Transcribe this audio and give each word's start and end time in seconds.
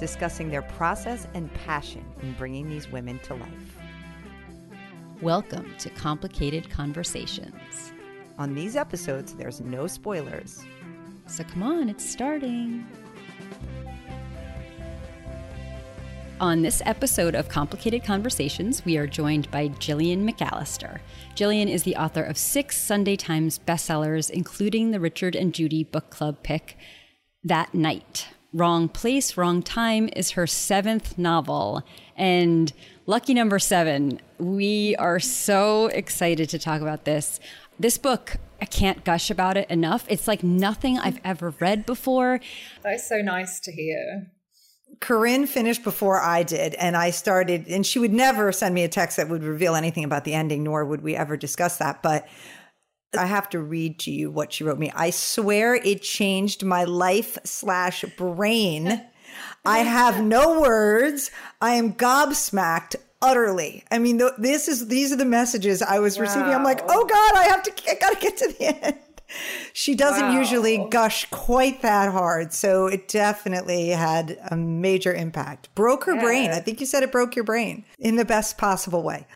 discussing 0.00 0.50
their 0.50 0.62
process 0.62 1.26
and 1.34 1.52
passion 1.52 2.02
in 2.22 2.32
bringing 2.32 2.70
these 2.70 2.90
women 2.90 3.18
to 3.18 3.34
life. 3.34 3.76
Welcome 5.20 5.74
to 5.78 5.90
Complicated 5.90 6.70
Conversations. 6.70 7.92
On 8.38 8.54
these 8.54 8.76
episodes, 8.76 9.34
there's 9.34 9.60
no 9.60 9.86
spoilers. 9.86 10.64
So 11.26 11.44
come 11.44 11.62
on, 11.62 11.90
it's 11.90 12.08
starting. 12.08 12.86
On 16.40 16.62
this 16.62 16.80
episode 16.86 17.34
of 17.34 17.50
Complicated 17.50 18.02
Conversations, 18.02 18.82
we 18.86 18.96
are 18.96 19.06
joined 19.06 19.50
by 19.50 19.68
Gillian 19.68 20.26
McAllister. 20.26 21.00
Gillian 21.34 21.68
is 21.68 21.82
the 21.82 21.96
author 21.96 22.22
of 22.22 22.38
six 22.38 22.80
Sunday 22.80 23.16
Times 23.16 23.58
bestsellers, 23.58 24.30
including 24.30 24.92
the 24.92 25.00
Richard 25.00 25.36
and 25.36 25.52
Judy 25.52 25.84
Book 25.84 26.08
Club 26.08 26.42
pick, 26.42 26.78
That 27.44 27.74
Night. 27.74 28.28
Wrong 28.52 28.88
Place, 28.88 29.36
Wrong 29.36 29.62
Time 29.62 30.08
is 30.16 30.32
her 30.32 30.46
seventh 30.46 31.16
novel. 31.16 31.82
And 32.16 32.72
lucky 33.06 33.32
number 33.32 33.58
seven, 33.58 34.20
we 34.38 34.96
are 34.96 35.20
so 35.20 35.86
excited 35.86 36.48
to 36.50 36.58
talk 36.58 36.80
about 36.80 37.04
this. 37.04 37.38
This 37.78 37.96
book, 37.96 38.36
I 38.60 38.64
can't 38.64 39.04
gush 39.04 39.30
about 39.30 39.56
it 39.56 39.70
enough. 39.70 40.04
It's 40.08 40.26
like 40.26 40.42
nothing 40.42 40.98
I've 40.98 41.20
ever 41.24 41.54
read 41.60 41.86
before. 41.86 42.40
That's 42.82 43.08
so 43.08 43.22
nice 43.22 43.60
to 43.60 43.72
hear. 43.72 44.32
Carinn 44.98 45.46
finished 45.46 45.84
before 45.84 46.20
I 46.20 46.42
did, 46.42 46.74
and 46.74 46.96
I 46.96 47.10
started, 47.10 47.68
and 47.68 47.86
she 47.86 47.98
would 47.98 48.12
never 48.12 48.52
send 48.52 48.74
me 48.74 48.82
a 48.82 48.88
text 48.88 49.16
that 49.16 49.28
would 49.28 49.44
reveal 49.44 49.74
anything 49.74 50.04
about 50.04 50.24
the 50.24 50.34
ending, 50.34 50.64
nor 50.64 50.84
would 50.84 51.02
we 51.02 51.16
ever 51.16 51.36
discuss 51.36 51.78
that. 51.78 52.02
But 52.02 52.28
I 53.16 53.26
have 53.26 53.48
to 53.50 53.60
read 53.60 53.98
to 54.00 54.10
you 54.10 54.30
what 54.30 54.52
she 54.52 54.64
wrote 54.64 54.78
me. 54.78 54.92
I 54.94 55.10
swear 55.10 55.74
it 55.74 56.02
changed 56.02 56.64
my 56.64 56.84
life 56.84 57.38
slash 57.44 58.04
brain. 58.16 59.02
I 59.64 59.78
have 59.78 60.22
no 60.22 60.60
words. 60.60 61.30
I 61.60 61.74
am 61.74 61.94
gobsmacked 61.94 62.96
utterly. 63.22 63.84
I 63.90 63.98
mean, 63.98 64.18
th- 64.18 64.32
this 64.38 64.68
is 64.68 64.88
these 64.88 65.12
are 65.12 65.16
the 65.16 65.24
messages 65.24 65.82
I 65.82 65.98
was 65.98 66.16
wow. 66.16 66.22
receiving. 66.22 66.54
I'm 66.54 66.64
like, 66.64 66.80
oh 66.88 67.04
God, 67.04 67.34
I 67.34 67.44
have 67.44 67.62
to, 67.64 67.90
I 67.90 67.94
gotta 67.94 68.20
get 68.20 68.36
to 68.38 68.54
the 68.58 68.84
end. 68.84 68.98
She 69.72 69.94
doesn't 69.94 70.28
wow. 70.28 70.38
usually 70.38 70.86
gush 70.90 71.26
quite 71.26 71.82
that 71.82 72.10
hard, 72.10 72.52
so 72.52 72.86
it 72.86 73.06
definitely 73.06 73.90
had 73.90 74.38
a 74.50 74.56
major 74.56 75.14
impact. 75.14 75.72
Broke 75.76 76.04
her 76.04 76.14
yeah. 76.14 76.22
brain. 76.22 76.50
I 76.50 76.58
think 76.58 76.80
you 76.80 76.86
said 76.86 77.02
it 77.04 77.12
broke 77.12 77.36
your 77.36 77.44
brain 77.44 77.84
in 77.98 78.16
the 78.16 78.24
best 78.24 78.58
possible 78.58 79.02
way. 79.02 79.26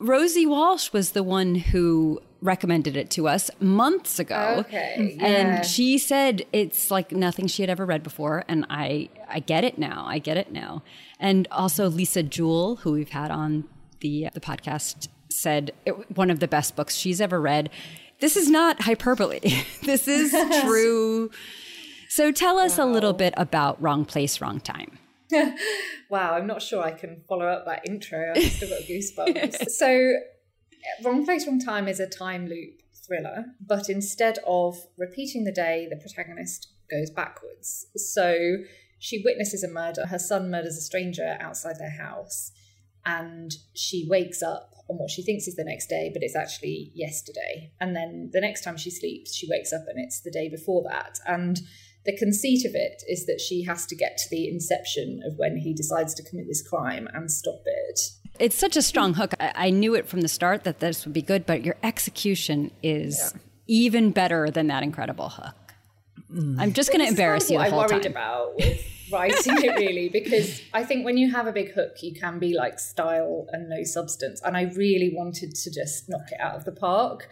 Rosie 0.00 0.46
Walsh 0.46 0.92
was 0.92 1.12
the 1.12 1.22
one 1.22 1.54
who 1.56 2.20
recommended 2.40 2.96
it 2.96 3.10
to 3.10 3.28
us 3.28 3.50
months 3.60 4.18
ago. 4.18 4.56
Okay. 4.58 5.16
Yeah. 5.18 5.26
And 5.26 5.66
she 5.66 5.98
said 5.98 6.46
it's 6.52 6.90
like 6.90 7.12
nothing 7.12 7.46
she 7.46 7.62
had 7.62 7.70
ever 7.70 7.84
read 7.84 8.02
before 8.02 8.44
and 8.48 8.66
I 8.70 9.08
I 9.28 9.40
get 9.40 9.64
it 9.64 9.78
now. 9.78 10.04
I 10.06 10.18
get 10.18 10.36
it 10.36 10.52
now. 10.52 10.82
And 11.18 11.48
also 11.50 11.88
Lisa 11.88 12.22
Jewell, 12.22 12.76
who 12.76 12.92
we've 12.92 13.10
had 13.10 13.30
on 13.30 13.64
the 14.00 14.26
uh, 14.26 14.30
the 14.34 14.40
podcast, 14.40 15.08
said 15.30 15.72
it, 15.84 16.16
one 16.16 16.30
of 16.30 16.40
the 16.40 16.48
best 16.48 16.76
books 16.76 16.94
she's 16.94 17.20
ever 17.20 17.40
read. 17.40 17.70
This 18.20 18.36
is 18.36 18.48
not 18.48 18.82
hyperbole. 18.82 19.40
this 19.82 20.08
is 20.08 20.34
true. 20.62 21.30
So 22.08 22.32
tell 22.32 22.58
us 22.58 22.78
wow. 22.78 22.84
a 22.84 22.86
little 22.86 23.12
bit 23.12 23.34
about 23.36 23.80
Wrong 23.82 24.04
Place, 24.04 24.40
Wrong 24.40 24.60
Time. 24.60 24.98
wow, 26.10 26.34
I'm 26.34 26.46
not 26.46 26.62
sure 26.62 26.82
I 26.82 26.92
can 26.92 27.22
follow 27.28 27.46
up 27.46 27.66
that 27.66 27.86
intro. 27.86 28.32
I've 28.34 28.42
still 28.44 28.70
got 28.70 28.80
goosebumps. 28.82 29.70
so 29.70 30.14
Wrong 31.02 31.24
Place, 31.24 31.46
Wrong 31.46 31.60
Time 31.60 31.88
is 31.88 32.00
a 32.00 32.08
time 32.08 32.46
loop 32.46 32.82
thriller, 33.06 33.46
but 33.64 33.88
instead 33.88 34.38
of 34.46 34.76
repeating 34.96 35.44
the 35.44 35.52
day, 35.52 35.86
the 35.88 35.96
protagonist 35.96 36.68
goes 36.90 37.10
backwards. 37.10 37.86
So 37.96 38.58
she 38.98 39.22
witnesses 39.24 39.62
a 39.62 39.68
murder. 39.68 40.06
Her 40.06 40.18
son 40.18 40.50
murders 40.50 40.76
a 40.76 40.82
stranger 40.82 41.36
outside 41.40 41.78
their 41.78 41.90
house, 41.90 42.52
and 43.04 43.52
she 43.74 44.06
wakes 44.08 44.42
up 44.42 44.74
on 44.90 44.96
what 44.96 45.10
she 45.10 45.22
thinks 45.22 45.46
is 45.46 45.56
the 45.56 45.64
next 45.64 45.88
day, 45.88 46.10
but 46.12 46.22
it's 46.22 46.36
actually 46.36 46.90
yesterday. 46.94 47.72
And 47.80 47.94
then 47.94 48.30
the 48.32 48.40
next 48.40 48.62
time 48.62 48.76
she 48.76 48.90
sleeps, 48.90 49.34
she 49.34 49.48
wakes 49.48 49.72
up 49.72 49.82
and 49.86 49.98
it's 49.98 50.20
the 50.20 50.30
day 50.30 50.48
before 50.48 50.82
that. 50.88 51.18
And 51.26 51.60
the 52.04 52.16
conceit 52.16 52.64
of 52.64 52.72
it 52.74 53.02
is 53.06 53.26
that 53.26 53.40
she 53.40 53.64
has 53.64 53.84
to 53.86 53.96
get 53.96 54.16
to 54.16 54.30
the 54.30 54.48
inception 54.48 55.20
of 55.26 55.36
when 55.36 55.58
he 55.58 55.74
decides 55.74 56.14
to 56.14 56.22
commit 56.22 56.46
this 56.48 56.66
crime 56.66 57.08
and 57.12 57.30
stop 57.30 57.60
it. 57.66 58.00
It's 58.38 58.56
such 58.56 58.76
a 58.76 58.82
strong 58.82 59.14
hook. 59.14 59.34
I, 59.40 59.52
I 59.54 59.70
knew 59.70 59.94
it 59.94 60.06
from 60.06 60.20
the 60.20 60.28
start 60.28 60.64
that 60.64 60.80
this 60.80 61.04
would 61.04 61.14
be 61.14 61.22
good, 61.22 61.46
but 61.46 61.64
your 61.64 61.76
execution 61.82 62.70
is 62.82 63.32
yeah. 63.34 63.40
even 63.66 64.10
better 64.10 64.50
than 64.50 64.66
that 64.68 64.82
incredible 64.82 65.28
hook. 65.28 65.54
Mm. 66.32 66.56
I'm 66.58 66.72
just 66.72 66.92
going 66.92 67.00
to 67.00 67.08
embarrass 67.08 67.50
you. 67.50 67.58
The 67.58 67.64
I 67.64 67.70
worried 67.70 68.02
time. 68.02 68.12
about 68.12 68.56
with 68.56 68.84
writing 69.12 69.64
it 69.64 69.76
really 69.76 70.08
because 70.10 70.60
I 70.74 70.84
think 70.84 71.04
when 71.04 71.16
you 71.16 71.30
have 71.30 71.46
a 71.46 71.52
big 71.52 71.72
hook, 71.72 72.02
you 72.02 72.14
can 72.14 72.38
be 72.38 72.54
like 72.54 72.78
style 72.78 73.46
and 73.50 73.68
no 73.68 73.82
substance. 73.84 74.42
And 74.44 74.56
I 74.56 74.64
really 74.74 75.12
wanted 75.14 75.54
to 75.54 75.70
just 75.70 76.08
knock 76.08 76.30
it 76.30 76.40
out 76.40 76.56
of 76.56 76.64
the 76.64 76.72
park. 76.72 77.28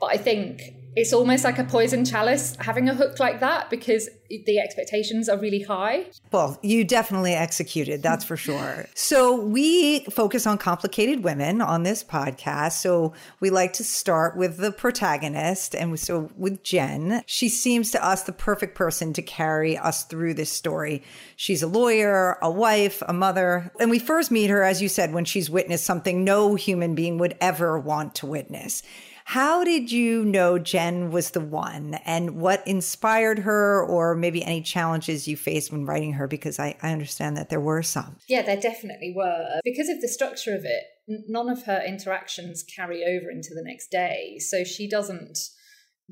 But 0.00 0.06
I 0.06 0.16
think 0.16 0.74
it's 0.98 1.12
almost 1.12 1.44
like 1.44 1.58
a 1.58 1.64
poison 1.64 2.04
chalice 2.04 2.56
having 2.58 2.88
a 2.88 2.94
hook 2.94 3.20
like 3.20 3.38
that 3.38 3.70
because 3.70 4.08
the 4.28 4.58
expectations 4.58 5.28
are 5.28 5.38
really 5.38 5.62
high. 5.62 6.06
Well, 6.32 6.58
you 6.60 6.84
definitely 6.84 7.34
executed, 7.34 8.02
that's 8.02 8.24
for 8.24 8.36
sure. 8.36 8.86
So, 8.94 9.40
we 9.40 10.00
focus 10.06 10.46
on 10.46 10.58
complicated 10.58 11.22
women 11.22 11.60
on 11.60 11.84
this 11.84 12.02
podcast. 12.02 12.72
So, 12.72 13.14
we 13.38 13.48
like 13.48 13.74
to 13.74 13.84
start 13.84 14.36
with 14.36 14.56
the 14.56 14.72
protagonist. 14.72 15.74
And 15.74 15.98
so, 15.98 16.30
with 16.36 16.62
Jen, 16.64 17.22
she 17.26 17.48
seems 17.48 17.90
to 17.92 18.04
us 18.04 18.24
the 18.24 18.32
perfect 18.32 18.74
person 18.74 19.12
to 19.12 19.22
carry 19.22 19.78
us 19.78 20.04
through 20.04 20.34
this 20.34 20.50
story. 20.50 21.02
She's 21.36 21.62
a 21.62 21.68
lawyer, 21.68 22.38
a 22.42 22.50
wife, 22.50 23.02
a 23.06 23.12
mother. 23.12 23.72
And 23.78 23.88
we 23.88 23.98
first 23.98 24.30
meet 24.30 24.50
her, 24.50 24.62
as 24.62 24.82
you 24.82 24.88
said, 24.88 25.12
when 25.12 25.24
she's 25.24 25.48
witnessed 25.48 25.84
something 25.84 26.24
no 26.24 26.54
human 26.54 26.94
being 26.94 27.18
would 27.18 27.36
ever 27.40 27.78
want 27.78 28.16
to 28.16 28.26
witness. 28.26 28.82
How 29.28 29.62
did 29.62 29.92
you 29.92 30.24
know 30.24 30.58
Jen 30.58 31.10
was 31.10 31.32
the 31.32 31.40
one 31.40 32.00
and 32.06 32.40
what 32.40 32.66
inspired 32.66 33.40
her 33.40 33.84
or 33.84 34.14
maybe 34.14 34.42
any 34.42 34.62
challenges 34.62 35.28
you 35.28 35.36
faced 35.36 35.70
when 35.70 35.84
writing 35.84 36.14
her? 36.14 36.26
Because 36.26 36.58
I, 36.58 36.78
I 36.82 36.92
understand 36.92 37.36
that 37.36 37.50
there 37.50 37.60
were 37.60 37.82
some. 37.82 38.16
Yeah, 38.26 38.40
there 38.40 38.58
definitely 38.58 39.12
were. 39.14 39.60
Because 39.64 39.90
of 39.90 40.00
the 40.00 40.08
structure 40.08 40.54
of 40.54 40.64
it, 40.64 40.82
none 41.28 41.50
of 41.50 41.64
her 41.64 41.84
interactions 41.86 42.62
carry 42.62 43.02
over 43.04 43.30
into 43.30 43.50
the 43.54 43.62
next 43.62 43.90
day. 43.90 44.38
So 44.38 44.64
she 44.64 44.88
doesn't 44.88 45.38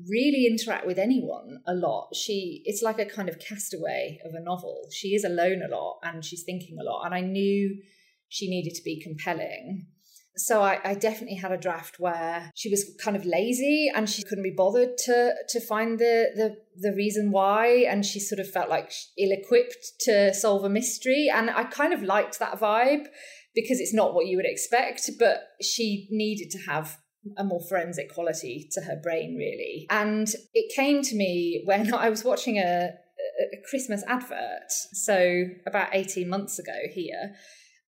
really 0.07 0.45
interact 0.45 0.85
with 0.85 0.99
anyone 0.99 1.63
a 1.65 1.73
lot. 1.73 2.09
She 2.13 2.61
it's 2.65 2.83
like 2.83 2.99
a 2.99 3.05
kind 3.05 3.29
of 3.29 3.39
castaway 3.39 4.19
of 4.25 4.35
a 4.35 4.43
novel. 4.43 4.89
She 4.93 5.15
is 5.15 5.23
alone 5.23 5.63
a 5.67 5.75
lot 5.75 6.01
and 6.03 6.23
she's 6.23 6.43
thinking 6.43 6.77
a 6.79 6.83
lot. 6.83 7.03
And 7.03 7.15
I 7.15 7.21
knew 7.21 7.81
she 8.29 8.47
needed 8.47 8.75
to 8.75 8.83
be 8.83 9.01
compelling. 9.01 9.87
So 10.37 10.61
I, 10.61 10.79
I, 10.83 10.93
definitely 10.93 11.37
had 11.37 11.51
a 11.51 11.57
draft 11.57 11.99
where 11.99 12.51
she 12.55 12.69
was 12.69 12.85
kind 13.03 13.17
of 13.17 13.25
lazy 13.25 13.91
and 13.93 14.07
she 14.07 14.23
couldn't 14.23 14.43
be 14.43 14.53
bothered 14.55 14.97
to 15.05 15.33
to 15.49 15.59
find 15.59 15.97
the 15.97 16.29
the 16.35 16.57
the 16.79 16.95
reason 16.95 17.31
why, 17.31 17.85
and 17.89 18.05
she 18.05 18.19
sort 18.19 18.39
of 18.39 18.49
felt 18.49 18.69
like 18.69 18.91
ill-equipped 19.17 19.93
to 20.01 20.33
solve 20.33 20.63
a 20.63 20.69
mystery. 20.69 21.29
And 21.33 21.49
I 21.49 21.63
kind 21.63 21.91
of 21.91 22.03
liked 22.03 22.39
that 22.39 22.59
vibe 22.59 23.07
because 23.55 23.79
it's 23.79 23.93
not 23.93 24.13
what 24.13 24.27
you 24.27 24.37
would 24.37 24.45
expect, 24.45 25.09
but 25.17 25.39
she 25.61 26.07
needed 26.11 26.51
to 26.51 26.59
have 26.69 26.97
a 27.37 27.43
more 27.43 27.61
forensic 27.67 28.13
quality 28.13 28.69
to 28.71 28.81
her 28.81 28.95
brain, 29.01 29.35
really. 29.35 29.87
And 29.89 30.27
it 30.53 30.73
came 30.75 31.01
to 31.01 31.15
me 31.15 31.63
when 31.65 31.93
I 31.93 32.09
was 32.09 32.23
watching 32.23 32.57
a, 32.57 32.91
a 32.91 33.69
Christmas 33.69 34.03
advert, 34.07 34.71
so 34.93 35.45
about 35.65 35.89
18 35.93 36.29
months 36.29 36.59
ago 36.59 36.77
here. 36.93 37.33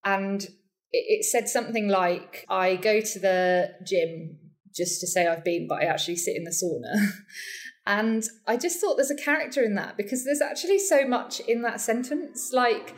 And 0.03 0.47
it, 0.91 1.25
said 1.25 1.47
something 1.47 1.87
like, 1.87 2.45
I 2.49 2.75
go 2.75 3.01
to 3.01 3.19
the 3.19 3.75
gym 3.85 4.37
just 4.75 5.01
to 5.01 5.07
say 5.07 5.27
I've 5.27 5.43
been, 5.43 5.67
but 5.67 5.81
I 5.81 5.85
actually 5.85 6.15
sit 6.15 6.35
in 6.35 6.43
the 6.43 6.51
sauna. 6.51 7.11
and 7.85 8.23
I 8.47 8.57
just 8.57 8.79
thought 8.79 8.95
there's 8.95 9.11
a 9.11 9.15
character 9.15 9.63
in 9.63 9.75
that 9.75 9.97
because 9.97 10.25
there's 10.25 10.41
actually 10.41 10.79
so 10.79 11.07
much 11.07 11.39
in 11.41 11.61
that 11.63 11.81
sentence. 11.81 12.51
Like, 12.53 12.95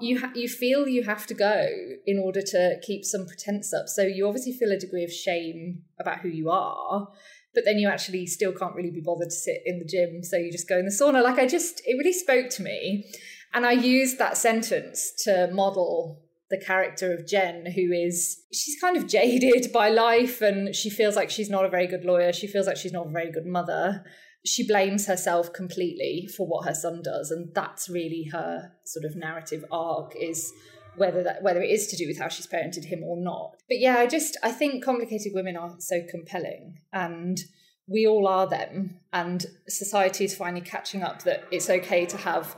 you 0.00 0.20
ha- 0.20 0.32
you 0.34 0.48
feel 0.48 0.86
you 0.86 1.02
have 1.02 1.26
to 1.26 1.34
go 1.34 1.66
in 2.06 2.18
order 2.18 2.40
to 2.40 2.76
keep 2.82 3.04
some 3.04 3.26
pretense 3.26 3.72
up. 3.72 3.88
So 3.88 4.02
you 4.02 4.26
obviously 4.26 4.52
feel 4.52 4.70
a 4.70 4.78
degree 4.78 5.04
of 5.04 5.12
shame 5.12 5.82
about 5.98 6.20
who 6.20 6.28
you 6.28 6.50
are, 6.50 7.08
but 7.54 7.64
then 7.64 7.78
you 7.78 7.88
actually 7.88 8.26
still 8.26 8.52
can't 8.52 8.74
really 8.74 8.90
be 8.90 9.00
bothered 9.00 9.30
to 9.30 9.34
sit 9.34 9.62
in 9.64 9.78
the 9.78 9.84
gym, 9.84 10.22
so 10.22 10.36
you 10.36 10.52
just 10.52 10.68
go 10.68 10.78
in 10.78 10.84
the 10.84 10.92
sauna. 10.92 11.22
Like 11.22 11.38
I 11.38 11.46
just, 11.46 11.82
it 11.84 11.94
really 11.98 12.12
spoke 12.12 12.50
to 12.50 12.62
me. 12.62 13.10
And 13.54 13.64
I 13.64 13.72
used 13.72 14.18
that 14.18 14.36
sentence 14.36 15.12
to 15.24 15.48
model 15.52 16.22
the 16.50 16.58
character 16.58 17.12
of 17.12 17.26
Jen, 17.26 17.66
who 17.66 17.92
is, 17.92 18.42
she's 18.52 18.80
kind 18.80 18.96
of 18.96 19.06
jaded 19.06 19.70
by 19.72 19.90
life 19.90 20.40
and 20.40 20.74
she 20.74 20.88
feels 20.88 21.14
like 21.14 21.30
she's 21.30 21.50
not 21.50 21.64
a 21.64 21.68
very 21.68 21.86
good 21.86 22.04
lawyer. 22.04 22.32
She 22.32 22.46
feels 22.46 22.66
like 22.66 22.76
she's 22.76 22.92
not 22.92 23.06
a 23.06 23.10
very 23.10 23.30
good 23.30 23.46
mother. 23.46 24.04
She 24.46 24.66
blames 24.66 25.06
herself 25.06 25.52
completely 25.52 26.28
for 26.36 26.46
what 26.46 26.66
her 26.66 26.74
son 26.74 27.02
does. 27.02 27.30
And 27.30 27.54
that's 27.54 27.88
really 27.88 28.30
her 28.32 28.72
sort 28.84 29.04
of 29.04 29.14
narrative 29.14 29.64
arc 29.70 30.14
is 30.16 30.52
whether 30.96 31.22
that 31.22 31.42
whether 31.42 31.62
it 31.62 31.70
is 31.70 31.86
to 31.88 31.96
do 31.96 32.06
with 32.06 32.18
how 32.18 32.28
she's 32.28 32.46
parented 32.46 32.84
him 32.84 33.04
or 33.04 33.16
not. 33.16 33.56
But 33.68 33.78
yeah, 33.78 33.96
I 33.98 34.06
just 34.06 34.36
I 34.42 34.50
think 34.50 34.84
complicated 34.84 35.32
women 35.34 35.56
are 35.56 35.76
so 35.78 36.02
compelling 36.08 36.80
and 36.92 37.38
we 37.86 38.06
all 38.06 38.26
are 38.26 38.46
them 38.46 39.00
and 39.12 39.46
society 39.68 40.24
is 40.24 40.34
finally 40.34 40.60
catching 40.60 41.02
up 41.02 41.22
that 41.22 41.44
it's 41.50 41.70
okay 41.70 42.04
to 42.06 42.16
have 42.16 42.56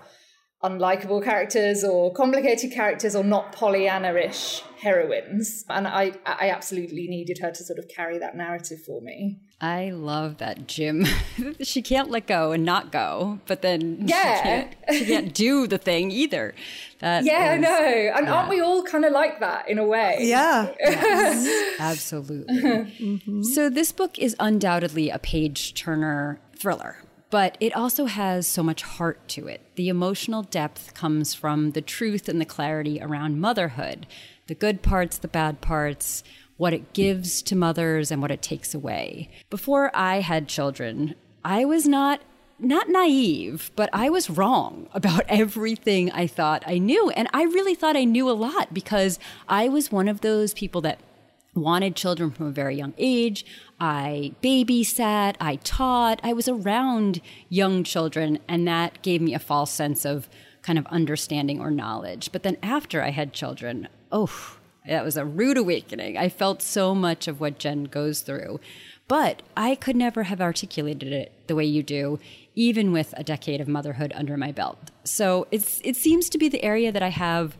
unlikable 0.62 1.24
characters 1.24 1.82
or 1.82 2.12
complicated 2.12 2.72
characters 2.72 3.16
or 3.16 3.24
not 3.24 3.52
Pollyanna-ish 3.52 4.62
heroines. 4.80 5.64
And 5.68 5.86
I, 5.86 6.12
I 6.26 6.50
absolutely 6.50 7.06
needed 7.08 7.38
her 7.38 7.50
to 7.50 7.64
sort 7.64 7.78
of 7.78 7.88
carry 7.88 8.18
that 8.18 8.36
narrative 8.36 8.82
for 8.84 9.00
me. 9.00 9.38
I 9.60 9.90
love 9.90 10.38
that 10.38 10.66
Jim. 10.66 11.06
she 11.62 11.82
can't 11.82 12.10
let 12.10 12.26
go 12.26 12.52
and 12.52 12.64
not 12.64 12.92
go, 12.92 13.40
but 13.46 13.60
then 13.60 14.08
yeah. 14.08 14.36
she, 14.36 14.42
can't, 14.42 14.76
she 14.90 15.04
can't 15.06 15.34
do 15.34 15.66
the 15.66 15.76
thing 15.76 16.10
either. 16.10 16.54
That 17.00 17.24
yeah, 17.24 17.54
is, 17.54 17.60
know. 17.60 18.12
And 18.16 18.26
yeah. 18.26 18.32
aren't 18.32 18.48
we 18.48 18.60
all 18.60 18.82
kind 18.82 19.04
of 19.04 19.12
like 19.12 19.40
that 19.40 19.68
in 19.68 19.78
a 19.78 19.86
way? 19.86 20.18
Yeah. 20.20 20.70
Yes, 20.78 21.76
absolutely. 21.78 22.62
mm-hmm. 22.62 23.42
So 23.42 23.68
this 23.68 23.92
book 23.92 24.18
is 24.18 24.34
undoubtedly 24.40 25.10
a 25.10 25.18
page 25.18 25.74
turner 25.74 26.40
thriller 26.56 26.96
but 27.30 27.56
it 27.60 27.74
also 27.74 28.06
has 28.06 28.46
so 28.46 28.62
much 28.62 28.82
heart 28.82 29.26
to 29.28 29.46
it. 29.46 29.60
The 29.76 29.88
emotional 29.88 30.42
depth 30.42 30.94
comes 30.94 31.32
from 31.32 31.70
the 31.72 31.80
truth 31.80 32.28
and 32.28 32.40
the 32.40 32.44
clarity 32.44 33.00
around 33.00 33.40
motherhood 33.40 34.06
the 34.46 34.54
good 34.56 34.82
parts, 34.82 35.16
the 35.16 35.28
bad 35.28 35.60
parts, 35.60 36.24
what 36.56 36.72
it 36.72 36.92
gives 36.92 37.40
to 37.40 37.54
mothers, 37.54 38.10
and 38.10 38.20
what 38.20 38.32
it 38.32 38.42
takes 38.42 38.74
away. 38.74 39.30
Before 39.48 39.92
I 39.94 40.22
had 40.22 40.48
children, 40.48 41.14
I 41.44 41.64
was 41.64 41.86
not 41.86 42.20
not 42.58 42.88
naive, 42.88 43.70
but 43.76 43.88
I 43.92 44.10
was 44.10 44.28
wrong 44.28 44.88
about 44.94 45.24
everything 45.28 46.10
I 46.10 46.26
thought 46.26 46.64
I 46.66 46.78
knew. 46.78 47.10
And 47.10 47.28
I 47.32 47.44
really 47.44 47.76
thought 47.76 47.96
I 47.96 48.04
knew 48.04 48.28
a 48.28 48.32
lot 48.32 48.74
because 48.74 49.18
I 49.48 49.68
was 49.68 49.92
one 49.92 50.08
of 50.08 50.20
those 50.20 50.52
people 50.52 50.80
that 50.82 50.98
wanted 51.54 51.96
children 51.96 52.30
from 52.30 52.46
a 52.46 52.52
very 52.52 52.76
young 52.76 52.94
age. 52.98 53.44
I 53.80 54.34
babysat, 54.42 55.36
I 55.40 55.56
taught, 55.56 56.20
I 56.22 56.32
was 56.32 56.48
around 56.48 57.20
young 57.48 57.82
children, 57.84 58.38
and 58.48 58.66
that 58.68 59.02
gave 59.02 59.20
me 59.20 59.34
a 59.34 59.38
false 59.38 59.70
sense 59.70 60.04
of 60.04 60.28
kind 60.62 60.78
of 60.78 60.86
understanding 60.86 61.60
or 61.60 61.70
knowledge. 61.70 62.30
But 62.32 62.42
then 62.42 62.56
after 62.62 63.02
I 63.02 63.10
had 63.10 63.32
children, 63.32 63.88
oh, 64.12 64.56
that 64.86 65.04
was 65.04 65.16
a 65.16 65.24
rude 65.24 65.58
awakening. 65.58 66.16
I 66.16 66.28
felt 66.28 66.62
so 66.62 66.94
much 66.94 67.28
of 67.28 67.40
what 67.40 67.58
Jen 67.58 67.84
goes 67.84 68.20
through. 68.20 68.60
But 69.08 69.42
I 69.56 69.74
could 69.74 69.96
never 69.96 70.22
have 70.24 70.40
articulated 70.40 71.12
it 71.12 71.32
the 71.48 71.56
way 71.56 71.64
you 71.64 71.82
do, 71.82 72.20
even 72.54 72.92
with 72.92 73.12
a 73.16 73.24
decade 73.24 73.60
of 73.60 73.66
motherhood 73.66 74.12
under 74.14 74.36
my 74.36 74.52
belt. 74.52 74.92
So 75.02 75.48
it's 75.50 75.80
it 75.82 75.96
seems 75.96 76.28
to 76.30 76.38
be 76.38 76.48
the 76.48 76.62
area 76.62 76.92
that 76.92 77.02
I 77.02 77.08
have 77.08 77.58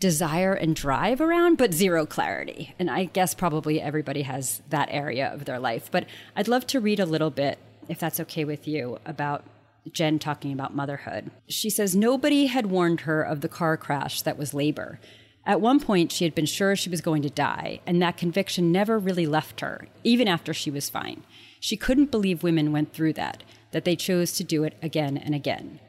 desire 0.00 0.54
and 0.54 0.74
drive 0.74 1.20
around, 1.20 1.58
but 1.58 1.74
zero 1.74 2.06
clarity. 2.06 2.74
And 2.78 2.90
I 2.90 3.04
guess 3.04 3.34
probably 3.34 3.80
everybody 3.80 4.22
has 4.22 4.62
that 4.70 4.88
area 4.90 5.32
of 5.32 5.44
their 5.44 5.60
life. 5.60 5.90
But 5.90 6.06
I'd 6.34 6.48
love 6.48 6.66
to 6.68 6.80
read 6.80 6.98
a 6.98 7.06
little 7.06 7.30
bit, 7.30 7.58
if 7.88 8.00
that's 8.00 8.18
okay 8.20 8.44
with 8.44 8.66
you, 8.66 8.98
about 9.04 9.44
Jen 9.92 10.18
talking 10.18 10.52
about 10.52 10.74
motherhood. 10.74 11.30
She 11.48 11.70
says, 11.70 11.94
Nobody 11.94 12.46
had 12.46 12.66
warned 12.66 13.02
her 13.02 13.22
of 13.22 13.42
the 13.42 13.48
car 13.48 13.76
crash 13.76 14.22
that 14.22 14.38
was 14.38 14.54
labor. 14.54 14.98
At 15.46 15.60
one 15.60 15.80
point, 15.80 16.12
she 16.12 16.24
had 16.24 16.34
been 16.34 16.46
sure 16.46 16.76
she 16.76 16.90
was 16.90 17.00
going 17.00 17.22
to 17.22 17.30
die, 17.30 17.80
and 17.86 18.00
that 18.00 18.18
conviction 18.18 18.72
never 18.72 18.98
really 18.98 19.26
left 19.26 19.60
her, 19.60 19.88
even 20.04 20.28
after 20.28 20.52
she 20.52 20.70
was 20.70 20.90
fine. 20.90 21.22
She 21.60 21.76
couldn't 21.76 22.10
believe 22.10 22.42
women 22.42 22.72
went 22.72 22.92
through 22.92 23.14
that, 23.14 23.42
that 23.72 23.84
they 23.84 23.96
chose 23.96 24.32
to 24.32 24.44
do 24.44 24.64
it 24.64 24.76
again 24.82 25.16
and 25.16 25.34
again. 25.34 25.80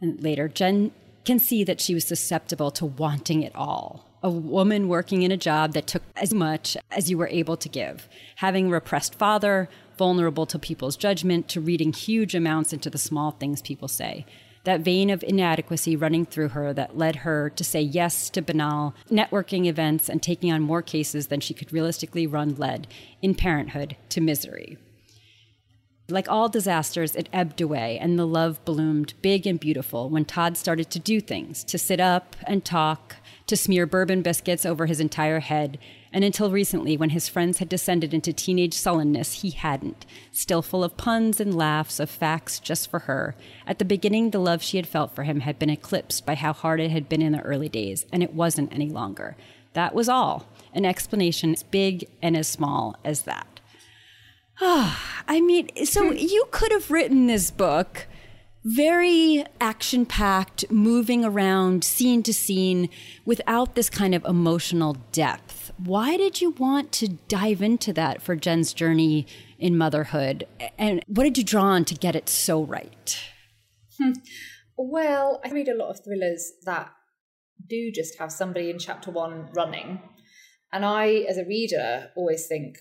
And 0.00 0.22
later, 0.22 0.46
Jen 0.46 0.92
can 1.26 1.38
see 1.38 1.64
that 1.64 1.80
she 1.80 1.92
was 1.92 2.06
susceptible 2.06 2.70
to 2.70 2.86
wanting 2.86 3.42
it 3.42 3.54
all. 3.54 4.08
A 4.22 4.30
woman 4.30 4.88
working 4.88 5.22
in 5.22 5.30
a 5.30 5.36
job 5.36 5.72
that 5.74 5.86
took 5.86 6.02
as 6.16 6.32
much 6.32 6.76
as 6.90 7.10
you 7.10 7.18
were 7.18 7.28
able 7.28 7.56
to 7.58 7.68
give, 7.68 8.08
having 8.36 8.68
a 8.68 8.70
repressed 8.70 9.14
father, 9.16 9.68
vulnerable 9.98 10.46
to 10.46 10.58
people's 10.58 10.96
judgment, 10.96 11.48
to 11.48 11.60
reading 11.60 11.92
huge 11.92 12.34
amounts 12.34 12.72
into 12.72 12.88
the 12.88 12.98
small 12.98 13.32
things 13.32 13.60
people 13.60 13.88
say. 13.88 14.24
That 14.64 14.80
vein 14.80 15.10
of 15.10 15.22
inadequacy 15.22 15.94
running 15.94 16.26
through 16.26 16.48
her 16.48 16.72
that 16.72 16.96
led 16.98 17.16
her 17.16 17.50
to 17.50 17.62
say 17.62 17.80
yes 17.80 18.30
to 18.30 18.42
banal 18.42 18.94
networking 19.10 19.66
events 19.66 20.08
and 20.08 20.22
taking 20.22 20.50
on 20.50 20.62
more 20.62 20.82
cases 20.82 21.28
than 21.28 21.40
she 21.40 21.54
could 21.54 21.72
realistically 21.72 22.26
run 22.26 22.56
led 22.56 22.88
in 23.22 23.34
parenthood 23.34 23.96
to 24.08 24.20
misery. 24.20 24.78
Like 26.08 26.28
all 26.28 26.48
disasters, 26.48 27.16
it 27.16 27.28
ebbed 27.32 27.60
away, 27.60 27.98
and 27.98 28.16
the 28.16 28.26
love 28.26 28.64
bloomed 28.64 29.14
big 29.22 29.44
and 29.44 29.58
beautiful 29.58 30.08
when 30.08 30.24
Todd 30.24 30.56
started 30.56 30.88
to 30.90 31.00
do 31.00 31.20
things 31.20 31.64
to 31.64 31.78
sit 31.78 31.98
up 31.98 32.36
and 32.46 32.64
talk, 32.64 33.16
to 33.48 33.56
smear 33.56 33.86
bourbon 33.86 34.22
biscuits 34.22 34.64
over 34.64 34.86
his 34.86 35.00
entire 35.00 35.40
head, 35.40 35.78
and 36.12 36.22
until 36.22 36.52
recently, 36.52 36.96
when 36.96 37.10
his 37.10 37.28
friends 37.28 37.58
had 37.58 37.68
descended 37.68 38.14
into 38.14 38.32
teenage 38.32 38.74
sullenness, 38.74 39.42
he 39.42 39.50
hadn't, 39.50 40.06
still 40.30 40.62
full 40.62 40.84
of 40.84 40.96
puns 40.96 41.40
and 41.40 41.56
laughs, 41.56 41.98
of 41.98 42.08
facts 42.08 42.60
just 42.60 42.88
for 42.88 43.00
her. 43.00 43.34
At 43.66 43.80
the 43.80 43.84
beginning, 43.84 44.30
the 44.30 44.38
love 44.38 44.62
she 44.62 44.76
had 44.76 44.86
felt 44.86 45.12
for 45.12 45.24
him 45.24 45.40
had 45.40 45.58
been 45.58 45.70
eclipsed 45.70 46.24
by 46.24 46.36
how 46.36 46.52
hard 46.52 46.80
it 46.80 46.92
had 46.92 47.08
been 47.08 47.20
in 47.20 47.32
the 47.32 47.42
early 47.42 47.68
days, 47.68 48.06
and 48.12 48.22
it 48.22 48.32
wasn't 48.32 48.72
any 48.72 48.88
longer. 48.88 49.36
That 49.72 49.92
was 49.92 50.08
all. 50.08 50.46
An 50.72 50.84
explanation 50.84 51.52
as 51.52 51.64
big 51.64 52.06
and 52.22 52.36
as 52.36 52.46
small 52.46 52.96
as 53.04 53.22
that. 53.22 53.55
I 54.60 55.40
mean, 55.40 55.68
so 55.84 56.10
hmm. 56.10 56.16
you 56.16 56.46
could 56.50 56.72
have 56.72 56.90
written 56.90 57.26
this 57.26 57.50
book 57.50 58.06
very 58.66 59.44
action 59.60 60.04
packed, 60.04 60.68
moving 60.72 61.24
around 61.24 61.84
scene 61.84 62.20
to 62.24 62.34
scene 62.34 62.88
without 63.24 63.76
this 63.76 63.88
kind 63.88 64.12
of 64.12 64.24
emotional 64.24 64.96
depth. 65.12 65.70
Why 65.76 66.16
did 66.16 66.40
you 66.40 66.50
want 66.50 66.90
to 66.92 67.06
dive 67.28 67.62
into 67.62 67.92
that 67.92 68.20
for 68.20 68.34
Jen's 68.34 68.72
journey 68.72 69.24
in 69.56 69.78
motherhood? 69.78 70.48
And 70.76 71.00
what 71.06 71.22
did 71.22 71.38
you 71.38 71.44
draw 71.44 71.62
on 71.62 71.84
to 71.84 71.94
get 71.94 72.16
it 72.16 72.28
so 72.28 72.64
right? 72.64 73.16
Hmm. 74.00 74.14
Well, 74.76 75.40
I 75.44 75.50
read 75.50 75.68
a 75.68 75.76
lot 75.76 75.90
of 75.90 76.00
thrillers 76.04 76.50
that 76.64 76.90
do 77.68 77.92
just 77.94 78.18
have 78.18 78.32
somebody 78.32 78.68
in 78.68 78.80
chapter 78.80 79.12
one 79.12 79.48
running. 79.54 80.00
And 80.72 80.84
I, 80.84 81.24
as 81.28 81.38
a 81.38 81.44
reader, 81.44 82.10
always 82.16 82.48
think, 82.48 82.78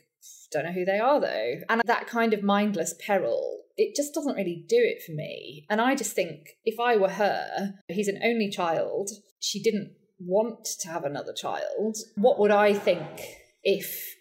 don't 0.55 0.65
know 0.65 0.71
who 0.71 0.85
they 0.85 1.00
are 1.00 1.19
though. 1.19 1.55
And 1.69 1.81
that 1.85 2.07
kind 2.07 2.33
of 2.33 2.43
mindless 2.43 2.93
peril, 3.05 3.63
it 3.77 3.95
just 3.95 4.13
doesn't 4.13 4.35
really 4.35 4.65
do 4.67 4.77
it 4.79 5.03
for 5.05 5.12
me. 5.12 5.65
And 5.69 5.81
I 5.81 5.95
just 5.95 6.13
think 6.13 6.57
if 6.63 6.79
I 6.79 6.97
were 6.97 7.09
her, 7.09 7.74
he's 7.88 8.07
an 8.07 8.19
only 8.24 8.50
child, 8.50 9.09
she 9.39 9.62
didn't 9.62 9.91
want 10.19 10.65
to 10.79 10.88
have 10.88 11.03
another 11.03 11.33
child. 11.33 11.97
What 12.15 12.39
would 12.39 12.51
I 12.51 12.74
think 12.74 13.21
if 13.63 14.15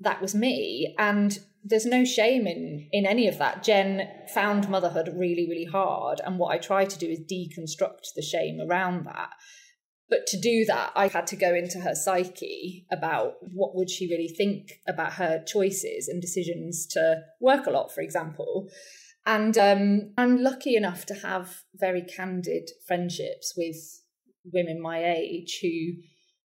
that 0.00 0.22
was 0.22 0.34
me? 0.34 0.94
And 0.98 1.38
there's 1.62 1.86
no 1.86 2.04
shame 2.04 2.46
in 2.46 2.88
in 2.92 3.06
any 3.06 3.26
of 3.28 3.38
that. 3.38 3.62
Jen 3.62 4.08
found 4.32 4.68
motherhood 4.68 5.12
really, 5.14 5.46
really 5.48 5.64
hard. 5.64 6.20
And 6.24 6.38
what 6.38 6.54
I 6.54 6.58
try 6.58 6.84
to 6.84 6.98
do 6.98 7.08
is 7.08 7.20
deconstruct 7.20 8.14
the 8.14 8.22
shame 8.22 8.60
around 8.60 9.04
that. 9.06 9.30
But 10.08 10.26
to 10.28 10.40
do 10.40 10.64
that, 10.66 10.92
I 10.94 11.08
had 11.08 11.26
to 11.28 11.36
go 11.36 11.54
into 11.54 11.80
her 11.80 11.94
psyche 11.94 12.86
about 12.92 13.34
what 13.40 13.74
would 13.74 13.90
she 13.90 14.08
really 14.08 14.28
think 14.28 14.80
about 14.86 15.14
her 15.14 15.42
choices 15.44 16.06
and 16.06 16.22
decisions 16.22 16.86
to 16.92 17.22
work 17.40 17.66
a 17.66 17.70
lot, 17.70 17.92
for 17.92 18.02
example. 18.02 18.68
And 19.24 19.58
um, 19.58 20.12
I'm 20.16 20.42
lucky 20.42 20.76
enough 20.76 21.04
to 21.06 21.14
have 21.14 21.64
very 21.74 22.02
candid 22.02 22.70
friendships 22.86 23.54
with 23.56 23.76
women 24.52 24.80
my 24.80 25.04
age 25.04 25.58
who 25.60 26.00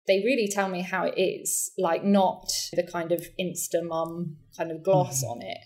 they 0.06 0.24
really 0.24 0.48
tell 0.48 0.70
me 0.70 0.82
how 0.82 1.06
it 1.06 1.20
is, 1.20 1.72
like 1.78 2.04
not 2.04 2.50
the 2.74 2.84
kind 2.84 3.12
of 3.12 3.28
insta 3.40 3.84
mum 3.84 4.38
kind 4.56 4.72
of 4.72 4.84
gloss 4.84 5.24
mm-hmm. 5.24 5.32
on 5.32 5.42
it, 5.42 5.58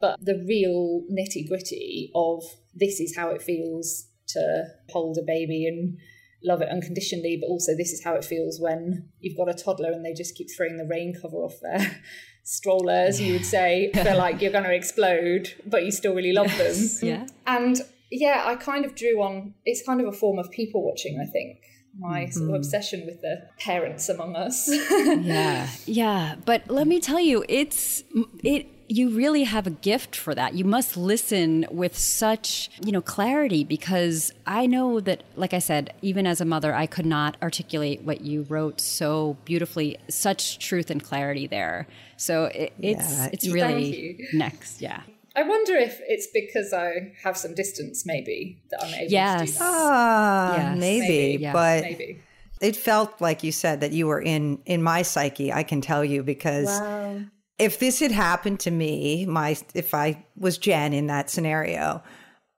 but 0.00 0.18
the 0.22 0.44
real 0.46 1.02
nitty 1.10 1.48
gritty 1.48 2.10
of 2.14 2.42
this 2.74 3.00
is 3.00 3.16
how 3.16 3.30
it 3.30 3.42
feels 3.42 4.06
to 4.28 4.66
hold 4.90 5.18
a 5.18 5.24
baby 5.26 5.66
and 5.66 5.98
love 6.44 6.62
it 6.62 6.68
unconditionally, 6.68 7.38
but 7.40 7.48
also 7.48 7.76
this 7.76 7.92
is 7.92 8.02
how 8.02 8.14
it 8.14 8.24
feels 8.24 8.60
when 8.60 9.08
you've 9.20 9.36
got 9.36 9.48
a 9.48 9.54
toddler 9.54 9.92
and 9.92 10.04
they 10.04 10.12
just 10.12 10.34
keep 10.34 10.48
throwing 10.56 10.76
the 10.76 10.86
rain 10.86 11.14
cover 11.20 11.36
off 11.36 11.54
their 11.60 12.00
strollers, 12.44 13.20
you 13.20 13.32
would 13.34 13.44
say, 13.44 13.90
They're 13.94 14.16
like 14.16 14.40
you're 14.40 14.52
going 14.52 14.64
to 14.64 14.74
explode, 14.74 15.54
but 15.66 15.84
you 15.84 15.92
still 15.92 16.14
really 16.14 16.32
love 16.32 16.56
them. 16.56 16.76
yeah. 17.02 17.26
And 17.46 17.80
yeah, 18.10 18.44
I 18.46 18.56
kind 18.56 18.84
of 18.84 18.94
drew 18.94 19.22
on, 19.22 19.54
it's 19.64 19.82
kind 19.84 20.00
of 20.00 20.06
a 20.06 20.12
form 20.12 20.38
of 20.38 20.50
people 20.50 20.84
watching, 20.84 21.20
I 21.20 21.30
think. 21.30 21.58
My 21.98 22.22
mm-hmm. 22.22 22.30
sort 22.30 22.50
of 22.50 22.54
obsession 22.56 23.04
with 23.04 23.20
the 23.20 23.48
parents 23.58 24.08
among 24.08 24.36
us. 24.36 24.68
yeah, 25.22 25.68
yeah. 25.86 26.36
But 26.44 26.70
let 26.70 26.86
me 26.86 27.00
tell 27.00 27.18
you, 27.18 27.44
it's 27.48 28.04
it 28.44 28.68
you 28.90 29.08
really 29.10 29.44
have 29.44 29.68
a 29.68 29.70
gift 29.70 30.16
for 30.16 30.34
that. 30.34 30.54
You 30.54 30.64
must 30.64 30.96
listen 30.96 31.64
with 31.70 31.96
such, 31.96 32.68
you 32.84 32.90
know, 32.90 33.00
clarity 33.00 33.62
because 33.62 34.32
I 34.48 34.66
know 34.66 34.98
that 35.00 35.22
like 35.36 35.54
I 35.54 35.60
said, 35.60 35.94
even 36.02 36.26
as 36.26 36.40
a 36.40 36.44
mother, 36.44 36.74
I 36.74 36.86
could 36.86 37.06
not 37.06 37.36
articulate 37.40 38.02
what 38.02 38.22
you 38.22 38.42
wrote 38.48 38.80
so 38.80 39.36
beautifully, 39.44 39.96
such 40.08 40.58
truth 40.58 40.90
and 40.90 41.02
clarity 41.02 41.46
there. 41.46 41.86
So 42.16 42.46
it, 42.46 42.72
it's 42.80 43.18
yeah. 43.18 43.28
it's 43.32 43.48
really 43.48 44.26
next, 44.32 44.82
yeah. 44.82 45.02
I 45.36 45.44
wonder 45.44 45.76
if 45.76 46.00
it's 46.08 46.26
because 46.34 46.72
I 46.72 47.12
have 47.22 47.36
some 47.36 47.54
distance, 47.54 48.04
maybe 48.04 48.60
that 48.70 48.82
I'm 48.82 48.92
able 48.92 49.12
yes. 49.12 49.40
to 49.40 49.46
do 49.46 49.52
that. 49.52 49.60
Ah, 49.62 50.56
yes. 50.56 50.78
maybe, 50.78 51.08
maybe. 51.08 51.42
Yeah. 51.42 51.52
but 51.52 51.82
maybe. 51.82 52.20
it 52.60 52.74
felt 52.74 53.20
like 53.20 53.44
you 53.44 53.52
said 53.52 53.82
that 53.82 53.92
you 53.92 54.08
were 54.08 54.20
in 54.20 54.58
in 54.66 54.82
my 54.82 55.02
psyche. 55.02 55.52
I 55.52 55.62
can 55.62 55.80
tell 55.80 56.04
you 56.04 56.24
because 56.24 56.66
wow. 56.66 57.20
If 57.60 57.78
this 57.78 58.00
had 58.00 58.10
happened 58.10 58.58
to 58.60 58.70
me, 58.70 59.26
my 59.26 59.56
if 59.74 59.94
I 59.94 60.24
was 60.36 60.58
Jen 60.58 60.92
in 60.92 61.06
that 61.08 61.28
scenario, 61.28 62.02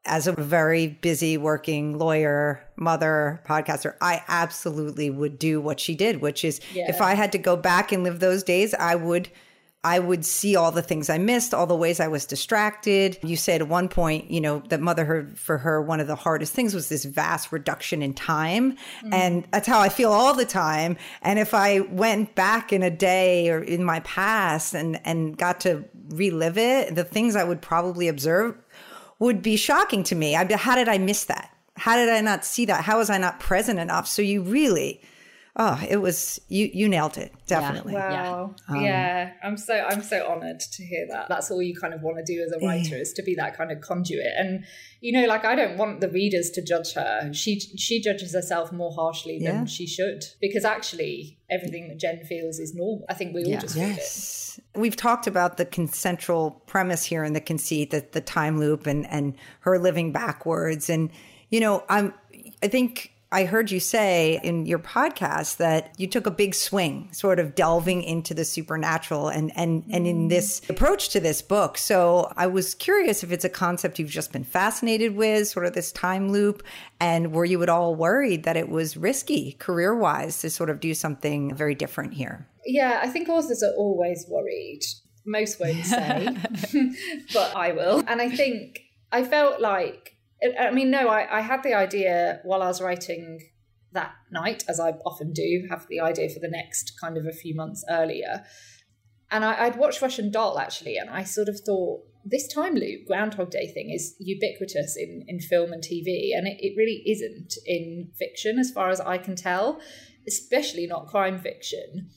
as 0.04 0.26
a 0.26 0.32
very 0.32 0.86
busy 0.86 1.36
working 1.36 1.98
lawyer, 1.98 2.64
mother, 2.76 3.40
podcaster, 3.46 3.94
I 4.00 4.22
absolutely 4.28 5.10
would 5.10 5.38
do 5.38 5.60
what 5.60 5.80
she 5.80 5.94
did, 5.94 6.20
which 6.20 6.44
is 6.44 6.60
yeah. 6.72 6.88
if 6.88 7.00
I 7.00 7.14
had 7.14 7.32
to 7.32 7.38
go 7.38 7.56
back 7.56 7.92
and 7.92 8.04
live 8.04 8.20
those 8.20 8.42
days, 8.42 8.74
I 8.74 8.94
would 8.94 9.28
I 9.84 9.98
would 9.98 10.24
see 10.24 10.54
all 10.54 10.70
the 10.70 10.82
things 10.82 11.10
I 11.10 11.18
missed, 11.18 11.52
all 11.52 11.66
the 11.66 11.74
ways 11.74 11.98
I 11.98 12.06
was 12.06 12.24
distracted. 12.24 13.18
You 13.24 13.36
said 13.36 13.60
at 13.62 13.68
one 13.68 13.88
point, 13.88 14.30
you 14.30 14.40
know, 14.40 14.62
that 14.68 14.80
motherhood 14.80 15.36
for 15.36 15.58
her, 15.58 15.82
one 15.82 15.98
of 15.98 16.06
the 16.06 16.14
hardest 16.14 16.52
things 16.52 16.72
was 16.72 16.88
this 16.88 17.04
vast 17.04 17.50
reduction 17.50 18.00
in 18.00 18.14
time. 18.14 18.72
Mm-hmm. 18.72 19.12
And 19.12 19.48
that's 19.50 19.66
how 19.66 19.80
I 19.80 19.88
feel 19.88 20.12
all 20.12 20.34
the 20.34 20.44
time. 20.44 20.96
And 21.20 21.40
if 21.40 21.52
I 21.52 21.80
went 21.80 22.36
back 22.36 22.72
in 22.72 22.84
a 22.84 22.90
day 22.90 23.50
or 23.50 23.60
in 23.60 23.82
my 23.82 23.98
past 24.00 24.72
and, 24.72 25.00
and 25.04 25.36
got 25.36 25.58
to 25.62 25.84
relive 26.10 26.58
it, 26.58 26.94
the 26.94 27.04
things 27.04 27.34
I 27.34 27.42
would 27.42 27.60
probably 27.60 28.06
observe 28.06 28.56
would 29.18 29.42
be 29.42 29.56
shocking 29.56 30.04
to 30.04 30.14
me. 30.14 30.36
I'd 30.36 30.46
be, 30.46 30.54
how 30.54 30.76
did 30.76 30.88
I 30.88 30.98
miss 30.98 31.24
that? 31.24 31.50
How 31.76 31.96
did 31.96 32.08
I 32.08 32.20
not 32.20 32.44
see 32.44 32.66
that? 32.66 32.84
How 32.84 32.98
was 32.98 33.10
I 33.10 33.18
not 33.18 33.40
present 33.40 33.80
enough? 33.80 34.06
So 34.06 34.22
you 34.22 34.42
really, 34.42 35.00
oh, 35.56 35.82
it 35.88 35.98
was 35.98 36.40
you. 36.48 36.70
You 36.72 36.88
nailed 36.88 37.18
it, 37.18 37.32
definitely. 37.46 37.92
Yeah. 37.92 38.22
Wow. 38.22 38.54
Yeah. 38.68 38.74
Um, 38.74 38.84
yeah. 38.84 39.32
I'm 39.42 39.56
so 39.56 39.74
I'm 39.74 40.02
so 40.02 40.26
honored 40.28 40.60
to 40.60 40.84
hear 40.84 41.06
that. 41.10 41.28
That's 41.28 41.50
all 41.50 41.62
you 41.62 41.74
kind 41.74 41.92
of 41.94 42.02
want 42.02 42.18
to 42.18 42.24
do 42.24 42.42
as 42.42 42.52
a 42.52 42.64
writer 42.64 42.96
is 42.96 43.12
to 43.14 43.22
be 43.22 43.34
that 43.36 43.56
kind 43.56 43.70
of 43.70 43.80
conduit. 43.80 44.32
And 44.36 44.64
you 45.00 45.12
know, 45.12 45.26
like 45.26 45.44
I 45.44 45.54
don't 45.54 45.76
want 45.76 46.00
the 46.00 46.08
readers 46.08 46.50
to 46.50 46.62
judge 46.62 46.94
her. 46.94 47.32
She 47.32 47.60
she 47.60 48.00
judges 48.00 48.34
herself 48.34 48.72
more 48.72 48.92
harshly 48.92 49.38
than 49.38 49.54
yeah. 49.54 49.64
she 49.64 49.86
should 49.86 50.24
because 50.40 50.64
actually 50.64 51.38
everything 51.50 51.88
that 51.88 51.98
Jen 51.98 52.24
feels 52.24 52.58
is 52.58 52.74
normal. 52.74 53.04
I 53.08 53.14
think 53.14 53.34
we 53.34 53.44
all 53.44 53.50
yeah. 53.50 53.60
just 53.60 53.76
yes. 53.76 54.54
feel 54.56 54.64
it. 54.64 54.80
We've 54.80 54.96
talked 54.96 55.26
about 55.26 55.56
the 55.56 55.64
con- 55.64 55.88
central 55.88 56.62
premise 56.66 57.04
here 57.04 57.24
and 57.24 57.36
the 57.36 57.40
conceit 57.40 57.90
that 57.90 58.12
the 58.12 58.20
time 58.20 58.58
loop 58.58 58.86
and 58.86 59.06
and 59.06 59.34
her 59.60 59.78
living 59.78 60.12
backwards 60.12 60.88
and 60.88 61.10
you 61.50 61.60
know 61.60 61.84
I'm 61.88 62.14
I 62.62 62.68
think 62.68 63.11
I 63.32 63.46
heard 63.46 63.70
you 63.70 63.80
say 63.80 64.38
in 64.42 64.66
your 64.66 64.78
podcast 64.78 65.56
that 65.56 65.94
you 65.96 66.06
took 66.06 66.26
a 66.26 66.30
big 66.30 66.54
swing, 66.54 67.08
sort 67.12 67.38
of 67.38 67.54
delving 67.54 68.02
into 68.02 68.34
the 68.34 68.44
supernatural 68.44 69.28
and 69.28 69.50
and 69.56 69.84
and 69.90 70.06
in 70.06 70.28
this 70.28 70.60
approach 70.68 71.08
to 71.10 71.20
this 71.20 71.40
book. 71.40 71.78
So 71.78 72.30
I 72.36 72.46
was 72.46 72.74
curious 72.74 73.24
if 73.24 73.32
it's 73.32 73.44
a 73.44 73.48
concept 73.48 73.98
you've 73.98 74.10
just 74.10 74.32
been 74.32 74.44
fascinated 74.44 75.16
with, 75.16 75.48
sort 75.48 75.64
of 75.64 75.72
this 75.72 75.90
time 75.92 76.30
loop, 76.30 76.62
and 77.00 77.32
were 77.32 77.46
you 77.46 77.62
at 77.62 77.70
all 77.70 77.94
worried 77.94 78.44
that 78.44 78.58
it 78.58 78.68
was 78.68 78.98
risky 78.98 79.52
career 79.52 79.96
wise 79.96 80.40
to 80.42 80.50
sort 80.50 80.68
of 80.68 80.78
do 80.78 80.92
something 80.92 81.54
very 81.54 81.74
different 81.74 82.12
here? 82.12 82.46
Yeah, 82.66 83.00
I 83.02 83.08
think 83.08 83.30
authors 83.30 83.62
are 83.62 83.74
always 83.78 84.26
worried. 84.28 84.82
Most 85.24 85.58
won't 85.58 85.86
say, 85.86 86.28
but 87.32 87.56
I 87.56 87.72
will. 87.72 88.04
And 88.06 88.20
I 88.20 88.28
think 88.28 88.80
I 89.10 89.24
felt 89.24 89.60
like 89.60 90.11
I 90.58 90.70
mean, 90.70 90.90
no, 90.90 91.08
I, 91.08 91.38
I 91.38 91.40
had 91.40 91.62
the 91.62 91.74
idea 91.74 92.40
while 92.44 92.62
I 92.62 92.66
was 92.66 92.80
writing 92.80 93.40
that 93.92 94.12
night, 94.30 94.64
as 94.68 94.80
I 94.80 94.90
often 95.04 95.32
do, 95.32 95.66
have 95.70 95.86
the 95.88 96.00
idea 96.00 96.28
for 96.28 96.40
the 96.40 96.48
next 96.48 96.98
kind 97.00 97.16
of 97.16 97.26
a 97.26 97.32
few 97.32 97.54
months 97.54 97.84
earlier. 97.88 98.44
And 99.30 99.44
I, 99.44 99.68
would 99.68 99.78
watched 99.78 100.02
Russian 100.02 100.30
Doll 100.30 100.58
actually, 100.58 100.96
and 100.96 101.08
I 101.08 101.24
sort 101.24 101.48
of 101.48 101.60
thought 101.60 102.02
this 102.24 102.52
time 102.52 102.74
loop, 102.74 103.06
Groundhog 103.06 103.50
Day 103.50 103.70
thing 103.72 103.90
is 103.90 104.14
ubiquitous 104.18 104.96
in, 104.96 105.24
in 105.26 105.40
film 105.40 105.72
and 105.72 105.82
TV, 105.82 106.36
and 106.36 106.46
it, 106.46 106.58
it 106.60 106.74
really 106.76 107.02
isn't 107.06 107.54
in 107.66 108.10
fiction 108.18 108.58
as 108.58 108.70
far 108.70 108.90
as 108.90 109.00
I 109.00 109.18
can 109.18 109.36
tell, 109.36 109.80
especially 110.26 110.86
not 110.86 111.06
crime 111.06 111.38
fiction. 111.38 112.10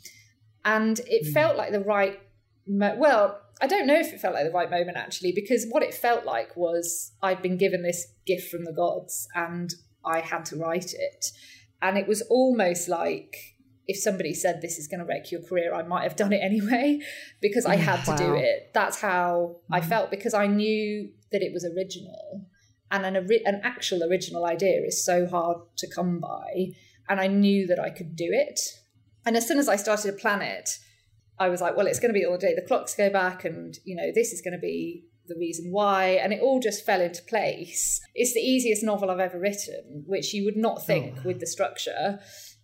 And 0.64 1.00
it 1.08 1.26
mm. 1.26 1.34
felt 1.34 1.58
like 1.58 1.72
the 1.72 1.80
right, 1.80 2.20
well, 2.68 3.40
I 3.62 3.68
don't 3.68 3.88
know 3.88 4.00
if 4.00 4.12
it 4.14 4.20
felt 4.20 4.34
like 4.34 4.46
the 4.46 4.52
right 4.52 4.70
moment 4.70 4.98
actually, 4.98 5.32
because 5.32 5.66
what 5.70 5.84
it 5.84 5.94
felt 5.94 6.26
like 6.26 6.56
was 6.58 7.14
I'd 7.22 7.42
been 7.42 7.58
given 7.58 7.84
this 7.84 8.08
gift 8.26 8.50
from 8.50 8.66
the 8.66 8.74
gods 8.74 9.28
and 9.34 9.74
I 10.04 10.20
had 10.20 10.46
to 10.46 10.58
write 10.58 10.94
it. 10.94 11.32
And 11.82 11.98
it 11.98 12.08
was 12.08 12.22
almost 12.24 12.90
like 12.90 13.56
if 13.88 13.98
somebody 13.98 14.34
said 14.34 14.62
this 14.62 14.78
is 14.78 14.88
going 14.88 15.00
to 15.00 15.06
wreck 15.06 15.32
your 15.32 15.42
career, 15.42 15.74
I 15.74 15.84
might 15.84 16.04
have 16.04 16.16
done 16.16 16.34
it 16.34 16.42
anyway 16.42 17.00
because 17.42 17.66
I 17.66 17.76
had 17.76 18.06
wow. 18.08 18.16
to 18.16 18.24
do 18.24 18.34
it. 18.36 18.72
That's 18.74 19.00
how 19.00 19.58
mm. 19.72 19.76
I 19.76 19.82
felt 19.82 20.12
because 20.12 20.34
I 20.34 20.48
knew 20.48 21.10
that 21.32 21.42
it 21.42 21.54
was 21.54 21.66
original. 21.66 22.46
And 22.92 23.06
an, 23.06 23.16
an 23.16 23.62
actual 23.64 24.04
original 24.04 24.46
idea 24.46 24.82
is 24.82 25.04
so 25.04 25.28
hard 25.28 25.58
to 25.78 25.88
come 25.88 26.20
by. 26.20 26.68
And 27.10 27.20
I 27.20 27.28
knew 27.28 27.68
that 27.68 27.80
I 27.80 27.90
could 27.90 28.16
do 28.16 28.30
it. 28.32 28.60
And 29.26 29.36
as 29.36 29.48
soon 29.48 29.60
as 29.60 29.68
I 29.68 29.76
started 29.76 30.12
to 30.12 30.18
plan 30.18 30.42
it, 30.42 30.78
I 31.40 31.50
was 31.50 31.62
like, 31.62 31.76
well, 31.76 31.88
it's 31.88 32.00
going 32.00 32.14
to 32.14 32.20
be 32.20 32.26
all 32.26 32.38
day. 32.38 32.54
The 32.56 32.62
clocks 32.62 32.96
go 32.96 33.10
back, 33.10 33.46
and 33.46 33.78
you 33.84 33.96
know, 33.96 34.12
this 34.14 34.32
is 34.32 34.42
going 34.42 34.54
to 34.54 34.60
be 34.60 35.06
the 35.28 35.36
reason 35.38 35.72
why, 35.72 36.20
and 36.22 36.32
it 36.34 36.42
all 36.42 36.60
just 36.60 36.86
fell 36.86 37.02
into 37.02 37.22
place. 37.24 38.00
It's 38.14 38.34
the 38.34 38.40
easiest 38.40 38.84
novel 38.84 39.10
I've 39.10 39.20
ever 39.20 39.40
written, 39.40 40.04
which 40.06 40.34
you 40.34 40.46
would 40.46 40.58
not 40.58 40.86
think 40.86 41.16
oh. 41.20 41.22
with 41.26 41.40
the 41.40 41.48
structure. 41.48 42.20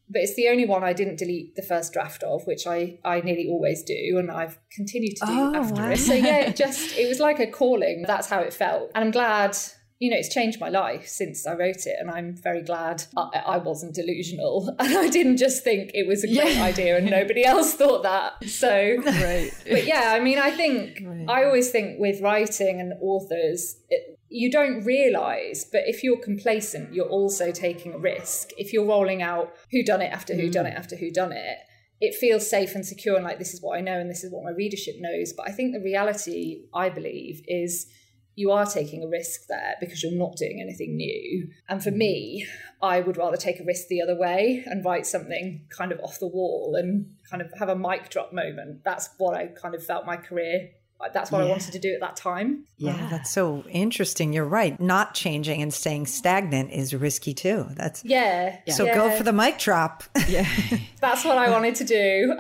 But 0.10 0.24
it's 0.24 0.36
the 0.36 0.50
only 0.50 0.66
one 0.66 0.84
I 0.84 0.92
didn't 0.92 1.20
delete 1.20 1.56
the 1.56 1.62
first 1.62 1.94
draft 1.94 2.22
of, 2.24 2.46
which 2.46 2.68
I, 2.68 3.00
I 3.06 3.22
nearly 3.22 3.48
always 3.50 3.82
do, 3.84 4.18
and 4.18 4.30
I've 4.30 4.60
continued 4.76 5.16
to 5.18 5.26
do 5.26 5.32
oh, 5.34 5.56
after 5.56 5.82
wow. 5.82 5.90
it. 5.92 5.98
So 5.98 6.14
yeah, 6.14 6.38
it 6.48 6.56
just 6.56 6.98
it 6.98 7.08
was 7.08 7.20
like 7.20 7.40
a 7.40 7.48
calling. 7.48 8.04
That's 8.06 8.28
how 8.28 8.40
it 8.40 8.54
felt, 8.54 8.92
and 8.94 9.06
I'm 9.06 9.12
glad 9.12 9.58
you 10.02 10.10
know, 10.10 10.18
it's 10.18 10.34
changed 10.34 10.60
my 10.60 10.70
life 10.70 11.08
since 11.08 11.46
I 11.46 11.54
wrote 11.54 11.86
it, 11.86 11.96
and 12.00 12.10
I'm 12.10 12.36
very 12.36 12.64
glad 12.64 13.04
I, 13.16 13.44
I 13.46 13.58
wasn't 13.58 13.94
delusional 13.94 14.76
and 14.80 14.98
I 14.98 15.08
didn't 15.10 15.38
just 15.38 15.64
think 15.64 15.92
it 15.94 16.08
was 16.08 16.24
a 16.24 16.28
great 16.28 16.56
yeah. 16.56 16.64
idea 16.64 16.98
and 16.98 17.08
nobody 17.08 17.46
else 17.46 17.76
thought 17.76 18.02
that. 18.02 18.44
So, 18.50 18.68
right. 19.06 19.52
but 19.70 19.86
yeah, 19.86 20.14
I 20.16 20.20
mean, 20.20 20.40
I 20.40 20.50
think 20.50 21.04
right. 21.06 21.26
I 21.30 21.44
always 21.46 21.70
think 21.70 22.00
with 22.00 22.20
writing 22.20 22.82
and 22.82 22.94
authors, 23.00 23.76
it, 23.90 24.18
you 24.28 24.50
don't 24.50 24.84
realize, 24.84 25.68
but 25.72 25.82
if 25.86 26.04
you're 26.04 26.20
complacent, 26.20 26.96
you're 26.96 27.06
also 27.08 27.52
taking 27.52 27.94
a 27.94 28.00
risk. 28.00 28.50
If 28.58 28.74
you're 28.74 28.88
rolling 28.88 29.22
out 29.22 29.54
who 29.70 29.84
done 29.84 30.02
it 30.02 30.12
after 30.12 30.34
who 30.34 30.50
done 30.50 30.66
it 30.66 30.74
mm. 30.74 30.80
after 30.80 30.96
who 30.96 31.12
done 31.12 31.32
it, 31.32 31.58
it 32.00 32.16
feels 32.16 32.50
safe 32.50 32.74
and 32.74 32.84
secure 32.84 33.16
and 33.16 33.24
like 33.24 33.38
this 33.38 33.54
is 33.54 33.62
what 33.62 33.78
I 33.78 33.82
know 33.82 34.00
and 34.00 34.10
this 34.10 34.24
is 34.24 34.34
what 34.34 34.44
my 34.44 34.50
readership 34.50 34.96
knows. 34.98 35.32
But 35.32 35.48
I 35.48 35.52
think 35.52 35.74
the 35.74 35.80
reality, 35.80 36.64
I 36.74 36.90
believe, 36.90 37.44
is 37.48 37.86
you 38.36 38.52
are 38.52 38.66
taking 38.66 39.04
a 39.04 39.08
risk 39.08 39.48
there 39.48 39.76
because 39.80 40.02
you're 40.02 40.18
not 40.18 40.36
doing 40.38 40.60
anything 40.62 40.96
new. 40.96 41.50
And 41.68 41.84
for 41.84 41.92
me, 41.92 42.48
I 42.82 43.02
would 43.02 43.18
rather 43.18 43.38
take 43.38 43.60
a 43.60 43.64
risk 43.64 43.88
the 43.88 44.02
other 44.02 44.18
way 44.18 44.64
and 44.66 44.86
write 44.86 45.06
something 45.06 45.66
kind 45.70 45.92
of 45.92 46.00
off 46.00 46.20
the 46.20 46.28
wall 46.28 46.76
and 46.78 47.14
kind 47.30 47.42
of 47.42 47.52
have 47.60 47.70
a 47.70 47.76
mic 47.76 48.10
drop 48.10 48.34
moment. 48.34 48.84
That's 48.84 49.10
what 49.18 49.36
I 49.36 49.48
kind 49.48 49.76
of 49.76 49.86
felt 49.86 50.06
my 50.06 50.18
career. 50.18 50.70
That's 51.14 51.32
what 51.32 51.40
yeah. 51.40 51.46
I 51.46 51.50
wanted 51.50 51.72
to 51.74 51.80
do 51.80 51.94
at 51.96 52.00
that 52.02 52.16
time. 52.16 52.66
Yeah, 52.78 53.08
that's 53.10 53.32
so 53.32 53.64
interesting. 53.70 54.34
You're 54.34 54.46
right. 54.46 54.80
Not 54.80 55.16
changing 55.16 55.60
and 55.60 55.74
staying 55.74 56.06
stagnant 56.06 56.72
is 56.72 56.94
risky 56.94 57.34
too. 57.34 57.66
That's 57.72 58.06
yeah. 58.06 58.60
So 58.68 58.86
yeah. 58.86 58.94
go 58.94 59.18
for 59.18 59.24
the 59.24 59.34
mic 59.34 59.58
drop. 59.58 60.04
Yeah, 60.28 60.48
that's 61.02 61.26
what 61.26 61.40
I 61.40 61.50
wanted 61.50 61.74
to 61.76 61.86
do. 61.86 62.36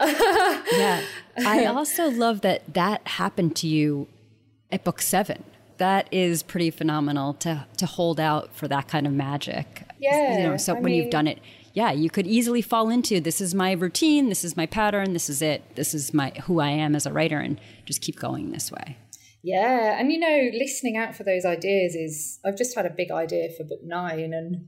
yeah, 0.74 1.04
I 1.38 1.66
also 1.66 2.12
love 2.12 2.42
that 2.42 2.72
that 2.76 3.08
happened 3.08 3.56
to 3.58 3.68
you 3.68 4.08
at 4.72 4.84
book 4.84 5.02
seven 5.02 5.44
that 5.82 6.08
is 6.12 6.44
pretty 6.44 6.70
phenomenal 6.70 7.34
to 7.34 7.66
to 7.78 7.88
hold 7.88 8.20
out 8.20 8.56
for 8.56 8.68
that 8.68 8.88
kind 8.88 9.08
of 9.08 9.14
magic. 9.14 9.84
Yeah. 10.00 10.38
You 10.38 10.44
know, 10.50 10.58
so 10.58 10.74
I 10.74 10.76
when 10.76 10.92
mean, 10.92 11.02
you've 11.02 11.10
done 11.10 11.28
it, 11.28 11.40
yeah, 11.74 11.92
you 11.92 12.10
could 12.10 12.28
easily 12.28 12.62
fall 12.62 12.90
into 12.90 13.20
this 13.20 13.42
is 13.42 13.56
my 13.56 13.72
routine, 13.72 14.30
this 14.30 14.44
is 14.44 14.56
my 14.56 14.68
pattern, 14.68 15.14
this 15.14 15.28
is 15.28 15.42
it, 15.42 15.76
this 15.76 15.96
is 15.96 16.14
my 16.14 16.32
who 16.46 16.60
I 16.60 16.70
am 16.70 16.96
as 16.96 17.08
a 17.08 17.12
writer, 17.12 17.40
and 17.40 17.60
just 17.86 18.02
keep 18.02 18.20
going 18.20 18.52
this 18.52 18.72
way. 18.72 18.98
Yeah, 19.44 20.00
and 20.00 20.12
you 20.12 20.20
know, 20.20 20.52
listening 20.54 20.98
out 20.98 21.16
for 21.16 21.24
those 21.24 21.46
ideas 21.46 21.96
is. 21.96 22.40
I've 22.46 22.58
just 22.58 22.76
had 22.76 22.86
a 22.86 22.92
big 22.92 23.10
idea 23.10 23.50
for 23.50 23.64
book 23.64 23.84
nine, 23.84 24.34
and 24.34 24.68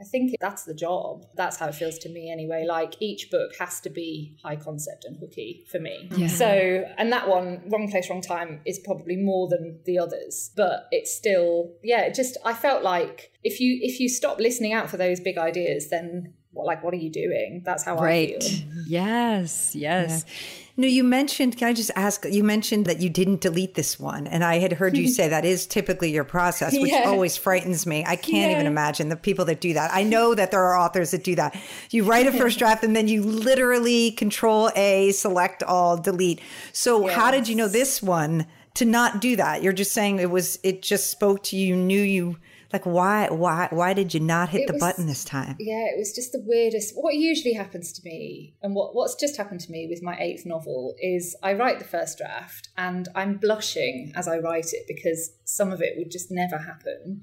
I 0.00 0.04
think 0.04 0.34
that's 0.40 0.64
the 0.64 0.74
job. 0.74 1.26
That's 1.34 1.56
how 1.56 1.68
it 1.68 1.74
feels 1.74 1.98
to 2.00 2.08
me 2.08 2.30
anyway. 2.30 2.66
Like 2.68 2.96
each 3.00 3.30
book 3.30 3.52
has 3.58 3.80
to 3.80 3.90
be 3.90 4.36
high 4.42 4.56
concept 4.56 5.04
and 5.04 5.16
hooky 5.16 5.64
for 5.70 5.78
me. 5.78 6.08
Yeah. 6.16 6.26
So, 6.28 6.84
and 6.98 7.12
that 7.12 7.28
one, 7.28 7.62
Wrong 7.68 7.88
Place, 7.90 8.10
Wrong 8.10 8.20
Time, 8.20 8.60
is 8.66 8.78
probably 8.78 9.16
more 9.16 9.48
than 9.48 9.80
the 9.84 9.98
others, 9.98 10.50
but 10.56 10.86
it's 10.90 11.14
still, 11.14 11.72
yeah, 11.82 12.02
it 12.02 12.14
just, 12.14 12.36
I 12.44 12.52
felt 12.52 12.82
like 12.82 13.32
if 13.42 13.60
you, 13.60 13.78
if 13.82 14.00
you 14.00 14.08
stop 14.08 14.38
listening 14.38 14.72
out 14.72 14.90
for 14.90 14.96
those 14.96 15.20
big 15.20 15.38
ideas, 15.38 15.88
then 15.88 16.34
like 16.64 16.82
what 16.82 16.94
are 16.94 16.98
you 16.98 17.10
doing 17.10 17.60
that's 17.64 17.84
how 17.84 17.96
right. 17.96 18.36
i 18.36 18.48
feel 18.48 18.72
yes 18.86 19.74
yes 19.74 20.24
yeah. 20.26 20.32
No, 20.78 20.86
you 20.86 21.04
mentioned, 21.04 21.56
can 21.56 21.68
I 21.68 21.72
just 21.72 21.90
ask? 21.96 22.26
You 22.30 22.44
mentioned 22.44 22.84
that 22.84 23.00
you 23.00 23.08
didn't 23.08 23.40
delete 23.40 23.74
this 23.74 23.98
one. 23.98 24.26
And 24.26 24.44
I 24.44 24.58
had 24.58 24.74
heard 24.74 24.96
you 24.96 25.08
say 25.18 25.28
that 25.28 25.44
is 25.44 25.66
typically 25.66 26.10
your 26.10 26.24
process, 26.24 26.74
which 26.78 26.92
yeah. 26.92 27.04
always 27.06 27.36
frightens 27.36 27.86
me. 27.86 28.04
I 28.06 28.16
can't 28.16 28.50
yeah. 28.50 28.56
even 28.56 28.66
imagine 28.66 29.08
the 29.08 29.16
people 29.16 29.46
that 29.46 29.60
do 29.60 29.72
that. 29.72 29.90
I 29.94 30.02
know 30.02 30.34
that 30.34 30.50
there 30.50 30.62
are 30.62 30.78
authors 30.78 31.12
that 31.12 31.24
do 31.24 31.34
that. 31.36 31.58
You 31.90 32.04
write 32.04 32.26
a 32.26 32.32
first 32.38 32.58
draft 32.58 32.84
and 32.84 32.94
then 32.94 33.08
you 33.08 33.22
literally 33.22 34.10
control 34.12 34.70
A, 34.76 35.12
select 35.12 35.62
all, 35.62 35.96
delete. 35.96 36.40
So, 36.72 37.06
yes. 37.06 37.16
how 37.16 37.30
did 37.30 37.48
you 37.48 37.56
know 37.56 37.68
this 37.68 38.02
one 38.02 38.46
to 38.74 38.84
not 38.84 39.22
do 39.22 39.36
that? 39.36 39.62
You're 39.62 39.72
just 39.72 39.92
saying 39.92 40.18
it 40.18 40.30
was, 40.30 40.58
it 40.62 40.82
just 40.82 41.08
spoke 41.10 41.42
to 41.44 41.56
you, 41.56 41.74
knew 41.74 42.02
you 42.02 42.36
like 42.72 42.84
why 42.84 43.28
why 43.30 43.68
why 43.70 43.92
did 43.92 44.14
you 44.14 44.20
not 44.20 44.48
hit 44.48 44.62
it 44.62 44.66
the 44.66 44.72
was, 44.74 44.80
button 44.80 45.06
this 45.06 45.24
time? 45.24 45.56
Yeah 45.58 45.86
it 45.86 45.98
was 45.98 46.12
just 46.12 46.32
the 46.32 46.42
weirdest 46.44 46.94
what 46.96 47.14
usually 47.14 47.54
happens 47.54 47.92
to 47.92 48.02
me 48.04 48.54
and 48.62 48.74
what 48.74 48.94
what's 48.94 49.14
just 49.14 49.36
happened 49.36 49.60
to 49.60 49.70
me 49.70 49.86
with 49.88 50.02
my 50.02 50.16
eighth 50.18 50.44
novel 50.46 50.94
is 51.00 51.36
i 51.42 51.52
write 51.52 51.78
the 51.78 51.84
first 51.84 52.18
draft 52.18 52.68
and 52.76 53.08
i'm 53.14 53.36
blushing 53.36 54.12
as 54.14 54.28
i 54.28 54.38
write 54.38 54.72
it 54.72 54.84
because 54.88 55.30
some 55.44 55.72
of 55.72 55.80
it 55.80 55.94
would 55.96 56.10
just 56.10 56.30
never 56.30 56.58
happen 56.58 57.22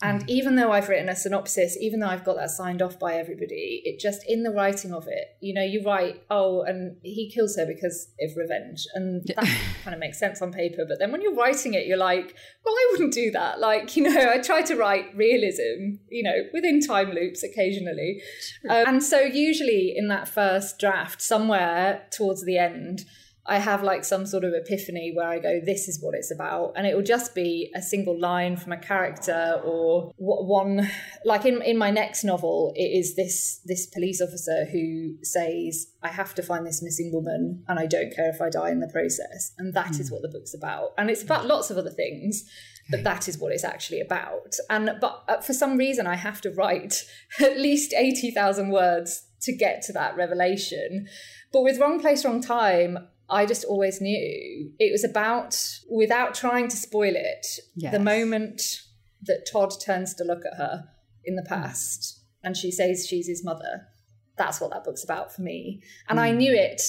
and 0.00 0.22
mm. 0.22 0.28
even 0.28 0.54
though 0.54 0.70
I've 0.70 0.88
written 0.88 1.08
a 1.08 1.16
synopsis, 1.16 1.76
even 1.80 1.98
though 1.98 2.06
I've 2.08 2.24
got 2.24 2.36
that 2.36 2.50
signed 2.50 2.82
off 2.82 2.98
by 2.98 3.14
everybody, 3.14 3.82
it 3.84 3.98
just 3.98 4.22
in 4.28 4.44
the 4.44 4.50
writing 4.50 4.92
of 4.92 5.08
it, 5.08 5.36
you 5.40 5.52
know, 5.52 5.62
you 5.62 5.82
write, 5.84 6.22
oh, 6.30 6.62
and 6.62 6.96
he 7.02 7.30
kills 7.30 7.56
her 7.56 7.66
because 7.66 8.08
of 8.20 8.36
revenge. 8.36 8.86
And 8.94 9.26
that 9.26 9.44
kind 9.84 9.94
of 9.94 9.98
makes 9.98 10.18
sense 10.18 10.40
on 10.40 10.52
paper. 10.52 10.84
But 10.88 11.00
then 11.00 11.10
when 11.10 11.20
you're 11.20 11.34
writing 11.34 11.74
it, 11.74 11.86
you're 11.86 11.96
like, 11.96 12.36
well, 12.64 12.74
I 12.74 12.88
wouldn't 12.92 13.12
do 13.12 13.32
that. 13.32 13.58
Like, 13.58 13.96
you 13.96 14.04
know, 14.04 14.30
I 14.32 14.38
try 14.38 14.62
to 14.62 14.76
write 14.76 15.16
realism, 15.16 15.98
you 16.10 16.22
know, 16.22 16.44
within 16.52 16.80
time 16.80 17.10
loops 17.10 17.42
occasionally. 17.42 18.22
Um, 18.70 18.84
and 18.86 19.02
so 19.02 19.20
usually 19.20 19.94
in 19.96 20.06
that 20.08 20.28
first 20.28 20.78
draft, 20.78 21.20
somewhere 21.20 22.06
towards 22.12 22.44
the 22.44 22.56
end, 22.56 23.04
I 23.48 23.58
have 23.58 23.82
like 23.82 24.04
some 24.04 24.26
sort 24.26 24.44
of 24.44 24.52
epiphany 24.52 25.12
where 25.14 25.26
I 25.26 25.38
go, 25.38 25.60
this 25.64 25.88
is 25.88 25.98
what 26.02 26.14
it's 26.14 26.30
about. 26.30 26.72
And 26.76 26.86
it 26.86 26.94
will 26.94 27.02
just 27.02 27.34
be 27.34 27.72
a 27.74 27.80
single 27.80 28.18
line 28.18 28.56
from 28.56 28.72
a 28.72 28.76
character 28.76 29.60
or 29.64 30.12
one, 30.18 30.88
like 31.24 31.46
in, 31.46 31.62
in 31.62 31.78
my 31.78 31.90
next 31.90 32.24
novel, 32.24 32.72
it 32.76 32.82
is 32.82 33.16
this, 33.16 33.60
this 33.64 33.86
police 33.86 34.20
officer 34.20 34.66
who 34.70 35.16
says, 35.22 35.86
I 36.02 36.08
have 36.08 36.34
to 36.34 36.42
find 36.42 36.66
this 36.66 36.82
missing 36.82 37.10
woman 37.12 37.64
and 37.68 37.78
I 37.78 37.86
don't 37.86 38.14
care 38.14 38.28
if 38.28 38.40
I 38.40 38.50
die 38.50 38.70
in 38.70 38.80
the 38.80 38.88
process. 38.88 39.52
And 39.56 39.72
that 39.74 39.92
mm. 39.92 40.00
is 40.00 40.08
hmm. 40.08 40.14
what 40.14 40.22
the 40.22 40.28
book's 40.28 40.54
about. 40.54 40.90
And 40.98 41.08
it's 41.08 41.22
about 41.22 41.46
lots 41.46 41.70
of 41.70 41.78
other 41.78 41.90
things 41.90 42.44
but 42.90 43.04
that 43.04 43.28
is 43.28 43.38
what 43.38 43.52
it's 43.52 43.64
actually 43.64 44.00
about. 44.00 44.54
And 44.70 44.92
but 44.98 45.22
uh, 45.28 45.40
for 45.42 45.52
some 45.52 45.76
reason, 45.76 46.06
I 46.06 46.16
have 46.16 46.40
to 46.40 46.50
write 46.50 47.04
at 47.40 47.58
least 47.58 47.92
eighty 47.92 48.30
thousand 48.30 48.70
words 48.70 49.24
to 49.42 49.54
get 49.54 49.82
to 49.82 49.92
that 49.92 50.16
revelation. 50.16 51.06
But 51.52 51.62
with 51.62 51.78
Wrong 51.78 52.00
Place, 52.00 52.24
Wrong 52.24 52.40
Time, 52.40 52.98
I 53.30 53.46
just 53.46 53.64
always 53.64 54.00
knew 54.00 54.72
it 54.78 54.92
was 54.92 55.04
about, 55.04 55.56
without 55.90 56.34
trying 56.34 56.68
to 56.68 56.76
spoil 56.76 57.14
it, 57.14 57.46
yes. 57.76 57.92
the 57.92 57.98
moment 57.98 58.62
that 59.22 59.46
Todd 59.50 59.72
turns 59.84 60.14
to 60.14 60.24
look 60.24 60.44
at 60.46 60.56
her 60.56 60.84
in 61.24 61.36
the 61.36 61.42
past 61.42 62.20
and 62.42 62.56
she 62.56 62.70
says 62.70 63.06
she's 63.06 63.26
his 63.26 63.44
mother. 63.44 63.86
That's 64.36 64.60
what 64.60 64.70
that 64.70 64.84
book's 64.84 65.04
about 65.04 65.34
for 65.34 65.42
me. 65.42 65.82
And 66.08 66.18
mm. 66.18 66.22
I 66.22 66.30
knew 66.30 66.52
it 66.52 66.80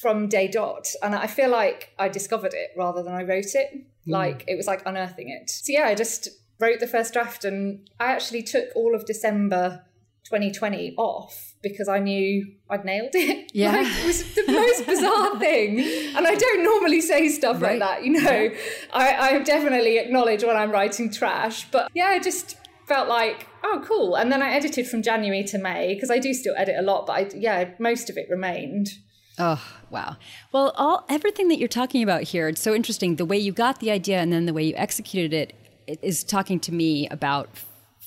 from 0.00 0.28
day 0.28 0.48
dot. 0.48 0.88
And 1.02 1.14
I 1.14 1.26
feel 1.26 1.50
like 1.50 1.90
I 1.98 2.08
discovered 2.08 2.54
it 2.54 2.70
rather 2.76 3.02
than 3.02 3.14
I 3.14 3.22
wrote 3.22 3.54
it. 3.54 3.68
Mm. 3.74 3.84
Like 4.06 4.44
it 4.48 4.56
was 4.56 4.66
like 4.66 4.82
unearthing 4.86 5.28
it. 5.28 5.50
So 5.50 5.72
yeah, 5.72 5.84
I 5.84 5.94
just 5.94 6.28
wrote 6.58 6.80
the 6.80 6.86
first 6.86 7.12
draft 7.12 7.44
and 7.44 7.88
I 8.00 8.06
actually 8.06 8.42
took 8.42 8.68
all 8.74 8.94
of 8.94 9.04
December 9.04 9.84
2020 10.24 10.94
off 10.96 11.45
because 11.62 11.88
I 11.88 11.98
knew 11.98 12.52
I'd 12.70 12.84
nailed 12.84 13.14
it. 13.14 13.44
Yeah. 13.56 13.72
Like, 13.72 13.86
it 13.86 14.06
was 14.06 14.34
the 14.34 14.44
most 14.52 14.86
bizarre 14.86 15.38
thing. 15.38 15.80
And 16.14 16.26
I 16.26 16.34
don't 16.34 16.62
normally 16.62 17.00
say 17.00 17.30
stuff 17.30 17.62
right. 17.62 17.78
like 17.78 17.88
that, 17.88 18.04
you 18.04 18.20
know. 18.20 18.30
Yeah. 18.30 18.58
I, 18.92 19.16
I 19.16 19.38
definitely 19.38 19.96
acknowledge 19.96 20.44
when 20.44 20.56
I'm 20.56 20.70
writing 20.70 21.10
trash. 21.10 21.66
But 21.70 21.90
yeah, 21.94 22.08
I 22.08 22.18
just 22.18 22.56
felt 22.86 23.08
like, 23.08 23.46
oh, 23.64 23.82
cool. 23.86 24.16
And 24.16 24.30
then 24.30 24.42
I 24.42 24.50
edited 24.50 24.86
from 24.86 25.02
January 25.02 25.42
to 25.44 25.58
May 25.58 25.94
because 25.94 26.10
I 26.10 26.18
do 26.18 26.34
still 26.34 26.54
edit 26.58 26.76
a 26.78 26.82
lot, 26.82 27.06
but 27.06 27.12
I, 27.12 27.30
yeah, 27.34 27.70
most 27.78 28.10
of 28.10 28.18
it 28.18 28.26
remained. 28.28 28.90
Oh, 29.38 29.62
wow. 29.90 30.16
Well, 30.52 30.72
all 30.76 31.04
everything 31.08 31.48
that 31.48 31.58
you're 31.58 31.68
talking 31.68 32.02
about 32.02 32.22
here, 32.22 32.48
it's 32.48 32.60
so 32.60 32.74
interesting. 32.74 33.16
The 33.16 33.24
way 33.24 33.38
you 33.38 33.52
got 33.52 33.80
the 33.80 33.90
idea 33.90 34.18
and 34.18 34.32
then 34.32 34.46
the 34.46 34.54
way 34.54 34.64
you 34.64 34.74
executed 34.76 35.32
it 35.32 35.54
is 36.02 36.24
talking 36.24 36.60
to 36.60 36.72
me 36.72 37.08
about 37.08 37.48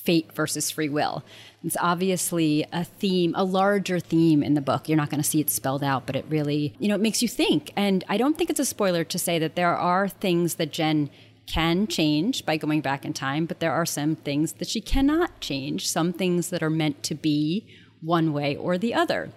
fate 0.04 0.32
versus 0.34 0.72
free 0.72 0.90
will. 0.90 1.24
It's 1.64 1.78
obviously 1.80 2.66
a 2.72 2.84
theme, 2.84 3.34
a 3.36 3.44
larger 3.44 4.00
theme 4.00 4.42
in 4.42 4.54
the 4.54 4.62
book. 4.62 4.88
You're 4.88 4.98
not 4.98 5.10
going 5.10 5.22
to 5.22 5.30
see 5.30 5.42
it 5.42 5.50
spelled 5.50 5.84
out, 5.84 6.06
but 6.06 6.16
it 6.16 6.26
really, 6.30 6.74
you 6.80 6.88
know, 6.88 6.96
it 6.96 7.02
makes 7.02 7.22
you 7.22 7.28
think. 7.28 7.72
And 7.76 8.04
I 8.08 8.18
don't 8.18 8.38
think 8.38 8.50
it's 8.50 8.60
a 8.60 8.66
spoiler 8.66 9.04
to 9.04 9.20
say 9.20 9.40
that 9.40 9.56
there 9.56 9.76
are 9.76 10.08
things 10.08 10.56
that 10.56 10.72
Jen 10.72 11.10
can 11.48 11.88
change 11.88 12.46
by 12.46 12.58
going 12.58 12.80
back 12.80 13.04
in 13.04 13.12
time, 13.12 13.46
but 13.46 13.60
there 13.60 13.74
are 13.74 13.86
some 13.86 14.16
things 14.16 14.54
that 14.54 14.68
she 14.68 14.80
cannot 14.80 15.40
change, 15.42 15.90
some 15.90 16.14
things 16.14 16.50
that 16.50 16.64
are 16.64 16.70
meant 16.70 17.04
to 17.04 17.16
be 17.16 17.66
one 18.02 18.32
way 18.32 18.56
or 18.56 18.78
the 18.78 18.94
other. 18.94 19.30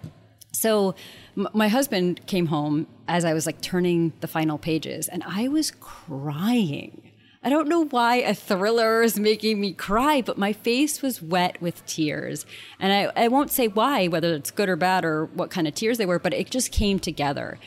So, 0.53 0.95
m- 1.35 1.47
my 1.53 1.67
husband 1.67 2.25
came 2.27 2.45
home 2.45 2.87
as 3.07 3.25
I 3.25 3.33
was 3.33 3.45
like 3.45 3.59
turning 3.61 4.13
the 4.21 4.27
final 4.27 4.57
pages, 4.57 5.07
and 5.07 5.23
I 5.25 5.47
was 5.47 5.71
crying 5.71 7.12
I 7.43 7.49
don't 7.49 7.67
know 7.67 7.85
why 7.85 8.17
a 8.17 8.33
thriller 8.33 9.01
is 9.01 9.19
making 9.19 9.59
me 9.59 9.73
cry, 9.73 10.21
but 10.21 10.37
my 10.37 10.53
face 10.53 11.01
was 11.01 11.21
wet 11.21 11.61
with 11.61 11.85
tears. 11.85 12.45
And 12.79 12.93
I, 12.93 13.23
I 13.25 13.27
won't 13.27 13.51
say 13.51 13.67
why, 13.67 14.07
whether 14.07 14.33
it's 14.33 14.49
good 14.49 14.69
or 14.69 14.77
bad 14.77 15.03
or 15.03 15.25
what 15.25 15.51
kind 15.51 15.67
of 15.67 15.75
tears 15.75 15.97
they 15.97 16.05
were, 16.05 16.19
but 16.19 16.33
it 16.33 16.49
just 16.49 16.71
came 16.71 16.99
together. 16.99 17.59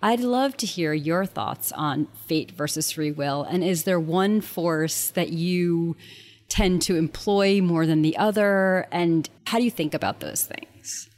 I'd 0.00 0.20
love 0.20 0.56
to 0.58 0.66
hear 0.66 0.92
your 0.92 1.26
thoughts 1.26 1.72
on 1.72 2.06
fate 2.26 2.52
versus 2.52 2.92
free 2.92 3.10
will. 3.10 3.42
And 3.42 3.64
is 3.64 3.82
there 3.82 3.98
one 3.98 4.40
force 4.40 5.10
that 5.10 5.30
you 5.30 5.96
tend 6.48 6.82
to 6.82 6.96
employ 6.96 7.60
more 7.60 7.86
than 7.86 8.02
the 8.02 8.16
other? 8.16 8.86
And 8.92 9.28
how 9.46 9.58
do 9.58 9.64
you 9.64 9.70
think 9.70 9.94
about 9.94 10.20
those 10.20 10.44
things? 10.44 11.08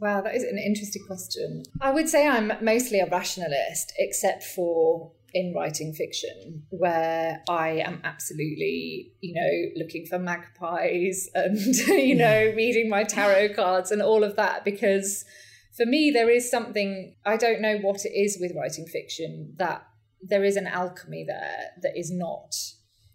Wow, 0.00 0.22
that 0.22 0.34
is 0.34 0.44
an 0.44 0.56
interesting 0.56 1.02
question. 1.06 1.64
I 1.80 1.90
would 1.90 2.08
say 2.08 2.26
I'm 2.26 2.52
mostly 2.62 3.00
a 3.00 3.06
rationalist, 3.06 3.92
except 3.98 4.44
for 4.44 5.12
in 5.34 5.54
writing 5.54 5.92
fiction 5.92 6.62
where 6.70 7.42
I 7.48 7.82
am 7.84 8.00
absolutely, 8.04 9.12
you 9.20 9.34
know, 9.34 9.82
looking 9.84 10.06
for 10.06 10.18
magpies 10.18 11.28
and, 11.34 11.58
you 11.58 12.14
know, 12.14 12.52
reading 12.56 12.88
my 12.88 13.04
tarot 13.04 13.54
cards 13.54 13.90
and 13.90 14.02
all 14.02 14.24
of 14.24 14.36
that 14.36 14.64
because 14.64 15.24
for 15.78 15.86
me, 15.86 16.10
there 16.10 16.28
is 16.28 16.50
something, 16.50 17.14
I 17.24 17.36
don't 17.36 17.62
know 17.62 17.78
what 17.78 18.04
it 18.04 18.10
is 18.10 18.36
with 18.40 18.52
writing 18.56 18.86
fiction, 18.86 19.54
that 19.58 19.86
there 20.20 20.44
is 20.44 20.56
an 20.56 20.66
alchemy 20.66 21.24
there 21.26 21.70
that 21.82 21.96
is 21.96 22.10
not. 22.10 22.52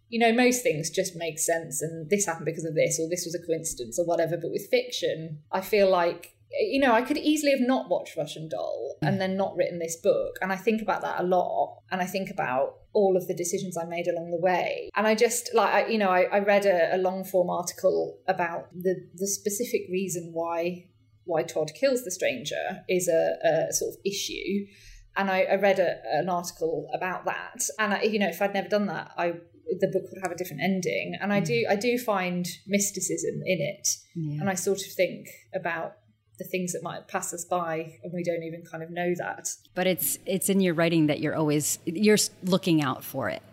You 0.07 0.19
know, 0.19 0.31
most 0.31 0.63
things 0.63 0.89
just 0.89 1.15
make 1.15 1.39
sense, 1.39 1.81
and 1.81 2.09
this 2.09 2.25
happened 2.25 2.45
because 2.45 2.63
of 2.63 2.75
this, 2.75 2.99
or 2.99 3.09
this 3.09 3.25
was 3.25 3.35
a 3.35 3.45
coincidence, 3.45 3.99
or 3.99 4.05
whatever. 4.05 4.37
But 4.37 4.51
with 4.51 4.69
fiction, 4.69 5.39
I 5.51 5.59
feel 5.59 5.89
like 5.89 6.35
you 6.59 6.79
know, 6.79 6.93
I 6.93 7.01
could 7.01 7.17
easily 7.17 7.51
have 7.51 7.61
not 7.61 7.89
watched 7.89 8.15
Russian 8.15 8.47
Doll 8.47 8.97
and 9.01 9.19
then 9.19 9.35
not 9.35 9.55
written 9.55 9.79
this 9.79 9.95
book. 9.95 10.37
And 10.41 10.51
I 10.51 10.55
think 10.55 10.81
about 10.81 11.01
that 11.01 11.19
a 11.19 11.23
lot. 11.23 11.79
And 11.91 12.01
I 12.01 12.05
think 12.05 12.29
about 12.29 12.75
all 12.93 13.17
of 13.17 13.27
the 13.27 13.33
decisions 13.33 13.77
I 13.77 13.85
made 13.85 14.07
along 14.07 14.31
the 14.31 14.37
way. 14.37 14.89
And 14.95 15.07
I 15.07 15.15
just 15.15 15.49
like, 15.53 15.73
I, 15.73 15.87
you 15.87 15.97
know, 15.97 16.09
I, 16.09 16.23
I 16.23 16.39
read 16.39 16.65
a, 16.65 16.95
a, 16.95 16.97
long 16.97 17.23
form 17.23 17.49
article 17.49 18.19
about 18.27 18.67
the, 18.73 18.95
the 19.15 19.27
specific 19.27 19.81
reason 19.89 20.31
why 20.33 20.85
why 21.25 21.41
Todd 21.41 21.71
kills 21.73 22.03
the 22.03 22.11
stranger 22.11 22.83
is 22.89 23.07
a, 23.07 23.37
a 23.43 23.73
sort 23.73 23.93
of 23.93 23.99
issue. 24.05 24.67
And 25.15 25.31
I, 25.31 25.43
I 25.43 25.55
read 25.55 25.79
a, 25.79 26.01
an 26.11 26.27
article 26.27 26.89
about 26.93 27.25
that. 27.25 27.67
And 27.79 27.93
I, 27.93 28.01
you 28.01 28.19
know, 28.19 28.27
if 28.27 28.41
I'd 28.41 28.53
never 28.53 28.67
done 28.67 28.87
that, 28.87 29.11
I 29.17 29.35
the 29.79 29.87
book 29.87 30.03
would 30.11 30.21
have 30.21 30.31
a 30.31 30.35
different 30.35 30.61
ending. 30.61 31.17
And 31.19 31.31
I 31.31 31.41
mm. 31.41 31.45
do 31.45 31.65
I 31.69 31.75
do 31.75 31.97
find 31.97 32.45
mysticism 32.67 33.41
in 33.45 33.59
it. 33.61 33.87
Yeah. 34.15 34.41
And 34.41 34.49
I 34.49 34.55
sort 34.55 34.81
of 34.81 34.91
think 34.91 35.27
about 35.55 35.95
the 36.39 36.43
things 36.43 36.73
that 36.73 36.83
might 36.83 37.07
pass 37.07 37.33
us 37.33 37.45
by 37.45 37.97
and 38.03 38.11
we 38.11 38.23
don't 38.23 38.43
even 38.43 38.63
kind 38.63 38.83
of 38.83 38.89
know 38.89 39.13
that 39.17 39.49
but 39.75 39.87
it's 39.87 40.17
it's 40.25 40.49
in 40.49 40.59
your 40.59 40.73
writing 40.73 41.07
that 41.07 41.19
you're 41.19 41.35
always 41.35 41.79
you're 41.85 42.17
looking 42.43 42.81
out 42.81 43.03
for 43.03 43.29
it 43.29 43.43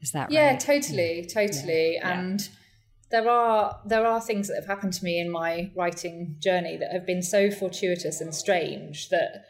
is 0.00 0.12
that 0.12 0.24
right? 0.24 0.32
yeah 0.32 0.50
right? 0.50 0.60
totally 0.60 1.26
totally 1.26 1.94
yeah. 1.94 2.18
and 2.18 2.40
yeah. 2.40 2.48
there 3.10 3.30
are 3.30 3.80
there 3.86 4.06
are 4.06 4.20
things 4.20 4.48
that 4.48 4.54
have 4.56 4.66
happened 4.66 4.92
to 4.92 5.04
me 5.04 5.18
in 5.18 5.30
my 5.30 5.70
writing 5.74 6.36
journey 6.38 6.76
that 6.76 6.92
have 6.92 7.06
been 7.06 7.22
so 7.22 7.50
fortuitous 7.50 8.20
and 8.20 8.34
strange 8.34 9.08
that 9.08 9.44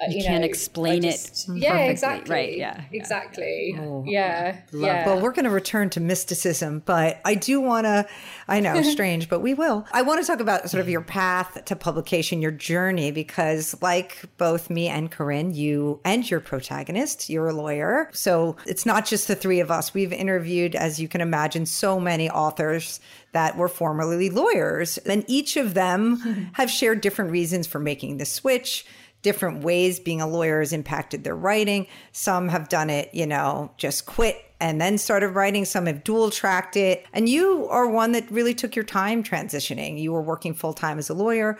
uh, 0.00 0.06
you, 0.10 0.18
you 0.18 0.24
can't 0.24 0.40
know, 0.40 0.46
explain 0.46 1.04
I 1.04 1.08
it 1.08 1.10
just- 1.12 1.46
perfectly, 1.46 1.62
yeah 1.62 1.76
exactly 1.78 2.34
right 2.34 2.56
yeah, 2.56 2.82
yeah. 2.90 2.98
exactly 2.98 3.76
Oh, 3.78 4.04
yeah 4.06 4.56
Love- 4.72 4.82
yeah 4.86 5.06
Well, 5.06 5.20
we're 5.20 5.32
going 5.32 5.44
to 5.44 5.50
return 5.50 5.90
to 5.90 6.00
mysticism, 6.00 6.82
but 6.84 7.20
I 7.24 7.34
do 7.34 7.60
want 7.60 7.84
to, 7.86 8.06
I 8.48 8.60
know, 8.60 8.80
strange, 8.96 9.28
but 9.28 9.40
we 9.40 9.54
will. 9.54 9.86
I 9.92 10.02
want 10.02 10.20
to 10.20 10.26
talk 10.26 10.40
about 10.40 10.68
sort 10.70 10.80
of 10.80 10.88
your 10.88 11.02
path 11.02 11.64
to 11.66 11.76
publication, 11.76 12.40
your 12.42 12.50
journey, 12.50 13.10
because 13.12 13.80
like 13.82 14.24
both 14.38 14.70
me 14.70 14.88
and 14.88 15.10
Carinn, 15.10 15.54
you 15.54 16.00
and 16.04 16.28
your 16.28 16.40
protagonist, 16.40 17.28
you're 17.30 17.48
a 17.48 17.52
lawyer. 17.52 18.08
So 18.12 18.56
it's 18.66 18.86
not 18.86 19.06
just 19.06 19.28
the 19.28 19.34
three 19.36 19.60
of 19.60 19.70
us. 19.70 19.94
We've 19.94 20.12
interviewed, 20.12 20.74
as 20.74 20.98
you 21.00 21.06
can 21.08 21.20
imagine, 21.20 21.66
so 21.66 22.00
many 22.00 22.28
authors 22.30 22.98
that 23.32 23.56
were 23.56 23.68
formerly 23.68 24.30
lawyers, 24.30 24.98
and 24.98 25.24
each 25.28 25.56
of 25.56 25.74
them 25.74 26.50
have 26.54 26.70
shared 26.70 27.00
different 27.00 27.30
reasons 27.30 27.66
for 27.66 27.78
making 27.78 28.16
the 28.18 28.26
switch 28.26 28.84
different 29.22 29.64
ways 29.64 30.00
being 30.00 30.20
a 30.20 30.26
lawyer 30.26 30.60
has 30.60 30.72
impacted 30.72 31.24
their 31.24 31.36
writing. 31.36 31.86
Some 32.12 32.48
have 32.48 32.68
done 32.68 32.90
it, 32.90 33.14
you 33.14 33.26
know, 33.26 33.72
just 33.76 34.04
quit 34.06 34.36
and 34.60 34.80
then 34.80 34.98
started 34.98 35.30
writing. 35.30 35.64
Some 35.64 35.86
have 35.86 36.04
dual 36.04 36.30
tracked 36.30 36.76
it. 36.76 37.06
And 37.12 37.28
you 37.28 37.66
are 37.68 37.88
one 37.88 38.12
that 38.12 38.30
really 38.30 38.54
took 38.54 38.76
your 38.76 38.84
time 38.84 39.22
transitioning. 39.22 40.00
You 40.00 40.12
were 40.12 40.22
working 40.22 40.54
full 40.54 40.72
time 40.72 40.98
as 40.98 41.08
a 41.08 41.14
lawyer 41.14 41.58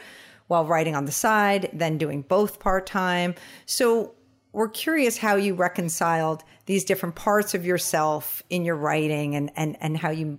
while 0.49 0.67
writing 0.67 0.95
on 0.95 1.05
the 1.05 1.13
side, 1.13 1.71
then 1.73 1.99
doing 1.99 2.23
both 2.23 2.61
part 2.61 2.87
time. 2.87 3.35
So 3.67 4.15
we're 4.53 4.69
curious 4.69 5.17
how 5.17 5.37
you 5.37 5.55
reconciled 5.55 6.45
these 6.67 6.85
different 6.85 7.15
parts 7.15 7.55
of 7.55 7.65
yourself 7.65 8.43
in 8.51 8.65
your 8.65 8.77
writing 8.77 9.35
and, 9.35 9.51
and, 9.57 9.77
and 9.81 9.97
how 9.97 10.11
you 10.11 10.39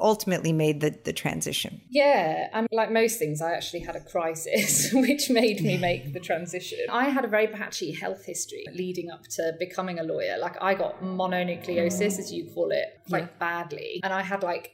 ultimately 0.00 0.52
made 0.52 0.80
the, 0.80 0.96
the 1.04 1.12
transition. 1.12 1.80
Yeah, 1.90 2.48
and 2.52 2.68
like 2.72 2.90
most 2.90 3.18
things, 3.18 3.40
I 3.42 3.52
actually 3.52 3.80
had 3.80 3.96
a 3.96 4.00
crisis, 4.00 4.90
which 4.94 5.30
made 5.30 5.60
me 5.62 5.76
make 5.78 6.12
the 6.12 6.20
transition. 6.20 6.78
I 6.90 7.08
had 7.08 7.24
a 7.24 7.28
very 7.28 7.46
patchy 7.46 7.92
health 7.92 8.24
history 8.24 8.64
leading 8.74 9.10
up 9.10 9.26
to 9.36 9.54
becoming 9.58 9.98
a 9.98 10.02
lawyer. 10.02 10.38
Like, 10.38 10.56
I 10.60 10.74
got 10.74 11.02
mononucleosis, 11.02 12.18
as 12.18 12.32
you 12.32 12.50
call 12.52 12.70
it, 12.70 13.00
quite 13.08 13.38
badly. 13.38 14.00
And 14.02 14.12
I 14.12 14.22
had 14.22 14.42
like, 14.42 14.72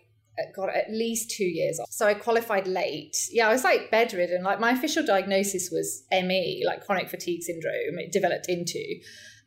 got 0.54 0.68
at 0.68 0.90
least 0.90 1.30
two 1.30 1.44
years 1.44 1.80
off. 1.80 1.90
So 1.90 2.06
I 2.06 2.14
qualified 2.14 2.66
late. 2.66 3.16
Yeah, 3.32 3.48
I 3.48 3.52
was 3.52 3.64
like 3.64 3.90
bedridden. 3.90 4.42
Like, 4.42 4.60
my 4.60 4.72
official 4.72 5.04
diagnosis 5.04 5.70
was 5.70 6.04
ME, 6.10 6.62
like 6.66 6.84
chronic 6.84 7.08
fatigue 7.08 7.42
syndrome, 7.42 7.98
it 7.98 8.12
developed 8.12 8.48
into. 8.48 8.82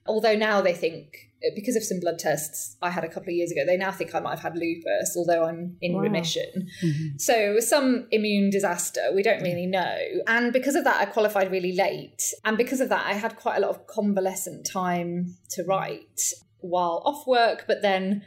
Although 0.08 0.36
now 0.36 0.62
they 0.62 0.74
think 0.74 1.29
because 1.56 1.75
of 1.75 1.84
some 1.84 1.99
blood 1.99 2.19
tests 2.19 2.75
I 2.82 2.89
had 2.89 3.04
a 3.04 3.08
couple 3.08 3.30
of 3.30 3.36
years 3.36 3.52
ago, 3.52 3.62
they 3.65 3.78
now 3.78 3.91
think 3.91 4.13
I 4.13 4.19
might 4.19 4.32
have 4.32 4.41
had 4.41 4.56
lupus, 4.56 5.15
although 5.15 5.45
I'm 5.45 5.78
in 5.82 5.93
Wow. 5.93 6.02
remission. 6.02 6.69
Mm-hmm. 6.84 7.17
So 7.17 7.34
it 7.34 7.54
was 7.56 7.67
some 7.67 8.08
immune 8.12 8.49
disaster. 8.49 9.02
We 9.13 9.23
don't 9.23 9.41
really 9.41 9.65
know. 9.65 9.97
And 10.28 10.52
because 10.52 10.75
of 10.75 10.84
that, 10.84 10.97
I 10.99 11.06
qualified 11.06 11.52
really 11.52 11.73
late. 11.73 12.21
And 12.43 12.58
because 12.58 12.82
of 12.82 12.89
that, 12.89 13.06
I 13.06 13.13
had 13.13 13.36
quite 13.38 13.58
a 13.58 13.62
lot 13.62 13.69
of 13.69 13.88
convalescent 13.88 14.65
time 14.65 15.38
to 15.52 15.63
write 15.63 16.21
while 16.60 17.02
off 17.06 17.25
work, 17.25 17.65
but 17.67 17.82
then 17.82 18.23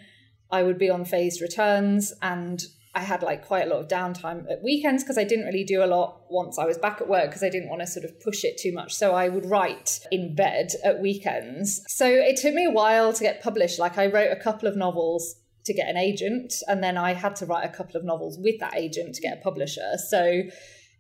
I 0.51 0.63
would 0.63 0.79
be 0.79 0.91
on 0.91 1.05
phased 1.05 1.41
returns 1.41 2.13
and 2.23 2.63
I 2.95 3.01
had 3.01 3.23
like 3.23 3.47
quite 3.47 3.67
a 3.67 3.71
lot 3.71 3.81
of 3.81 3.89
downtime 3.89 4.45
at 4.51 4.63
weekends 4.63 5.03
because 5.03 5.17
I 5.17 5.25
didn't 5.25 5.47
really 5.47 5.65
do 5.65 5.83
a 5.83 5.87
lot 5.87 6.23
once 6.29 6.59
I 6.59 6.67
was 6.67 6.77
back 6.77 7.01
at 7.01 7.09
work 7.09 7.27
because 7.27 7.43
I 7.43 7.49
didn't 7.49 7.71
want 7.71 7.81
to 7.81 7.87
sort 7.87 8.05
of 8.05 8.21
push 8.21 8.45
it 8.45 8.59
too 8.59 8.73
much. 8.73 8.95
So 8.95 9.15
I 9.15 9.29
would 9.29 9.47
write 9.47 10.01
in 10.11 10.35
bed 10.35 10.73
at 10.85 11.01
weekends. 11.01 11.83
So 11.89 12.07
it 12.07 12.37
took 12.37 12.53
me 12.55 12.65
a 12.67 12.71
while 12.71 13.13
to 13.15 13.23
get 13.23 13.43
published. 13.43 13.79
Like 13.79 13.97
I 13.97 14.07
wrote 14.07 14.31
a 14.31 14.37
couple 14.37 14.69
of 14.69 14.77
novels 14.77 15.37
to 15.65 15.73
get 15.73 15.89
an 15.89 15.97
agent 15.97 16.53
and 16.69 16.83
then 16.83 16.99
I 16.99 17.15
had 17.15 17.37
to 17.37 17.47
write 17.47 17.65
a 17.65 17.73
couple 17.73 17.97
of 17.97 18.05
novels 18.05 18.39
with 18.39 18.61
that 18.61 18.77
agent 18.77 19.15
to 19.15 19.23
get 19.23 19.39
a 19.39 19.41
publisher. 19.41 19.97
So 20.09 20.43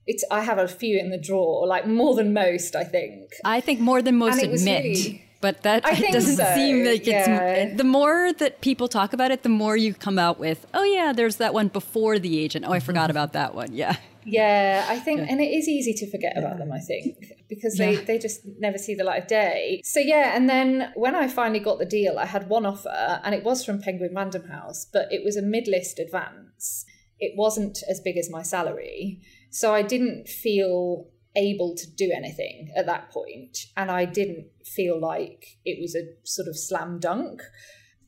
it's 0.06 0.24
I 0.30 0.40
have 0.40 0.58
a 0.58 0.68
few 0.68 0.98
in 0.98 1.10
the 1.10 1.18
drawer, 1.18 1.66
like 1.66 1.86
more 1.86 2.14
than 2.14 2.32
most, 2.32 2.74
I 2.74 2.84
think. 2.84 3.32
I 3.44 3.60
think 3.60 3.80
more 3.80 4.00
than 4.00 4.16
most 4.16 4.42
admit. 4.42 4.84
really- 4.84 5.22
but 5.42 5.62
that 5.64 5.82
doesn't 6.12 6.36
so, 6.36 6.54
seem 6.54 6.84
like 6.86 7.06
yeah. 7.06 7.52
it's 7.52 7.76
the 7.76 7.84
more 7.84 8.32
that 8.32 8.62
people 8.62 8.88
talk 8.88 9.12
about 9.12 9.30
it, 9.30 9.42
the 9.42 9.50
more 9.50 9.76
you 9.76 9.92
come 9.92 10.18
out 10.18 10.38
with, 10.38 10.66
oh 10.72 10.84
yeah, 10.84 11.12
there's 11.12 11.36
that 11.36 11.52
one 11.52 11.68
before 11.68 12.18
the 12.18 12.38
agent. 12.38 12.64
Oh, 12.66 12.72
I 12.72 12.80
forgot 12.80 13.02
mm-hmm. 13.02 13.10
about 13.10 13.34
that 13.34 13.54
one. 13.54 13.74
Yeah. 13.74 13.96
Yeah, 14.24 14.86
I 14.88 15.00
think, 15.00 15.28
and 15.28 15.40
it 15.40 15.50
is 15.50 15.68
easy 15.68 15.94
to 15.94 16.08
forget 16.08 16.38
about 16.38 16.58
them, 16.58 16.70
I 16.70 16.78
think, 16.78 17.32
because 17.48 17.76
they, 17.76 17.94
Yeah. 17.94 18.04
they 18.04 18.18
just 18.18 18.42
never 18.60 18.78
see 18.78 18.94
the 18.94 19.02
light 19.02 19.22
of 19.22 19.28
day. 19.28 19.80
So, 19.84 19.98
yeah, 19.98 20.36
and 20.36 20.48
then 20.48 20.92
when 20.94 21.16
I 21.16 21.26
finally 21.26 21.58
got 21.58 21.80
the 21.80 21.84
deal, 21.84 22.18
I 22.20 22.26
had 22.26 22.48
one 22.48 22.64
offer, 22.64 23.20
and 23.24 23.34
it 23.34 23.42
was 23.42 23.64
from 23.64 23.82
Penguin 23.82 24.14
Random 24.14 24.44
House, 24.48 24.86
but 24.92 25.08
it 25.10 25.24
was 25.24 25.36
a 25.36 25.42
mid 25.42 25.66
list 25.66 25.98
advance. 25.98 26.84
It 27.18 27.32
wasn't 27.36 27.78
as 27.90 27.98
big 27.98 28.16
as 28.16 28.30
my 28.30 28.42
salary. 28.42 29.20
So, 29.50 29.74
I 29.74 29.82
didn't 29.82 30.28
feel 30.28 31.08
able 31.36 31.74
to 31.76 31.90
do 31.90 32.10
anything 32.14 32.72
at 32.76 32.86
that 32.86 33.10
point, 33.10 33.66
and 33.76 33.90
I 33.90 34.04
didn't 34.04 34.46
feel 34.64 35.00
like 35.00 35.58
it 35.64 35.80
was 35.80 35.94
a 35.94 36.08
sort 36.24 36.48
of 36.48 36.58
slam 36.58 36.98
dunk. 36.98 37.42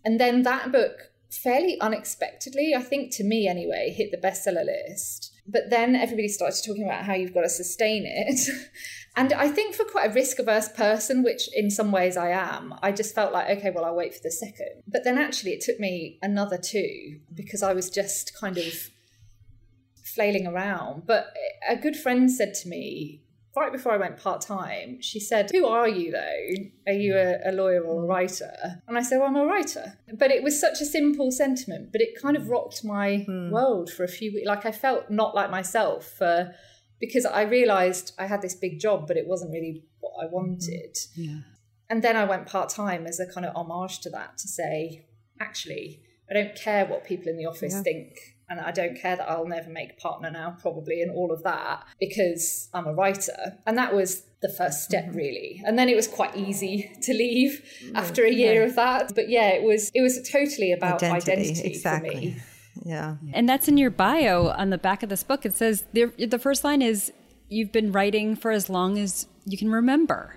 And 0.05 0.21
then 0.21 0.43
that 0.43 0.73
book, 0.73 1.11
fairly 1.31 1.81
unexpectedly, 1.81 2.75
I 2.77 2.83
think 2.83 3.15
to 3.17 3.25
me 3.25 3.49
anyway, 3.49 3.95
hit 3.97 4.11
the 4.11 4.19
bestseller 4.19 4.65
list. 4.65 5.33
But 5.47 5.71
then 5.71 5.95
everybody 5.95 6.29
started 6.29 6.63
talking 6.65 6.85
about 6.85 7.05
how 7.05 7.15
you've 7.15 7.35
got 7.35 7.43
to 7.43 7.49
sustain 7.49 8.05
it. 8.07 8.49
and 9.17 9.33
I 9.33 9.49
think 9.49 9.75
for 9.75 9.85
quite 9.85 10.11
a 10.11 10.15
risk 10.15 10.39
averse 10.39 10.69
person, 10.69 11.23
which 11.23 11.49
in 11.55 11.71
some 11.71 11.93
ways 11.93 12.17
I 12.17 12.31
am, 12.31 12.75
I 12.83 12.93
just 12.93 13.15
felt 13.15 13.33
like, 13.33 13.59
okay, 13.59 13.71
well, 13.71 13.85
I'll 13.85 13.97
wait 13.97 14.15
for 14.15 14.23
the 14.23 14.31
second. 14.31 14.83
But 14.87 15.05
then 15.05 15.19
actually 15.19 15.53
it 15.53 15.61
took 15.61 15.79
me 15.79 16.19
another 16.23 16.57
two 16.57 17.21
because 17.35 17.63
I 17.63 17.75
was 17.75 17.91
just 17.91 18.35
kind 18.39 18.57
of 18.57 18.73
flailing 20.15 20.47
around. 20.47 21.07
But 21.07 21.35
a 21.69 21.77
good 21.77 21.97
friend 21.97 22.31
said 22.31 22.55
to 22.63 22.69
me, 22.69 23.25
right 23.57 23.73
before 23.73 23.93
I 23.93 23.97
went 23.97 24.17
part 24.17 24.41
time, 24.41 25.01
she 25.01 25.21
said, 25.21 25.51
Who 25.53 25.67
are 25.67 25.89
you 25.89 26.13
though? 26.13 26.93
Are 26.93 26.95
you 26.95 27.17
a, 27.17 27.51
a 27.51 27.53
lawyer 27.53 27.83
or 27.83 28.05
a 28.05 28.07
writer? 28.07 28.53
And 28.89 28.99
I 28.99 29.03
said, 29.03 29.19
Well, 29.19 29.29
I'm 29.29 29.37
a 29.37 29.47
writer. 29.47 29.99
But 30.13 30.31
it 30.31 30.43
was 30.43 30.61
such 30.61 30.81
a 30.81 30.85
simple 30.85 31.31
sentiment, 31.31 31.93
but 31.93 32.01
it 32.01 32.21
kind 32.21 32.37
of 32.37 32.49
rocked 32.49 32.85
my 32.85 33.19
hmm. 33.19 33.51
world 33.51 33.91
for 33.91 34.05
a 34.05 34.09
few 34.09 34.33
weeks. 34.33 34.47
Like 34.47 34.67
I 34.67 34.73
felt 34.73 35.11
not 35.11 35.35
like 35.35 35.51
myself 35.51 36.07
for, 36.19 36.55
because 37.01 37.27
I 37.27 37.43
realized 37.43 38.13
I 38.19 38.27
had 38.27 38.43
this 38.43 38.55
big 38.55 38.81
job, 38.81 39.07
but 39.07 39.17
it 39.17 39.27
wasn't 39.27 39.53
really 39.53 39.85
what 40.01 40.13
I 40.23 40.27
hmm. 40.27 40.35
wanted. 40.35 40.97
Yeah. 41.15 41.41
And 41.91 42.03
then 42.03 42.17
I 42.17 42.25
went 42.25 42.47
part 42.47 42.71
time 42.71 43.07
as 43.07 43.21
a 43.21 43.27
kind 43.27 43.47
of 43.47 43.55
homage 43.55 44.01
to 44.01 44.11
that 44.11 44.39
to 44.39 44.49
say, 44.49 45.07
actually, 45.39 46.01
I 46.31 46.35
don't 46.35 46.55
care 46.57 46.87
what 46.87 47.05
people 47.05 47.29
in 47.29 47.37
the 47.37 47.47
office 47.47 47.75
Yeah. 47.75 47.83
think. 47.83 48.34
And 48.49 48.61
I 48.61 48.73
don't 48.73 48.95
care 49.01 49.17
that 49.17 49.29
I'll 49.29 49.47
never 49.49 49.71
make 49.71 49.99
partner 49.99 50.31
now, 50.31 50.57
probably, 50.61 51.01
and 51.01 51.11
all 51.11 51.33
of 51.33 51.43
that, 51.45 51.85
because 51.99 52.69
I'm 52.75 52.87
a 52.87 52.93
writer. 52.93 53.57
And 53.67 53.79
that 53.79 53.95
was 53.95 54.23
the 54.43 54.49
first 54.51 54.85
step, 54.85 55.05
Mm-hmm. 55.07 55.17
really. 55.17 55.63
And 55.65 55.79
then 55.79 55.89
it 55.89 55.97
was 55.97 56.07
quite 56.07 56.37
easy 56.37 56.91
to 57.03 57.15
leave 57.15 57.63
after 57.95 58.25
a 58.25 58.31
year 58.31 58.63
of 58.65 58.75
that. 58.77 59.15
But 59.15 59.29
yeah, 59.31 59.49
it 59.49 59.63
was 59.63 59.91
it 59.95 60.03
was 60.03 60.29
totally 60.31 60.73
about 60.73 61.03
identity, 61.03 61.63
exactly. 61.65 62.11
for 62.11 62.21
me. 62.21 62.37
Yeah. 62.85 63.17
And 63.33 63.49
that's 63.49 63.67
in 63.69 63.77
your 63.79 63.91
bio 63.91 64.49
on 64.49 64.71
the 64.71 64.79
back 64.79 65.03
of 65.03 65.09
this 65.09 65.23
book. 65.23 65.47
It 65.47 65.57
says 65.57 65.85
the, 65.93 66.07
the 66.19 66.39
first 66.39 66.65
line 66.65 66.83
is 66.83 67.13
you've 67.49 67.73
been 67.73 67.93
writing 67.93 68.37
for 68.37 68.51
as 68.51 68.69
long 68.69 68.99
as 68.99 69.27
you 69.47 69.57
can 69.57 69.71
remember. 69.71 70.37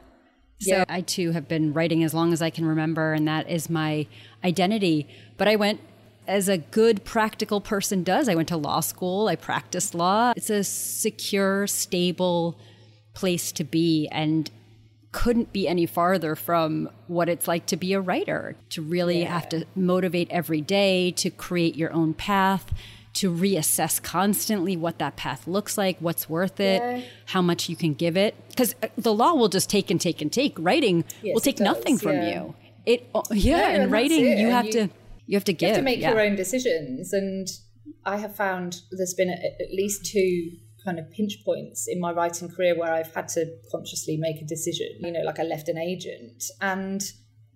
So 0.60 0.78
Yeah. 0.78 0.86
I 0.88 1.02
too 1.02 1.32
have 1.32 1.48
been 1.48 1.74
writing 1.74 2.04
as 2.04 2.13
long 2.13 2.32
as 2.32 2.41
I 2.41 2.50
can 2.52 2.65
remember, 2.65 3.13
and 3.13 3.28
that 3.28 3.50
is 3.50 3.70
my 3.70 4.08
identity. 4.46 5.08
But 5.38 5.48
I 5.48 5.56
went 5.56 5.82
as 6.28 6.50
a 6.50 6.58
good 6.58 7.04
practical 7.04 7.62
person 7.62 8.04
does. 8.04 8.28
I 8.30 8.36
went 8.36 8.50
to 8.50 8.58
law 8.58 8.80
school, 8.82 9.28
I 9.28 9.36
practiced 9.36 9.96
law. 9.96 10.34
It's 10.36 10.50
a 10.50 10.63
secure, 10.63 11.68
stable 11.68 12.60
place 13.13 13.52
to 13.54 13.63
be, 13.63 14.08
and 14.12 14.50
couldn't 15.12 15.52
be 15.54 15.68
any 15.68 15.86
farther 15.86 16.36
from 16.36 16.90
what 17.08 17.30
it's 17.30 17.48
like 17.48 17.66
to 17.68 17.78
be 17.78 17.94
a 17.94 18.02
writer, 18.02 18.56
to 18.70 18.82
really 18.82 19.24
have 19.24 19.50
to 19.50 19.66
motivate 19.76 20.30
every 20.30 20.62
day, 20.62 21.12
to 21.12 21.30
create 21.32 21.76
your 21.76 21.92
own 21.94 22.13
path, 22.13 22.72
to 23.13 23.32
reassess 23.34 24.04
constantly 24.04 24.78
what 24.78 25.00
that 25.00 25.16
path 25.16 25.48
looks 25.48 25.76
like, 25.78 25.98
what's 26.00 26.30
worth 26.30 26.60
it, 26.60 26.82
Yeah. 26.82 27.02
how 27.26 27.42
much 27.42 27.68
you 27.68 27.76
can 27.76 27.96
give 27.96 28.16
it. 28.16 28.36
Because 28.50 28.76
uh, 28.84 28.88
the 28.96 29.12
law 29.13 29.34
will 29.34 29.48
just 29.50 29.70
take 29.72 29.90
and 29.90 30.00
take 30.00 30.22
and 30.22 30.32
take. 30.32 30.54
Writing 30.60 31.04
Yes, 31.24 31.34
will 31.34 31.42
take 31.42 31.60
nothing 31.60 31.96
does, 31.96 32.04
from 32.04 32.22
you. 32.22 32.54
It 32.86 33.10
oh, 33.16 33.24
yeah, 33.32 33.70
and 33.70 33.92
writing 33.92 34.24
it, 34.24 34.38
you 34.38 34.46
and 34.48 34.52
have 34.56 34.66
you- 34.68 34.72
to 34.74 34.90
you 35.28 35.36
have 35.36 35.44
to 35.46 35.54
give. 35.54 35.68
You 35.70 35.74
have 35.76 35.82
to 35.82 35.84
make 35.84 36.00
yeah. 36.00 36.12
your 36.12 36.20
own 36.22 36.36
decisions. 36.36 37.13
And 37.13 37.48
I 38.06 38.18
have 38.18 38.36
found 38.36 38.82
there's 38.92 39.13
been 39.13 39.30
at 39.30 39.40
at 39.62 39.72
least 39.72 40.06
two 40.12 40.52
kind 40.84 40.98
of 41.00 41.12
pinch 41.12 41.44
points 41.46 41.86
in 41.88 42.00
my 42.00 42.12
writing 42.12 42.50
career 42.50 42.78
where 42.78 42.94
I've 42.94 43.13
had 43.13 43.28
to 43.30 43.46
consciously 43.72 44.18
make 44.18 44.42
a 44.42 44.46
decision. 44.46 44.88
You 45.00 45.12
know, 45.12 45.22
like 45.22 45.40
I 45.40 45.44
left 45.44 45.68
an 45.70 45.78
agent. 45.78 46.44
And 46.62 47.02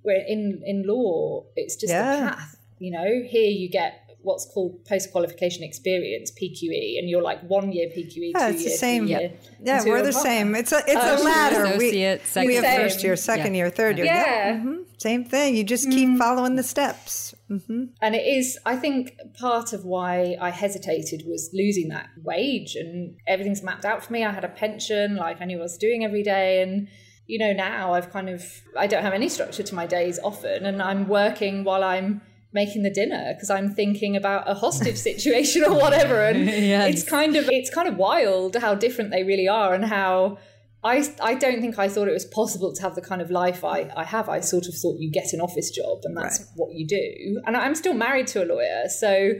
where 0.04 0.24
in, 0.28 0.62
in 0.66 0.84
law, 0.86 1.46
it's 1.56 1.76
just 1.76 1.92
Yeah. 1.94 2.28
a 2.28 2.30
path. 2.36 2.58
You 2.80 2.92
know, 2.92 3.22
here 3.28 3.50
you 3.50 3.70
get 3.70 3.98
what's 4.24 4.46
called 4.54 4.84
post 4.86 5.12
qualification 5.12 5.64
experience 5.64 6.32
PQE, 6.32 7.00
and 7.00 7.10
you're 7.10 7.24
like 7.24 7.42
one 7.42 7.72
year 7.72 7.88
PQE, 7.90 8.32
Yeah, 8.36 8.50
two 8.50 8.54
it's 8.56 8.64
the 8.66 8.70
same. 8.72 9.04
three 9.04 9.12
Yeah, 9.12 9.20
year, 9.20 9.32
until 9.78 9.86
we're 9.94 10.04
the 10.04 10.10
a 10.10 10.14
same. 10.14 10.54
It's 10.56 10.72
a 10.72 10.78
it's 10.86 10.94
Oh, 10.96 11.22
a 11.22 11.24
ladder. 11.24 11.78
We, 11.78 11.92
we 11.92 12.00
have 12.02 12.64
year. 12.64 12.64
first 12.76 13.04
year, 13.04 13.16
second 13.16 13.54
Yeah. 13.56 13.64
year, 13.64 13.70
third 13.72 13.98
year. 13.98 14.06
Yeah. 14.06 14.58
Mhm. 14.58 14.86
Same 15.00 15.26
thing. 15.26 15.56
You 15.56 15.64
just 15.64 15.90
keep 15.90 16.18
following 16.20 16.56
the 16.56 16.64
steps. 16.64 17.34
Mm-hmm. 17.52 17.84
And 18.02 18.16
it 18.16 18.26
is, 18.26 18.58
I 18.66 18.78
think, 18.78 19.18
part 19.38 19.74
of 19.74 19.84
why 19.84 20.38
I 20.40 20.52
hesitated 20.52 21.24
was 21.28 21.50
losing 21.54 21.90
that 21.90 22.08
wage 22.24 22.76
and 22.76 23.18
everything's 23.28 23.62
mapped 23.62 23.84
out 23.84 24.04
for 24.04 24.14
me. 24.14 24.24
I 24.24 24.32
had 24.32 24.46
a 24.46 24.50
pension, 24.50 25.18
like 25.18 25.42
I 25.42 25.46
knew 25.46 25.58
what 25.58 25.64
I 25.64 25.66
was 25.66 25.78
doing 25.78 26.06
every 26.06 26.24
day. 26.24 26.62
And, 26.62 26.88
you 27.28 27.38
know, 27.38 27.52
now 27.52 27.94
I've 27.94 28.10
kind 28.10 28.30
of, 28.30 28.46
I 28.78 28.88
don't 28.88 29.04
have 29.04 29.14
any 29.14 29.28
structure 29.28 29.64
to 29.64 29.76
my 29.76 29.86
days 29.86 30.18
often, 30.24 30.66
and 30.66 30.82
I'm 30.82 31.08
working 31.08 31.64
while 31.64 31.84
I'm 31.84 32.22
making 32.54 32.84
the 32.84 32.90
dinner 32.90 33.34
because 33.34 33.50
I'm 33.50 33.74
thinking 33.74 34.16
about 34.16 34.50
a 34.50 34.54
hostage 34.54 34.98
situation 35.10 35.64
or 35.64 35.74
whatever. 35.74 36.22
And 36.22 36.46
yes. 36.46 36.94
it's 36.94 37.04
kind 37.04 37.36
of, 37.36 37.50
it's 37.50 37.70
kind 37.70 37.88
of 37.88 37.98
wild 37.98 38.56
how 38.56 38.76
different 38.76 39.12
they 39.12 39.24
really 39.24 39.48
are 39.48 39.74
and 39.74 39.86
how, 39.86 40.38
I, 40.84 41.08
I 41.22 41.36
don't 41.36 41.62
think 41.62 41.78
I 41.78 41.88
thought 41.88 42.08
it 42.08 42.14
was 42.14 42.26
possible 42.26 42.74
to 42.74 42.82
have 42.82 42.96
the 42.96 43.02
kind 43.02 43.22
of 43.22 43.30
life 43.30 43.64
I, 43.64 43.92
I 43.96 44.04
have. 44.04 44.30
I 44.30 44.40
sort 44.40 44.68
of 44.68 44.74
thought 44.74 45.00
you 45.00 45.12
get 45.12 45.32
an 45.34 45.40
office 45.40 45.70
job 45.70 46.00
and 46.04 46.18
that's 46.18 46.40
right. 46.40 46.48
what 46.56 46.74
you 46.74 46.88
do. 46.88 47.42
And 47.46 47.56
I'm 47.56 47.76
still 47.76 47.94
married 47.94 48.28
to 48.28 48.44
a 48.44 48.46
lawyer. 48.46 48.90
So, 48.90 49.34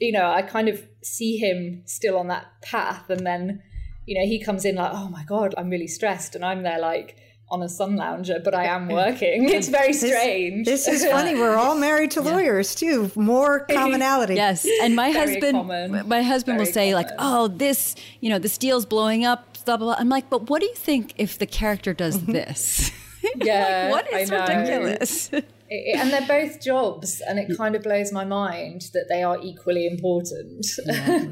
you 0.00 0.12
know, 0.12 0.28
I 0.28 0.42
kind 0.42 0.68
of 0.68 0.84
see 1.02 1.36
him 1.36 1.82
still 1.86 2.18
on 2.18 2.26
that 2.26 2.46
path. 2.62 3.08
And 3.08 3.24
then, 3.24 3.62
you 4.06 4.20
know, 4.20 4.26
he 4.26 4.42
comes 4.42 4.64
in 4.64 4.74
like, 4.74 4.90
oh 4.92 5.08
my 5.08 5.22
God, 5.24 5.54
I'm 5.56 5.70
really 5.70 5.86
stressed. 5.86 6.34
And 6.34 6.44
I'm 6.44 6.64
there 6.64 6.80
like, 6.80 7.16
on 7.50 7.62
a 7.62 7.68
sun 7.68 7.96
lounger, 7.96 8.38
but 8.42 8.54
I 8.54 8.64
am 8.66 8.88
working. 9.02 9.48
It's 9.48 9.68
very 9.68 9.92
strange. 9.92 10.66
This, 10.66 10.86
this 10.86 11.02
is 11.02 11.10
funny. 11.10 11.34
We're 11.34 11.56
all 11.56 11.74
married 11.88 12.12
to 12.12 12.22
lawyers 12.22 12.74
too. 12.74 13.10
More 13.16 13.60
commonality. 13.70 14.34
yes. 14.34 14.66
And 14.82 14.94
my 14.94 15.10
husband 15.10 15.56
common. 15.56 16.08
my 16.08 16.22
husband 16.22 16.58
very 16.58 16.66
will 16.66 16.72
say 16.72 16.92
common. 16.92 17.06
like, 17.06 17.14
"Oh, 17.18 17.48
this, 17.48 17.94
you 18.20 18.30
know, 18.30 18.38
this 18.38 18.56
deal's 18.58 18.86
blowing 18.86 19.24
up, 19.24 19.58
blah 19.64 19.76
blah." 19.76 19.86
blah. 19.86 19.96
I'm 19.98 20.08
like, 20.08 20.30
"But 20.30 20.48
what 20.48 20.60
do 20.60 20.66
you 20.66 20.74
think 20.74 21.14
if 21.16 21.38
the 21.38 21.46
character 21.46 21.92
does 21.94 22.24
this?" 22.26 22.90
Yeah. 23.36 23.90
like, 23.92 24.10
what 24.10 24.20
is 24.20 24.30
ridiculous? 24.30 25.30
and 25.70 26.10
they're 26.10 26.26
both 26.26 26.60
jobs 26.60 27.20
and 27.20 27.38
it 27.38 27.56
kind 27.56 27.76
of 27.76 27.82
blows 27.82 28.10
my 28.12 28.24
mind 28.24 28.82
that 28.92 29.06
they 29.08 29.22
are 29.22 29.38
equally 29.40 29.86
important 29.86 30.66
yeah. 30.84 31.26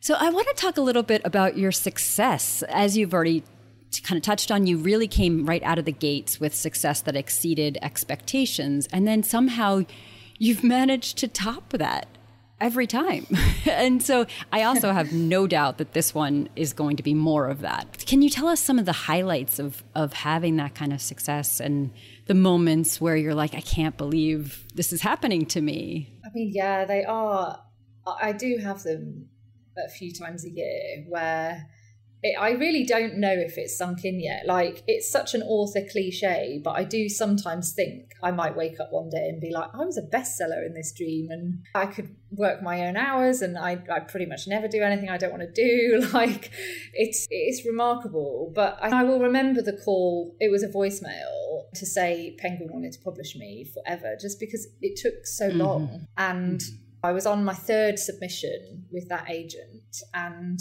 so 0.00 0.14
i 0.18 0.28
want 0.28 0.48
to 0.48 0.54
talk 0.54 0.76
a 0.76 0.80
little 0.80 1.04
bit 1.04 1.22
about 1.24 1.56
your 1.56 1.70
success 1.70 2.64
as 2.68 2.96
you've 2.96 3.14
already 3.14 3.44
kind 4.02 4.16
of 4.16 4.22
touched 4.22 4.50
on, 4.50 4.66
you 4.66 4.78
really 4.78 5.08
came 5.08 5.46
right 5.46 5.62
out 5.62 5.78
of 5.78 5.84
the 5.84 5.92
gates 5.92 6.38
with 6.40 6.54
success 6.54 7.00
that 7.02 7.16
exceeded 7.16 7.78
expectations. 7.82 8.88
And 8.92 9.06
then 9.06 9.22
somehow 9.22 9.82
you've 10.38 10.64
managed 10.64 11.18
to 11.18 11.28
top 11.28 11.70
that 11.70 12.08
every 12.60 12.86
time. 12.86 13.26
and 13.66 14.02
so 14.02 14.26
I 14.52 14.62
also 14.62 14.92
have 14.92 15.12
no 15.12 15.46
doubt 15.46 15.78
that 15.78 15.92
this 15.92 16.14
one 16.14 16.48
is 16.56 16.72
going 16.72 16.96
to 16.96 17.02
be 17.02 17.14
more 17.14 17.48
of 17.48 17.60
that. 17.60 18.04
Can 18.06 18.22
you 18.22 18.30
tell 18.30 18.48
us 18.48 18.60
some 18.60 18.78
of 18.78 18.86
the 18.86 18.92
highlights 18.92 19.58
of, 19.58 19.82
of 19.94 20.12
having 20.12 20.56
that 20.56 20.74
kind 20.74 20.92
of 20.92 21.00
success 21.00 21.60
and 21.60 21.90
the 22.26 22.34
moments 22.34 23.00
where 23.00 23.16
you're 23.16 23.34
like, 23.34 23.54
I 23.54 23.60
can't 23.60 23.96
believe 23.96 24.64
this 24.74 24.92
is 24.92 25.00
happening 25.00 25.46
to 25.46 25.60
me? 25.60 26.12
I 26.24 26.28
mean, 26.34 26.52
yeah, 26.54 26.84
they 26.84 27.04
are. 27.04 27.62
I 28.06 28.32
do 28.32 28.58
have 28.62 28.82
them 28.82 29.28
a 29.76 29.90
few 29.90 30.12
times 30.12 30.44
a 30.44 30.50
year 30.50 31.04
where 31.08 31.66
it, 32.26 32.36
I 32.38 32.50
really 32.50 32.84
don't 32.84 33.16
know 33.16 33.32
if 33.32 33.56
it's 33.56 33.76
sunk 33.76 34.04
in 34.04 34.20
yet. 34.20 34.46
Like, 34.46 34.82
it's 34.86 35.10
such 35.10 35.34
an 35.34 35.42
author 35.42 35.80
cliche, 35.90 36.60
but 36.62 36.72
I 36.72 36.84
do 36.84 37.08
sometimes 37.08 37.72
think 37.72 38.12
I 38.22 38.30
might 38.30 38.56
wake 38.56 38.80
up 38.80 38.88
one 38.90 39.08
day 39.08 39.28
and 39.28 39.40
be 39.40 39.52
like, 39.52 39.70
I 39.74 39.84
was 39.84 39.96
a 39.96 40.02
bestseller 40.02 40.66
in 40.66 40.74
this 40.74 40.92
dream 40.92 41.30
and 41.30 41.62
I 41.74 41.86
could 41.86 42.14
work 42.30 42.62
my 42.62 42.86
own 42.86 42.96
hours 42.96 43.42
and 43.42 43.56
I, 43.56 43.78
I 43.90 44.00
pretty 44.00 44.26
much 44.26 44.46
never 44.46 44.68
do 44.68 44.82
anything 44.82 45.08
I 45.08 45.18
don't 45.18 45.30
want 45.30 45.42
to 45.42 45.52
do. 45.52 46.06
Like, 46.16 46.50
it's, 46.94 47.26
it's 47.30 47.66
remarkable. 47.66 48.50
But 48.54 48.78
I, 48.80 49.00
I 49.00 49.02
will 49.02 49.20
remember 49.20 49.60
the 49.60 49.78
call. 49.84 50.34
It 50.40 50.50
was 50.50 50.62
a 50.62 50.68
voicemail 50.68 51.70
to 51.74 51.84
say 51.84 52.34
Penguin 52.38 52.70
wanted 52.72 52.92
to 52.92 53.00
publish 53.00 53.36
me 53.36 53.66
forever 53.74 54.16
just 54.18 54.40
because 54.40 54.66
it 54.80 54.96
took 54.96 55.26
so 55.26 55.50
mm-hmm. 55.50 55.58
long. 55.58 56.06
And 56.16 56.62
I 57.02 57.12
was 57.12 57.26
on 57.26 57.44
my 57.44 57.54
third 57.54 57.98
submission 57.98 58.86
with 58.90 59.08
that 59.10 59.30
agent 59.30 60.02
and 60.14 60.58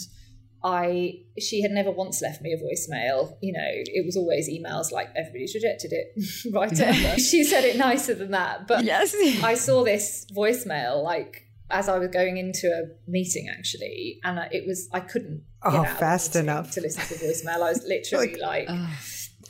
I 0.66 1.20
she 1.40 1.62
had 1.62 1.70
never 1.70 1.92
once 1.92 2.24
left 2.24 2.42
me 2.42 2.52
a 2.52 2.58
voicemail. 2.58 3.38
You 3.40 3.54
know, 3.54 3.68
it 3.70 4.04
was 4.04 4.18
always 4.18 4.50
emails 4.50 4.92
like 4.92 5.10
everybody's 5.16 5.54
rejected 5.54 5.94
it, 5.94 6.52
right? 6.52 7.20
she 7.20 7.44
said 7.44 7.64
it 7.64 7.78
nicer 7.78 8.16
than 8.16 8.32
that, 8.32 8.68
but 8.68 8.84
yes, 8.84 9.16
I 9.44 9.54
saw 9.54 9.84
this 9.84 10.26
voicemail 10.36 11.04
like 11.04 11.44
as 11.70 11.88
I 11.88 12.00
was 12.00 12.10
going 12.10 12.38
into 12.38 12.68
a 12.68 13.10
meeting 13.10 13.48
actually, 13.48 14.20
and 14.24 14.40
it 14.52 14.66
was 14.66 14.90
I 14.92 15.02
couldn't 15.02 15.44
oh 15.62 15.84
fast 15.84 16.36
enough 16.36 16.72
to 16.72 16.82
listen 16.82 17.04
to 17.04 17.14
the 17.14 17.32
voicemail. 17.32 17.62
I 17.62 17.70
was 17.70 17.84
literally 17.88 18.36
like. 18.36 18.68
like 18.68 18.90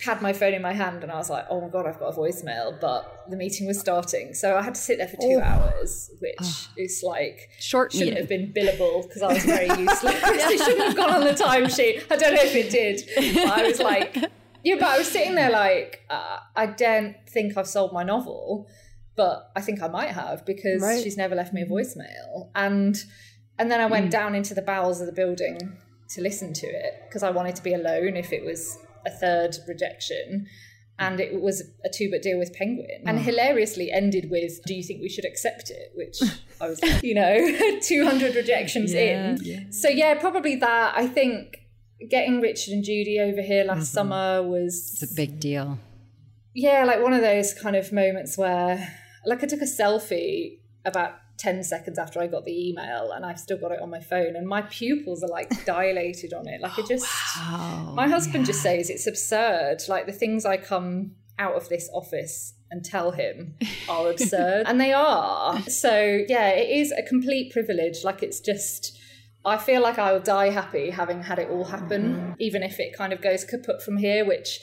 had 0.06 0.22
my 0.22 0.32
phone 0.34 0.54
in 0.54 0.62
my 0.62 0.74
hand 0.74 1.04
and 1.04 1.12
I 1.12 1.16
was 1.16 1.30
like, 1.30 1.46
oh 1.50 1.60
my 1.60 1.68
God, 1.68 1.88
I've 1.88 2.00
got 2.00 2.14
a 2.14 2.18
voicemail. 2.18 2.80
But 2.80 3.26
the 3.30 3.36
meeting 3.36 3.68
was 3.68 3.80
starting. 3.80 4.34
So 4.34 4.56
I 4.56 4.62
had 4.62 4.76
to 4.76 4.82
sit 4.82 5.00
there 5.00 5.08
for 5.08 5.18
two 5.18 5.40
oh. 5.40 5.42
hours, 5.42 6.12
which 6.20 6.36
oh. 6.42 6.68
is 6.78 7.04
like 7.04 7.50
short 7.60 7.92
shouldn't 7.92 8.12
meeting. 8.12 8.22
have 8.22 8.30
been 8.30 8.54
billable 8.54 9.04
because 9.04 9.22
I 9.22 9.34
was 9.34 9.44
very 9.44 9.68
useless. 9.80 10.16
it 10.24 10.60
shouldn't 10.64 10.88
have 10.88 10.96
gone 10.96 11.14
on 11.14 11.22
the 11.22 11.32
timesheet. 11.32 12.10
I 12.12 12.16
don't 12.16 12.36
know 12.36 12.44
if 12.44 12.56
it 12.56 12.70
did. 12.70 13.36
But 13.36 13.60
I 13.60 13.68
was 13.68 13.80
like, 13.80 14.16
yeah, 14.64 14.76
but 14.76 14.88
I 14.88 14.98
was 14.98 15.08
sitting 15.08 15.36
there 15.36 15.52
like, 15.52 16.06
uh, 16.10 16.38
I 16.56 16.68
don't 16.68 17.16
think 17.28 17.58
I've 17.58 17.68
sold 17.68 17.92
my 17.92 18.04
novel, 18.04 18.68
but 19.16 19.52
I 19.56 19.62
think 19.62 19.82
I 19.82 19.88
might 19.88 20.12
have 20.12 20.46
because 20.46 20.82
right. 20.82 21.04
she's 21.04 21.18
never 21.18 21.36
left 21.36 21.54
me 21.54 21.64
a 21.64 21.66
voicemail. 21.66 22.50
And 22.54 22.96
and 23.58 23.72
then 23.72 23.82
I 23.82 23.86
went 23.86 24.08
mm. 24.08 24.12
down 24.12 24.36
into 24.36 24.54
the 24.54 24.62
bowels 24.62 25.00
of 25.02 25.08
the 25.08 25.14
building 25.14 25.78
to 26.10 26.22
listen 26.22 26.54
to 26.54 26.68
it 26.68 26.94
because 27.08 27.24
I 27.24 27.32
wanted 27.32 27.56
to 27.56 27.64
be 27.64 27.74
alone 27.74 28.16
if 28.16 28.32
it 28.32 28.44
was 28.46 28.78
a 29.06 29.12
third 29.12 29.56
rejection 29.68 30.48
and 30.98 31.20
it 31.20 31.42
was 31.42 31.62
a 31.84 31.90
two 31.90 32.10
but 32.10 32.22
deal 32.22 32.40
with 32.40 32.54
Penguin, 32.54 33.04
and 33.06 33.18
oh. 33.18 33.22
hilariously 33.22 33.92
ended 33.92 34.30
with, 34.30 34.64
"Do 34.66 34.74
you 34.74 34.84
think 34.84 35.02
we 35.02 35.10
should 35.10 35.26
accept 35.26 35.70
it?" 35.70 35.92
Which 35.96 36.22
I 36.62 36.70
was, 36.70 36.82
like, 36.82 37.04
you 37.04 37.16
know, 37.16 37.80
two 37.82 38.06
hundred 38.06 38.36
rejections 38.36 38.94
yeah, 38.94 39.32
in. 39.32 39.38
Yeah. 39.42 39.60
So 39.72 39.90
yeah, 39.90 40.16
probably 40.16 40.56
that. 40.56 40.94
I 40.96 41.08
think 41.08 41.58
getting 42.10 42.40
Richard 42.40 42.74
and 42.74 42.84
Judy 42.84 43.20
over 43.20 43.42
here 43.42 43.66
last 43.66 43.78
mm-hmm. 43.78 43.84
summer 43.84 44.44
was 44.44 45.00
it's 45.02 45.12
a 45.12 45.16
big 45.16 45.40
deal. 45.40 45.80
Yeah, 46.54 46.86
like 46.86 47.02
one 47.02 47.14
of 47.14 47.22
those 47.22 47.54
kind 47.54 47.76
of 47.76 47.92
moments 47.92 48.38
where, 48.38 48.94
like, 49.26 49.44
I 49.44 49.48
took 49.48 49.62
a 49.62 49.66
selfie 49.66 50.60
about 50.86 51.16
10 51.38 51.64
seconds 51.64 52.00
after 52.00 52.20
I 52.20 52.28
got 52.28 52.46
the 52.46 52.70
email 52.70 53.12
and 53.12 53.26
I've 53.26 53.40
still 53.40 53.58
got 53.58 53.72
it 53.72 53.82
on 53.82 53.90
my 53.90 54.00
phone 54.00 54.36
and 54.36 54.48
my 54.48 54.62
pupils 54.64 55.24
are 55.24 55.30
like 55.30 55.66
dilated 55.66 56.34
on 56.34 56.48
it. 56.48 56.62
Like 56.62 56.78
it 56.78 56.88
just 56.88 57.08
wow. 57.38 57.94
my 57.96 58.08
husband 58.08 58.46
yeah. 58.46 58.48
just 58.48 58.62
says 58.62 58.90
it's 58.90 59.08
absurd. 59.08 59.80
Like 59.88 60.06
the 60.06 60.14
things 60.14 60.46
I 60.46 60.58
come 60.58 61.12
out 61.38 61.56
of 61.56 61.68
this 61.70 61.90
office 61.94 62.54
and 62.72 62.84
tell 62.84 63.12
him 63.12 63.56
are 63.90 64.10
absurd. 64.10 64.64
and 64.68 64.80
they 64.80 64.94
are. 64.94 65.62
So 65.64 66.24
yeah, 66.28 66.50
it 66.50 66.70
is 66.70 66.92
a 66.92 67.04
complete 67.04 67.52
privilege. 67.52 68.04
Like 68.04 68.24
it's 68.24 68.40
just 68.40 68.98
I 69.44 69.58
feel 69.58 69.82
like 69.82 70.00
I 70.00 70.12
will 70.12 70.22
die 70.22 70.50
happy 70.50 70.90
having 70.90 71.22
had 71.22 71.38
it 71.38 71.50
all 71.50 71.66
happen, 71.66 72.16
mm-hmm. 72.16 72.32
even 72.40 72.64
if 72.64 72.80
it 72.80 72.98
kind 72.98 73.14
of 73.14 73.22
goes 73.22 73.44
kaput 73.44 73.82
from 73.82 73.98
here, 73.98 74.26
which 74.26 74.60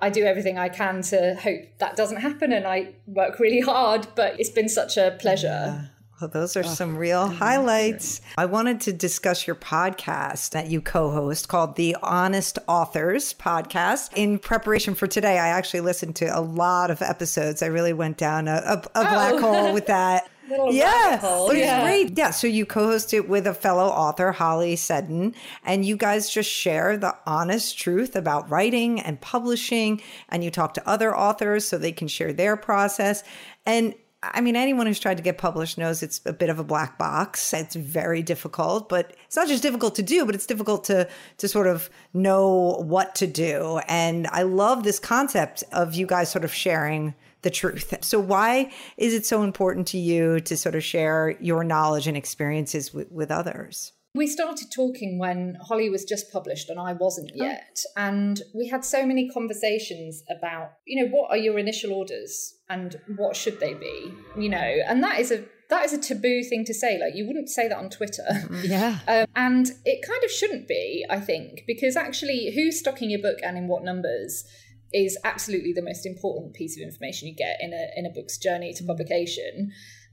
I 0.00 0.10
do 0.10 0.24
everything 0.24 0.58
I 0.58 0.68
can 0.68 1.02
to 1.02 1.34
hope 1.34 1.60
that 1.78 1.96
doesn't 1.96 2.16
happen 2.16 2.52
and 2.52 2.66
I 2.66 2.94
work 3.06 3.38
really 3.38 3.60
hard, 3.60 4.08
but 4.16 4.40
it's 4.40 4.50
been 4.50 4.68
such 4.68 4.96
a 4.96 5.16
pleasure. 5.20 5.48
Yeah. 5.48 5.84
Well, 6.22 6.28
those 6.28 6.56
are 6.56 6.62
some 6.62 6.96
real 6.96 7.26
highlights. 7.26 8.20
I 8.38 8.46
wanted 8.46 8.80
to 8.82 8.92
discuss 8.92 9.44
your 9.44 9.56
podcast 9.56 10.50
that 10.50 10.70
you 10.70 10.80
co 10.80 11.10
host 11.10 11.48
called 11.48 11.74
the 11.74 11.96
Honest 12.00 12.60
Authors 12.68 13.34
Podcast. 13.34 14.12
In 14.14 14.38
preparation 14.38 14.94
for 14.94 15.08
today, 15.08 15.40
I 15.40 15.48
actually 15.48 15.80
listened 15.80 16.14
to 16.16 16.26
a 16.26 16.38
lot 16.38 16.92
of 16.92 17.02
episodes. 17.02 17.60
I 17.60 17.66
really 17.66 17.92
went 17.92 18.18
down 18.18 18.46
a, 18.46 18.52
a, 18.52 18.76
a 18.76 18.88
oh. 18.94 19.02
black 19.02 19.40
hole 19.40 19.74
with 19.74 19.86
that. 19.86 20.30
yeah, 20.70 21.18
it 21.20 21.56
yeah. 21.56 21.82
great. 21.82 22.16
Yeah, 22.16 22.30
so 22.30 22.46
you 22.46 22.66
co-host 22.66 23.12
it 23.14 23.28
with 23.28 23.48
a 23.48 23.54
fellow 23.54 23.88
author, 23.88 24.30
Holly 24.30 24.76
Seddon, 24.76 25.34
and 25.64 25.84
you 25.84 25.96
guys 25.96 26.30
just 26.30 26.50
share 26.50 26.96
the 26.96 27.16
honest 27.26 27.76
truth 27.76 28.14
about 28.14 28.48
writing 28.48 29.00
and 29.00 29.20
publishing, 29.20 30.00
and 30.28 30.44
you 30.44 30.52
talk 30.52 30.74
to 30.74 30.88
other 30.88 31.16
authors 31.16 31.66
so 31.66 31.78
they 31.78 31.90
can 31.90 32.06
share 32.06 32.32
their 32.32 32.56
process. 32.56 33.24
And 33.66 33.94
I 34.22 34.40
mean, 34.40 34.54
anyone 34.54 34.86
who's 34.86 35.00
tried 35.00 35.16
to 35.16 35.22
get 35.22 35.36
published 35.36 35.78
knows 35.78 36.02
it's 36.02 36.20
a 36.24 36.32
bit 36.32 36.48
of 36.48 36.60
a 36.60 36.64
black 36.64 36.96
box. 36.96 37.52
It's 37.52 37.74
very 37.74 38.22
difficult, 38.22 38.88
but 38.88 39.16
it's 39.26 39.34
not 39.34 39.48
just 39.48 39.62
difficult 39.62 39.96
to 39.96 40.02
do, 40.02 40.24
but 40.24 40.34
it's 40.34 40.46
difficult 40.46 40.84
to 40.84 41.08
to 41.38 41.48
sort 41.48 41.66
of 41.66 41.90
know 42.14 42.76
what 42.86 43.16
to 43.16 43.26
do. 43.26 43.80
And 43.88 44.28
I 44.28 44.42
love 44.42 44.84
this 44.84 45.00
concept 45.00 45.64
of 45.72 45.94
you 45.94 46.06
guys 46.06 46.30
sort 46.30 46.44
of 46.44 46.54
sharing 46.54 47.14
the 47.42 47.50
truth. 47.50 47.92
So 48.02 48.20
why 48.20 48.72
is 48.96 49.12
it 49.12 49.26
so 49.26 49.42
important 49.42 49.88
to 49.88 49.98
you 49.98 50.38
to 50.40 50.56
sort 50.56 50.76
of 50.76 50.84
share 50.84 51.36
your 51.40 51.64
knowledge 51.64 52.06
and 52.06 52.16
experiences 52.16 52.94
with, 52.94 53.10
with 53.10 53.30
others? 53.32 53.92
We 54.14 54.26
started 54.26 54.70
talking 54.70 55.18
when 55.18 55.56
Holly 55.60 55.88
was 55.88 56.04
just 56.04 56.30
published 56.30 56.68
and 56.68 56.78
I 56.78 56.92
wasn't 56.92 57.32
oh. 57.34 57.44
yet. 57.44 57.80
Oh. 57.88 58.02
And 58.02 58.42
we 58.54 58.68
had 58.68 58.84
so 58.84 59.06
many 59.06 59.28
conversations 59.28 60.22
about, 60.30 60.72
you 60.86 61.02
know, 61.02 61.10
what 61.10 61.30
are 61.30 61.38
your 61.38 61.58
initial 61.58 61.92
orders 61.94 62.54
and 62.68 63.00
what 63.16 63.36
should 63.36 63.58
they 63.58 63.74
be? 63.74 64.12
You 64.36 64.50
know, 64.50 64.76
and 64.86 65.02
that 65.02 65.18
is 65.18 65.30
a 65.30 65.44
that 65.70 65.86
is 65.86 65.94
a 65.94 65.98
taboo 65.98 66.42
thing 66.42 66.64
to 66.66 66.74
say. 66.74 67.00
Like 67.00 67.14
you 67.14 67.26
wouldn't 67.26 67.48
say 67.48 67.68
that 67.68 67.78
on 67.78 67.88
Twitter. 67.88 68.24
Mm-hmm. 68.30 68.64
Yeah. 68.64 68.98
Um, 69.08 69.26
and 69.34 69.70
it 69.86 70.06
kind 70.06 70.22
of 70.22 70.30
shouldn't 70.30 70.68
be, 70.68 71.06
I 71.08 71.18
think, 71.18 71.62
because 71.66 71.96
actually 71.96 72.52
who's 72.54 72.78
stocking 72.78 73.10
your 73.10 73.22
book 73.22 73.38
and 73.42 73.56
in 73.56 73.68
what 73.68 73.82
numbers 73.82 74.44
is 74.92 75.18
absolutely 75.24 75.72
the 75.72 75.82
most 75.82 76.04
important 76.04 76.54
piece 76.54 76.76
of 76.76 76.82
information 76.82 77.28
you 77.28 77.34
get 77.34 77.56
in 77.60 77.72
a 77.72 77.86
in 77.96 78.06
a 78.06 78.10
book's 78.10 78.38
journey 78.38 78.72
to 78.74 78.84
mm. 78.84 78.86
publication. 78.86 79.72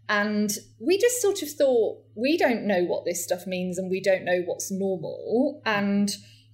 And 0.10 0.52
we 0.80 0.98
just 0.98 1.22
sort 1.22 1.44
of 1.44 1.52
thought, 1.52 2.04
we 2.16 2.36
don't 2.36 2.66
know 2.66 2.84
what 2.84 3.06
this 3.06 3.24
stuff 3.24 3.46
means 3.46 3.78
and 3.78 3.92
we 3.92 4.02
don't 4.02 4.26
know 4.26 4.42
what's 4.46 4.72
normal. 4.72 5.62
And 5.66 6.10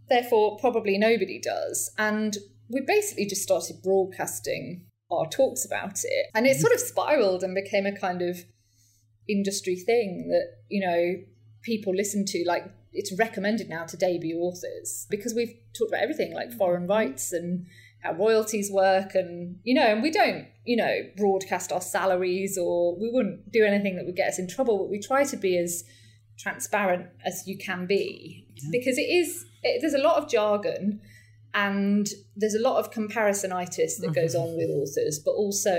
therefore, 0.10 0.58
probably 0.60 0.98
nobody 0.98 1.40
does. 1.40 1.90
And 1.98 2.38
we 2.70 2.82
basically 2.82 3.26
just 3.26 3.44
started 3.44 3.82
broadcasting 3.82 4.86
our 5.10 5.26
talks 5.30 5.66
about 5.66 6.00
it. 6.04 6.28
And 6.36 6.46
it 6.46 6.58
sort 6.58 6.74
of 6.74 6.82
spiraled 6.82 7.44
and 7.44 7.56
became 7.56 7.86
a 7.86 7.98
kind 7.98 8.22
of 8.22 8.40
industry 9.30 9.78
thing 9.78 10.28
that, 10.30 10.58
you 10.70 10.86
know, 10.86 11.24
people 11.64 11.96
listen 11.96 12.26
to. 12.26 12.44
Like, 12.46 12.66
it's 12.92 13.18
recommended 13.18 13.70
now 13.70 13.86
to 13.86 13.96
debut 13.96 14.38
authors 14.38 15.08
because 15.10 15.34
we've 15.34 15.54
talked 15.78 15.92
about 15.92 16.04
everything 16.04 16.34
like 16.34 16.50
mm-hmm. 16.50 16.58
foreign 16.58 16.88
rights 16.88 17.32
and 17.32 17.68
how 18.06 18.14
royalties 18.14 18.72
work 18.72 19.16
and 19.16 19.58
you 19.64 19.74
know 19.74 19.82
and 19.82 20.02
we 20.02 20.12
don't 20.12 20.48
you 20.64 20.76
know 20.76 21.00
broadcast 21.18 21.72
our 21.72 21.82
salaries 21.82 22.58
or 22.58 22.96
we 23.00 23.10
wouldn't 23.12 23.52
do 23.52 23.64
anything 23.64 23.96
that 23.96 24.06
would 24.06 24.16
get 24.16 24.30
us 24.30 24.40
in 24.40 24.48
trouble 24.48 24.78
but 24.78 24.90
we 24.90 25.00
try 25.00 25.24
to 25.24 25.38
be 25.38 25.58
as 25.58 25.84
transparent 26.38 27.08
as 27.26 27.48
you 27.48 27.58
can 27.58 27.86
be. 27.86 28.46
Yeah. 28.56 28.70
because 28.72 28.98
it 28.98 29.10
is 29.10 29.46
it, 29.64 29.82
there's 29.82 29.94
a 29.94 30.04
lot 30.04 30.22
of 30.22 30.30
jargon 30.30 31.02
and 31.54 32.08
there's 32.36 32.54
a 32.54 32.62
lot 32.62 32.78
of 32.78 32.92
comparisonitis 32.92 34.00
that 34.00 34.14
goes 34.14 34.36
mm-hmm. 34.36 34.50
on 34.50 34.58
with 34.58 34.70
authors 34.70 35.20
but 35.20 35.32
also 35.32 35.78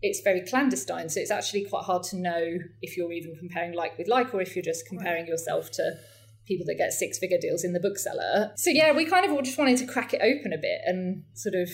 it's 0.00 0.20
very 0.20 0.40
clandestine 0.40 1.08
so 1.08 1.20
it's 1.20 1.30
actually 1.30 1.64
quite 1.64 1.84
hard 1.84 2.02
to 2.02 2.16
know 2.16 2.58
if 2.80 2.96
you're 2.96 3.12
even 3.12 3.36
comparing 3.36 3.72
like 3.72 3.96
with 3.98 4.08
like 4.08 4.34
or 4.34 4.40
if 4.40 4.56
you're 4.56 4.64
just 4.64 4.86
comparing 4.86 5.26
yourself 5.26 5.70
to 5.70 5.96
people 6.46 6.66
that 6.66 6.76
get 6.76 6.92
six 6.92 7.18
figure 7.18 7.38
deals 7.40 7.64
in 7.64 7.72
the 7.72 7.80
bookseller. 7.80 8.52
So 8.56 8.70
yeah, 8.70 8.92
we 8.92 9.04
kind 9.04 9.24
of 9.24 9.32
all 9.32 9.42
just 9.42 9.58
wanted 9.58 9.78
to 9.78 9.86
crack 9.86 10.12
it 10.12 10.20
open 10.22 10.52
a 10.52 10.58
bit 10.58 10.80
and 10.86 11.24
sort 11.34 11.54
of 11.54 11.68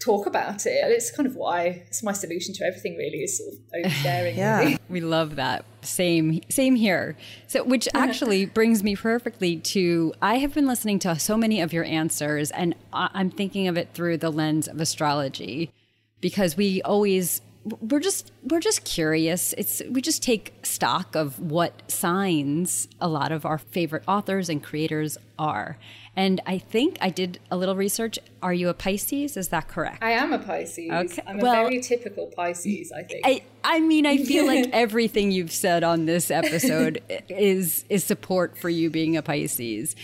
talk 0.00 0.26
about 0.26 0.66
it. 0.66 0.70
It's 0.90 1.10
kind 1.10 1.26
of 1.26 1.36
why 1.36 1.84
it's 1.86 2.02
my 2.02 2.12
solution 2.12 2.54
to 2.54 2.64
everything 2.64 2.96
really 2.96 3.18
is 3.18 3.38
sort 3.38 3.52
of 3.52 3.90
oversharing. 3.92 4.36
yeah. 4.36 4.58
Really. 4.58 4.78
We 4.88 5.00
love 5.00 5.36
that. 5.36 5.64
Same 5.82 6.40
same 6.48 6.74
here. 6.74 7.16
So 7.46 7.62
which 7.64 7.88
actually 7.94 8.46
brings 8.46 8.82
me 8.82 8.96
perfectly 8.96 9.58
to 9.58 10.12
I 10.20 10.38
have 10.38 10.54
been 10.54 10.66
listening 10.66 10.98
to 11.00 11.18
so 11.18 11.36
many 11.36 11.60
of 11.60 11.72
your 11.72 11.84
answers 11.84 12.50
and 12.50 12.74
I'm 12.92 13.30
thinking 13.30 13.68
of 13.68 13.76
it 13.76 13.90
through 13.94 14.18
the 14.18 14.30
lens 14.30 14.68
of 14.68 14.80
astrology 14.80 15.72
because 16.20 16.56
we 16.56 16.82
always 16.82 17.40
we're 17.64 18.00
just 18.00 18.32
we're 18.42 18.60
just 18.60 18.84
curious. 18.84 19.52
It's 19.58 19.82
we 19.90 20.00
just 20.00 20.22
take 20.22 20.54
stock 20.62 21.14
of 21.14 21.38
what 21.38 21.90
signs 21.90 22.88
a 23.00 23.08
lot 23.08 23.32
of 23.32 23.44
our 23.44 23.58
favorite 23.58 24.02
authors 24.08 24.48
and 24.48 24.62
creators 24.62 25.18
are. 25.38 25.78
And 26.16 26.40
i 26.46 26.58
think 26.58 26.96
i 27.00 27.10
did 27.10 27.38
a 27.50 27.56
little 27.56 27.76
research. 27.76 28.18
Are 28.42 28.54
you 28.54 28.70
a 28.70 28.74
pisces? 28.74 29.36
Is 29.36 29.48
that 29.48 29.68
correct? 29.68 30.02
I 30.02 30.12
am 30.12 30.32
a 30.32 30.38
pisces. 30.38 30.90
Okay. 30.90 31.22
i'm 31.26 31.38
a 31.38 31.42
well, 31.42 31.52
very 31.52 31.80
typical 31.80 32.32
pisces 32.34 32.92
i 32.92 33.02
think. 33.02 33.26
I, 33.26 33.42
I 33.62 33.80
mean 33.80 34.06
i 34.06 34.16
feel 34.16 34.46
like 34.46 34.70
everything 34.72 35.30
you've 35.30 35.52
said 35.52 35.84
on 35.84 36.06
this 36.06 36.30
episode 36.30 37.02
is 37.28 37.84
is 37.90 38.04
support 38.04 38.56
for 38.56 38.70
you 38.70 38.90
being 38.90 39.16
a 39.16 39.22
pisces. 39.22 39.94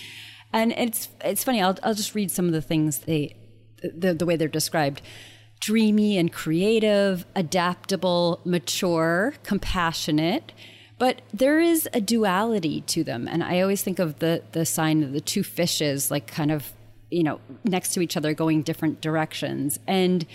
And 0.53 0.73
it's 0.73 1.09
it's 1.25 1.43
funny 1.43 1.63
i'll, 1.63 1.79
I'll 1.83 1.95
just 1.95 2.15
read 2.15 2.31
some 2.31 2.47
of 2.47 2.53
the 2.53 2.63
things 2.63 2.99
they 3.01 3.37
the, 3.83 4.15
the 4.15 4.27
way 4.27 4.37
they're 4.37 4.49
described 4.49 5.01
dreamy 5.61 6.19
and 6.19 6.33
creative, 6.33 7.25
adaptable, 7.35 8.41
mature, 8.45 9.35
compassionate. 9.43 10.53
But 10.99 11.23
there 11.33 11.61
is 11.61 11.89
a 11.93 12.01
duality 12.01 12.81
to 12.83 13.05
them. 13.05 13.29
And 13.29 13.43
I 13.43 13.61
always 13.61 13.83
think 13.83 13.99
of 13.99 14.19
the, 14.19 14.43
the 14.53 14.65
sign 14.65 15.03
of 15.03 15.13
the 15.13 15.21
two 15.21 15.43
fishes, 15.43 16.11
like 16.11 16.27
kind 16.27 16.51
of, 16.51 16.73
you 17.11 17.23
know, 17.23 17.41
next 17.65 17.93
to 17.95 18.01
each 18.01 18.17
other 18.17 18.33
going 18.33 18.63
different 18.63 19.01
directions. 19.01 19.79
And 19.87 20.27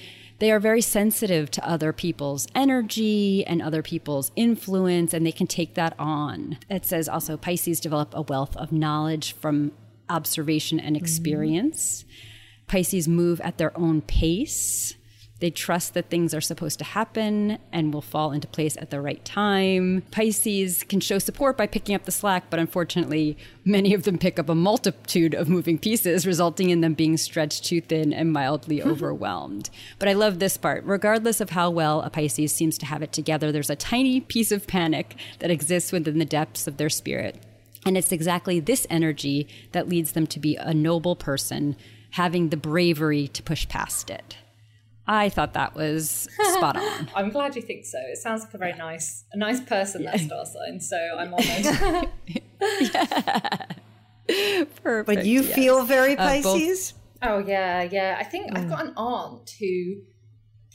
they 0.41 0.51
are 0.51 0.59
very 0.59 0.81
sensitive 0.81 1.51
to 1.51 1.67
other 1.67 1.93
people's 1.93 2.47
energy 2.55 3.45
and 3.45 3.61
other 3.61 3.83
people's 3.83 4.31
influence, 4.35 5.13
and 5.13 5.23
they 5.23 5.31
can 5.31 5.45
take 5.45 5.75
that 5.75 5.93
on. 5.99 6.57
It 6.67 6.83
says 6.83 7.07
also 7.07 7.37
Pisces 7.37 7.79
develop 7.79 8.15
a 8.15 8.23
wealth 8.23 8.57
of 8.57 8.71
knowledge 8.71 9.33
from 9.33 9.71
observation 10.09 10.79
and 10.79 10.97
experience. 10.97 12.01
Mm-hmm. 12.01 12.67
Pisces 12.67 13.07
move 13.07 13.39
at 13.41 13.59
their 13.59 13.77
own 13.77 14.01
pace. 14.01 14.95
They 15.41 15.49
trust 15.49 15.95
that 15.95 16.11
things 16.11 16.35
are 16.35 16.41
supposed 16.41 16.77
to 16.79 16.85
happen 16.85 17.57
and 17.73 17.91
will 17.91 18.03
fall 18.03 18.31
into 18.31 18.47
place 18.47 18.77
at 18.77 18.91
the 18.91 19.01
right 19.01 19.25
time. 19.25 20.03
Pisces 20.11 20.83
can 20.83 20.99
show 20.99 21.17
support 21.17 21.57
by 21.57 21.65
picking 21.65 21.95
up 21.95 22.05
the 22.05 22.11
slack, 22.11 22.51
but 22.51 22.59
unfortunately, 22.59 23.35
many 23.65 23.95
of 23.95 24.03
them 24.03 24.19
pick 24.19 24.37
up 24.37 24.49
a 24.49 24.55
multitude 24.55 25.33
of 25.33 25.49
moving 25.49 25.79
pieces, 25.79 26.27
resulting 26.27 26.69
in 26.69 26.81
them 26.81 26.93
being 26.93 27.17
stretched 27.17 27.65
too 27.65 27.81
thin 27.81 28.13
and 28.13 28.31
mildly 28.31 28.81
hmm. 28.81 28.91
overwhelmed. 28.91 29.71
But 29.97 30.07
I 30.07 30.13
love 30.13 30.37
this 30.37 30.57
part. 30.57 30.83
Regardless 30.85 31.41
of 31.41 31.49
how 31.49 31.71
well 31.71 32.03
a 32.03 32.11
Pisces 32.11 32.53
seems 32.53 32.77
to 32.77 32.85
have 32.85 33.01
it 33.01 33.11
together, 33.11 33.51
there's 33.51 33.71
a 33.71 33.75
tiny 33.75 34.21
piece 34.21 34.51
of 34.51 34.67
panic 34.67 35.15
that 35.39 35.49
exists 35.49 35.91
within 35.91 36.19
the 36.19 36.23
depths 36.25 36.67
of 36.67 36.77
their 36.77 36.89
spirit. 36.89 37.43
And 37.83 37.97
it's 37.97 38.11
exactly 38.11 38.59
this 38.59 38.85
energy 38.91 39.47
that 39.71 39.89
leads 39.89 40.11
them 40.11 40.27
to 40.27 40.39
be 40.39 40.55
a 40.55 40.71
noble 40.71 41.15
person, 41.15 41.75
having 42.11 42.49
the 42.49 42.57
bravery 42.57 43.27
to 43.29 43.41
push 43.41 43.67
past 43.67 44.11
it. 44.11 44.37
I 45.07 45.29
thought 45.29 45.53
that 45.53 45.75
was 45.75 46.27
spot 46.55 46.77
on. 46.77 47.09
I'm 47.15 47.29
glad 47.29 47.55
you 47.55 47.61
think 47.61 47.85
so. 47.85 47.97
It 48.11 48.17
sounds 48.17 48.43
like 48.43 48.53
a 48.53 48.57
very 48.57 48.73
nice, 48.73 49.25
a 49.33 49.37
nice 49.37 49.59
person 49.59 50.03
yeah. 50.03 50.11
that 50.11 50.19
star 50.21 50.45
sign. 50.45 50.79
So 50.79 50.97
I'm 51.17 51.33
honored. 51.33 52.09
yeah. 52.81 53.65
Perfect. 54.83 55.07
But 55.07 55.25
you 55.25 55.41
yes. 55.41 55.55
feel 55.55 55.83
very 55.83 56.15
Pisces. 56.15 56.93
Uh, 57.21 57.27
oh 57.29 57.37
yeah, 57.39 57.83
yeah. 57.83 58.17
I 58.19 58.23
think 58.23 58.51
mm. 58.51 58.57
I've 58.57 58.69
got 58.69 58.85
an 58.85 58.93
aunt 58.95 59.49
who 59.59 59.95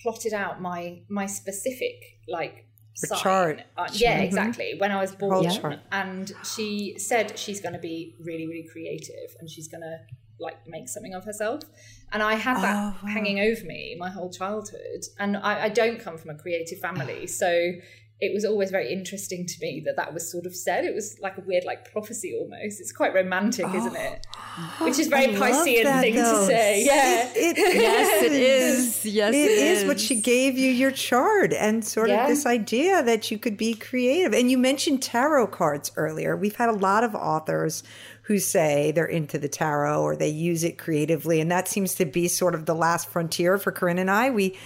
plotted 0.03 0.35
out 0.35 0.61
my 0.61 1.01
my 1.09 1.27
specific 1.27 1.95
like 2.29 2.67
sign. 2.95 3.19
chart. 3.19 3.63
Uh, 3.77 3.89
yeah, 3.93 4.17
mm-hmm. 4.17 4.25
exactly. 4.25 4.75
When 4.79 4.91
I 4.91 5.01
was 5.01 5.13
born, 5.13 5.47
and 5.93 6.33
she 6.45 6.97
said 6.99 7.39
she's 7.39 7.61
going 7.61 7.75
to 7.75 7.79
be 7.79 8.15
really, 8.21 8.47
really 8.47 8.69
creative, 8.71 9.37
and 9.39 9.49
she's 9.49 9.69
going 9.69 9.83
to 9.83 9.99
like 10.39 10.67
make 10.67 10.89
something 10.89 11.15
of 11.15 11.25
herself. 11.25 11.63
And 12.13 12.23
I 12.23 12.35
had 12.35 12.57
that 12.59 12.77
oh, 12.77 13.07
wow. 13.07 13.13
hanging 13.13 13.41
over 13.41 13.65
me 13.65 13.97
my 13.99 14.11
whole 14.11 14.31
childhood. 14.31 15.05
And 15.19 15.37
I, 15.37 15.65
I 15.65 15.69
don't 15.69 15.99
come 15.99 16.19
from 16.19 16.31
a 16.31 16.35
creative 16.35 16.79
family. 16.79 17.27
So 17.37 17.73
it 18.19 18.33
was 18.33 18.47
always 18.47 18.71
very 18.71 18.91
interesting 18.91 19.45
to 19.45 19.55
me 19.61 19.83
that 19.85 19.97
that 19.97 20.15
was 20.15 20.31
sort 20.31 20.47
of 20.47 20.57
said. 20.57 20.85
It 20.85 20.95
was 20.95 21.19
like 21.21 21.37
a 21.37 21.43
weird, 21.43 21.65
like 21.65 21.93
prophecy 21.93 22.35
almost. 22.35 22.81
It's 22.81 22.91
quite 22.91 23.13
romantic, 23.13 23.67
oh, 23.69 23.77
isn't 23.77 23.95
it? 23.95 24.27
Which 24.81 24.99
is 24.99 25.09
very 25.09 25.35
Piscean 25.35 26.01
thing 26.01 26.15
though. 26.15 26.41
to 26.41 26.47
say. 26.47 26.83
Yeah, 26.83 27.31
it, 27.35 27.59
it 27.59 27.75
yes, 27.75 28.23
it 28.23 28.33
is. 28.33 29.05
Yes, 29.05 29.35
it, 29.35 29.37
it 29.37 29.51
is. 29.51 29.83
is. 29.83 29.85
But 29.85 30.01
she 30.01 30.19
gave 30.19 30.57
you 30.57 30.71
your 30.71 30.93
chart 30.93 31.53
and 31.53 31.85
sort 31.85 32.09
yeah. 32.09 32.23
of 32.23 32.29
this 32.29 32.47
idea 32.47 33.03
that 33.03 33.31
you 33.31 33.39
could 33.39 33.59
be 33.59 33.75
creative. 33.75 34.33
And 34.33 34.51
you 34.51 34.57
mentioned 34.57 35.03
tarot 35.03 35.49
cards 35.49 35.93
earlier. 35.97 36.37
We've 36.37 36.57
had 36.57 36.71
a 36.71 36.77
lot 36.77 37.05
of 37.05 37.15
authors 37.15 37.83
who 38.23 38.39
say 38.39 38.93
they're 38.93 39.05
into 39.05 39.39
the 39.39 39.49
tarot 39.49 40.03
or 40.03 40.17
they 40.17 40.29
use 40.29 40.65
it 40.65 40.79
creatively. 40.79 41.39
And 41.43 41.51
that 41.51 41.69
seems 41.69 41.95
to 41.97 42.07
be 42.07 42.29
sort 42.29 42.55
of 42.55 42.65
the 42.65 42.75
last 42.75 43.11
frontier 43.11 43.59
for 43.59 43.73
Carinn 43.73 44.01
and 44.01 44.11
I. 44.11 44.31
We, 44.31 44.57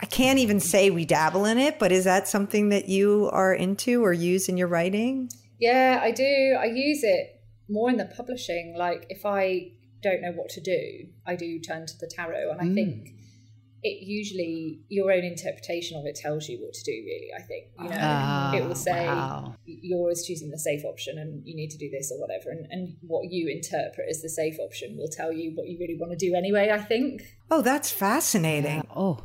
I 0.00 0.06
can't 0.06 0.38
even 0.38 0.60
say 0.60 0.90
we 0.90 1.04
dabble 1.04 1.44
in 1.44 1.58
it, 1.58 1.78
but 1.78 1.92
is 1.92 2.04
that 2.04 2.28
something 2.28 2.70
that 2.70 2.88
you 2.88 3.28
are 3.32 3.54
into 3.54 4.04
or 4.04 4.12
use 4.12 4.48
in 4.48 4.56
your 4.56 4.68
writing? 4.68 5.30
Yeah, 5.58 6.00
I 6.02 6.10
do. 6.10 6.56
I 6.58 6.66
use 6.66 7.02
it 7.02 7.40
more 7.68 7.90
in 7.90 7.96
the 7.96 8.06
publishing. 8.06 8.74
Like 8.76 9.06
if 9.08 9.24
I 9.24 9.72
don't 10.02 10.22
know 10.22 10.32
what 10.32 10.48
to 10.50 10.60
do, 10.60 11.08
I 11.26 11.36
do 11.36 11.58
turn 11.58 11.86
to 11.86 11.98
the 11.98 12.06
tarot. 12.06 12.50
And 12.50 12.60
I 12.60 12.64
mm. 12.64 12.74
think 12.74 13.16
it 13.86 14.04
usually 14.04 14.80
your 14.88 15.12
own 15.12 15.22
interpretation 15.22 15.98
of 15.98 16.06
it 16.06 16.16
tells 16.16 16.48
you 16.48 16.58
what 16.58 16.74
to 16.74 16.82
do 16.82 16.90
really 16.90 17.28
i 17.38 17.42
think 17.42 17.66
you 17.78 17.88
know 17.88 18.50
oh, 18.52 18.56
it 18.56 18.66
will 18.66 18.74
say 18.74 19.06
wow. 19.06 19.54
you're 19.64 19.98
always 19.98 20.26
choosing 20.26 20.50
the 20.50 20.58
safe 20.58 20.84
option 20.84 21.18
and 21.18 21.46
you 21.46 21.54
need 21.54 21.70
to 21.70 21.78
do 21.78 21.88
this 21.90 22.10
or 22.10 22.18
whatever 22.18 22.50
and, 22.50 22.66
and 22.70 22.96
what 23.02 23.30
you 23.30 23.48
interpret 23.48 24.08
as 24.08 24.22
the 24.22 24.28
safe 24.28 24.58
option 24.58 24.96
will 24.96 25.08
tell 25.08 25.32
you 25.32 25.52
what 25.54 25.68
you 25.68 25.78
really 25.78 25.96
want 25.98 26.10
to 26.10 26.18
do 26.18 26.34
anyway 26.34 26.70
i 26.70 26.78
think 26.78 27.22
oh 27.50 27.62
that's 27.62 27.90
fascinating 27.90 28.76
yeah. 28.76 28.96
oh 28.96 29.18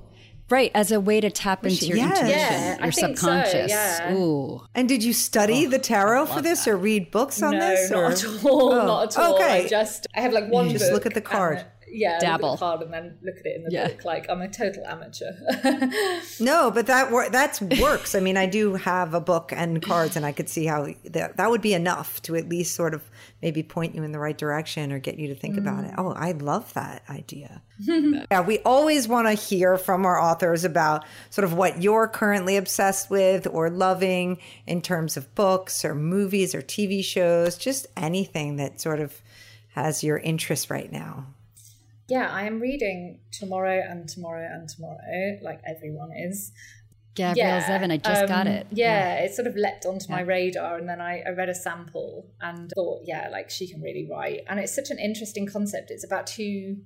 Right, 0.52 0.70
as 0.76 0.92
a 0.92 1.00
way 1.00 1.22
to 1.22 1.32
tap 1.32 1.66
into 1.66 1.88
your 1.88 1.98
yes. 1.98 2.20
intuition, 2.20 2.38
yeah, 2.38 2.84
your 2.84 2.92
subconscious. 2.92 3.72
So, 3.72 3.78
yeah. 3.78 4.14
Ooh. 4.14 4.62
And 4.76 4.90
did 4.90 5.02
you 5.02 5.14
study 5.14 5.66
oh, 5.66 5.70
the 5.70 5.80
tarot 5.80 6.26
for 6.26 6.42
this 6.42 6.66
that. 6.66 6.72
or 6.72 6.78
read 6.78 7.10
books 7.10 7.42
on 7.42 7.54
no, 7.54 7.60
this? 7.60 7.90
Or? 7.90 8.10
Not 8.10 8.24
at 8.24 8.46
all. 8.46 8.74
Oh. 8.74 8.86
Not 8.86 9.04
at 9.04 9.18
all. 9.18 9.36
Okay. 9.36 9.66
I 9.66 9.68
just 9.70 10.08
I 10.14 10.20
have 10.20 10.34
like 10.34 10.50
one. 10.50 10.70
You 10.70 10.78
just 10.78 10.92
look 10.92 11.06
at 11.06 11.14
the 11.14 11.22
card 11.22 11.66
yeah, 11.92 12.20
dabble 12.20 12.58
hard 12.58 12.82
and 12.82 12.94
then 12.94 13.18
look 13.22 13.38
at 13.38 13.46
it 13.46 13.56
in 13.58 13.64
the 13.64 13.72
yeah. 13.72 13.88
book. 13.90 14.06
Like 14.06 14.30
I'm 14.30 14.42
a 14.42 14.48
total 14.48 14.86
amateur. 14.86 15.32
no, 16.40 16.72
but 16.72 16.88
that 16.88 17.12
wor- 17.12 17.30
that 17.30 17.62
works. 17.82 18.16
I 18.16 18.20
mean, 18.20 18.38
I 18.38 18.46
do 18.46 18.76
have 18.76 19.14
a 19.14 19.20
book 19.20 19.52
and 19.54 19.82
cards, 19.82 20.16
and 20.16 20.26
I 20.26 20.32
could 20.32 20.50
see 20.50 20.66
how 20.66 20.88
that 21.06 21.38
that 21.38 21.50
would 21.50 21.62
be 21.62 21.74
enough 21.74 22.22
to 22.24 22.36
at 22.36 22.48
least 22.48 22.76
sort 22.76 22.94
of 22.94 23.04
maybe 23.42 23.64
point 23.64 23.96
you 23.96 24.04
in 24.04 24.12
the 24.12 24.20
right 24.20 24.38
direction 24.38 24.92
or 24.92 25.00
get 25.00 25.20
you 25.20 25.28
to 25.28 25.36
think 25.36 25.56
mm. 25.56 25.60
about 25.60 25.84
it. 25.84 25.92
Mm. 25.92 25.96
Oh, 25.98 26.14
I 26.14 26.32
love 26.32 26.74
that 26.74 27.04
idea. 27.10 27.62
yeah, 27.80 28.42
we 28.42 28.60
always 28.60 29.08
want 29.08 29.28
to 29.28 29.34
hear 29.34 29.78
from 29.78 30.06
our 30.06 30.20
authors 30.20 30.64
about 30.64 31.06
sort 31.30 31.46
of 31.46 31.54
what 31.54 31.82
you're 31.82 32.08
currently 32.08 32.58
obsessed 32.58 33.10
with 33.10 33.48
or 33.48 33.70
loving 33.70 34.38
in 34.68 34.82
terms 34.82 35.18
of 35.18 35.34
books 35.36 35.84
or 35.84 35.96
movies 35.96 36.56
or 36.56 36.62
TV 36.62 37.04
shows, 37.04 37.58
just 37.58 37.88
anything 37.98 38.58
that 38.58 38.80
sort 38.80 39.00
of 39.00 39.22
has 39.70 40.04
your 40.04 40.18
interest 40.18 40.70
right 40.70 40.92
now 40.92 41.26
yeah, 42.08 42.30
I 42.30 42.44
am 42.44 42.60
reading 42.60 43.20
tomorrow 43.32 43.82
and 43.88 44.08
tomorrow 44.08 44.48
and 44.52 44.68
tomorrow, 44.68 45.40
like 45.42 45.62
everyone 45.68 46.12
is. 46.16 46.52
Gabrielle 47.14 47.46
yeah, 47.46 47.68
Zevin, 47.68 47.92
I 47.92 47.98
just 47.98 48.22
um, 48.22 48.28
got 48.28 48.48
it. 48.48 48.68
Yeah, 48.72 49.16
yeah, 49.16 49.24
it 49.26 49.34
sort 49.34 49.48
of 49.48 49.56
leapt 49.56 49.86
onto 49.86 50.06
yeah. 50.08 50.16
my 50.16 50.22
radar, 50.22 50.78
and 50.78 50.88
then 50.88 51.02
I, 51.02 51.22
I, 51.28 51.32
read 51.32 51.50
a 51.50 51.54
sample 51.54 52.32
and 52.40 52.72
thought, 52.74 53.02
yeah, 53.04 53.28
like 53.30 53.50
she 53.50 53.70
can 53.70 53.82
really 53.82 54.08
write. 54.10 54.42
And 54.48 54.60
it's 54.62 54.74
such 54.74 54.92
an 54.92 54.98
interesting 54.98 55.46
concept. 55.46 55.92
It's 55.92 56.06
about 56.06 56.26
two 56.26 56.78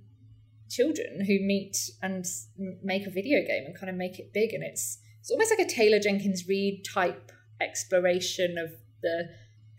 children 0.70 1.24
who 1.26 1.40
meet 1.46 1.78
and 2.02 2.26
make 2.84 3.06
a 3.06 3.12
video 3.12 3.46
game 3.46 3.66
and 3.66 3.78
kind 3.78 3.90
of 3.90 3.96
make 3.96 4.18
it 4.18 4.34
big. 4.34 4.54
And 4.54 4.64
it's 4.64 4.98
it's 5.20 5.30
almost 5.30 5.54
like 5.56 5.68
a 5.68 5.70
Taylor 5.70 6.00
Jenkins 6.00 6.48
Reid 6.48 6.86
type 6.92 7.32
exploration 7.62 8.58
of 8.58 8.72
the 9.02 9.30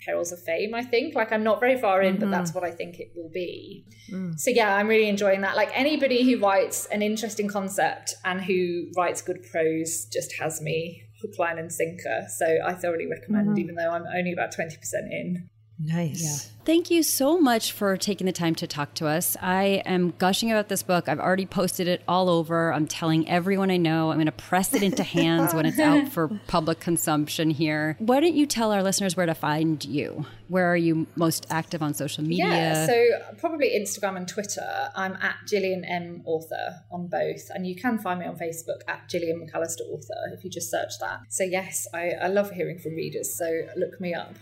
perils 0.04 0.32
of 0.32 0.42
fame 0.42 0.74
i 0.74 0.82
think 0.82 1.14
like 1.14 1.32
i'm 1.32 1.42
not 1.42 1.60
very 1.60 1.78
far 1.78 2.02
in 2.02 2.14
mm-hmm. 2.14 2.20
but 2.20 2.30
that's 2.30 2.50
mm-hmm. 2.50 2.60
what 2.60 2.68
i 2.68 2.70
think 2.70 2.98
it 2.98 3.12
will 3.16 3.30
be 3.30 3.84
mm. 4.10 4.38
so 4.38 4.50
yeah 4.50 4.74
i'm 4.76 4.88
really 4.88 5.08
enjoying 5.08 5.40
that 5.40 5.56
like 5.56 5.70
anybody 5.74 6.22
who 6.22 6.38
writes 6.38 6.86
an 6.86 7.02
interesting 7.02 7.48
concept 7.48 8.14
and 8.24 8.40
who 8.40 8.86
writes 8.96 9.22
good 9.22 9.44
prose 9.50 10.06
just 10.12 10.34
has 10.38 10.60
me 10.60 11.02
hook 11.20 11.38
line 11.38 11.58
and 11.58 11.72
sinker 11.72 12.26
so 12.28 12.58
i 12.64 12.72
thoroughly 12.72 13.06
recommend 13.06 13.48
mm-hmm. 13.48 13.58
even 13.58 13.74
though 13.74 13.90
i'm 13.90 14.04
only 14.16 14.32
about 14.32 14.54
20% 14.54 14.70
in 15.10 15.48
Nice. 15.78 16.22
Yeah. 16.22 16.52
Thank 16.64 16.90
you 16.90 17.04
so 17.04 17.38
much 17.38 17.70
for 17.70 17.96
taking 17.96 18.26
the 18.26 18.32
time 18.32 18.56
to 18.56 18.66
talk 18.66 18.94
to 18.94 19.06
us. 19.06 19.36
I 19.40 19.82
am 19.86 20.14
gushing 20.18 20.50
about 20.50 20.68
this 20.68 20.82
book. 20.82 21.08
I've 21.08 21.20
already 21.20 21.46
posted 21.46 21.86
it 21.86 22.02
all 22.08 22.28
over. 22.28 22.72
I'm 22.72 22.88
telling 22.88 23.28
everyone 23.28 23.70
I 23.70 23.76
know. 23.76 24.10
I'm 24.10 24.16
going 24.16 24.26
to 24.26 24.32
press 24.32 24.74
it 24.74 24.82
into 24.82 25.04
hands 25.04 25.54
when 25.54 25.64
it's 25.64 25.78
out 25.78 26.08
for 26.08 26.28
public 26.48 26.80
consumption 26.80 27.50
here. 27.50 27.94
Why 28.00 28.18
don't 28.18 28.34
you 28.34 28.46
tell 28.46 28.72
our 28.72 28.82
listeners 28.82 29.16
where 29.16 29.26
to 29.26 29.34
find 29.34 29.84
you? 29.84 30.26
Where 30.48 30.66
are 30.72 30.76
you 30.76 31.06
most 31.14 31.46
active 31.50 31.82
on 31.82 31.94
social 31.94 32.24
media? 32.24 32.46
Yeah, 32.46 32.86
so 32.86 33.04
probably 33.38 33.70
Instagram 33.78 34.16
and 34.16 34.26
Twitter. 34.26 34.90
I'm 34.96 35.14
at 35.22 35.36
Gillian 35.46 35.84
M 35.84 36.22
Author 36.24 36.80
on 36.90 37.06
both. 37.06 37.48
And 37.50 37.64
you 37.64 37.76
can 37.76 37.98
find 37.98 38.18
me 38.18 38.26
on 38.26 38.36
Facebook 38.36 38.80
at 38.88 39.08
Gillian 39.08 39.46
McAllister 39.46 39.82
Author 39.92 40.34
if 40.36 40.42
you 40.42 40.50
just 40.50 40.70
search 40.70 40.98
that. 41.00 41.20
So, 41.28 41.44
yes, 41.44 41.86
I, 41.94 42.10
I 42.20 42.26
love 42.26 42.50
hearing 42.50 42.78
from 42.78 42.94
readers. 42.94 43.36
So, 43.36 43.62
look 43.76 44.00
me 44.00 44.14
up. 44.14 44.34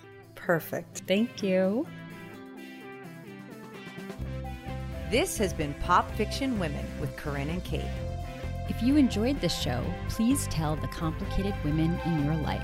Perfect. 0.45 1.05
Thank 1.09 1.43
you. 1.43 1.87
This 5.11 5.39
has 5.39 5.55
been 5.55 5.73
Pop 5.81 6.11
Fiction 6.17 6.59
Women 6.59 6.85
with 7.01 7.17
Carinn 7.17 7.49
and 7.49 7.65
Kate. 7.65 7.89
If 8.69 8.83
you 8.83 8.97
enjoyed 8.97 9.41
this 9.41 9.59
show, 9.59 9.83
please 10.11 10.47
tell 10.49 10.77
the 10.77 10.89
complicated 10.89 11.55
women 11.65 11.99
in 12.05 12.27
your 12.27 12.35
life. 12.35 12.63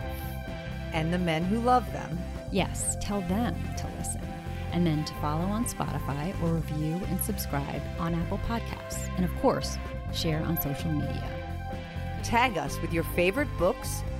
And 0.92 1.10
the 1.10 1.18
men 1.18 1.42
who 1.42 1.58
love 1.58 1.90
them. 1.90 2.18
Yes, 2.52 2.98
tell 3.00 3.22
them 3.22 3.54
to 3.78 3.86
listen. 3.96 4.28
And 4.72 4.86
then 4.86 5.02
to 5.06 5.14
follow 5.14 5.46
on 5.46 5.64
Spotify 5.64 6.34
or 6.42 6.56
review 6.56 7.00
and 7.08 7.18
subscribe 7.22 7.80
on 7.98 8.14
Apple 8.14 8.40
Podcasts. 8.46 9.08
And 9.16 9.24
of 9.24 9.34
course, 9.36 9.78
share 10.12 10.42
on 10.42 10.60
social 10.60 10.92
media. 10.92 11.30
Tag 12.22 12.58
us 12.58 12.78
with 12.82 12.92
your 12.92 13.04
favorite 13.04 13.48
books, 13.56 14.02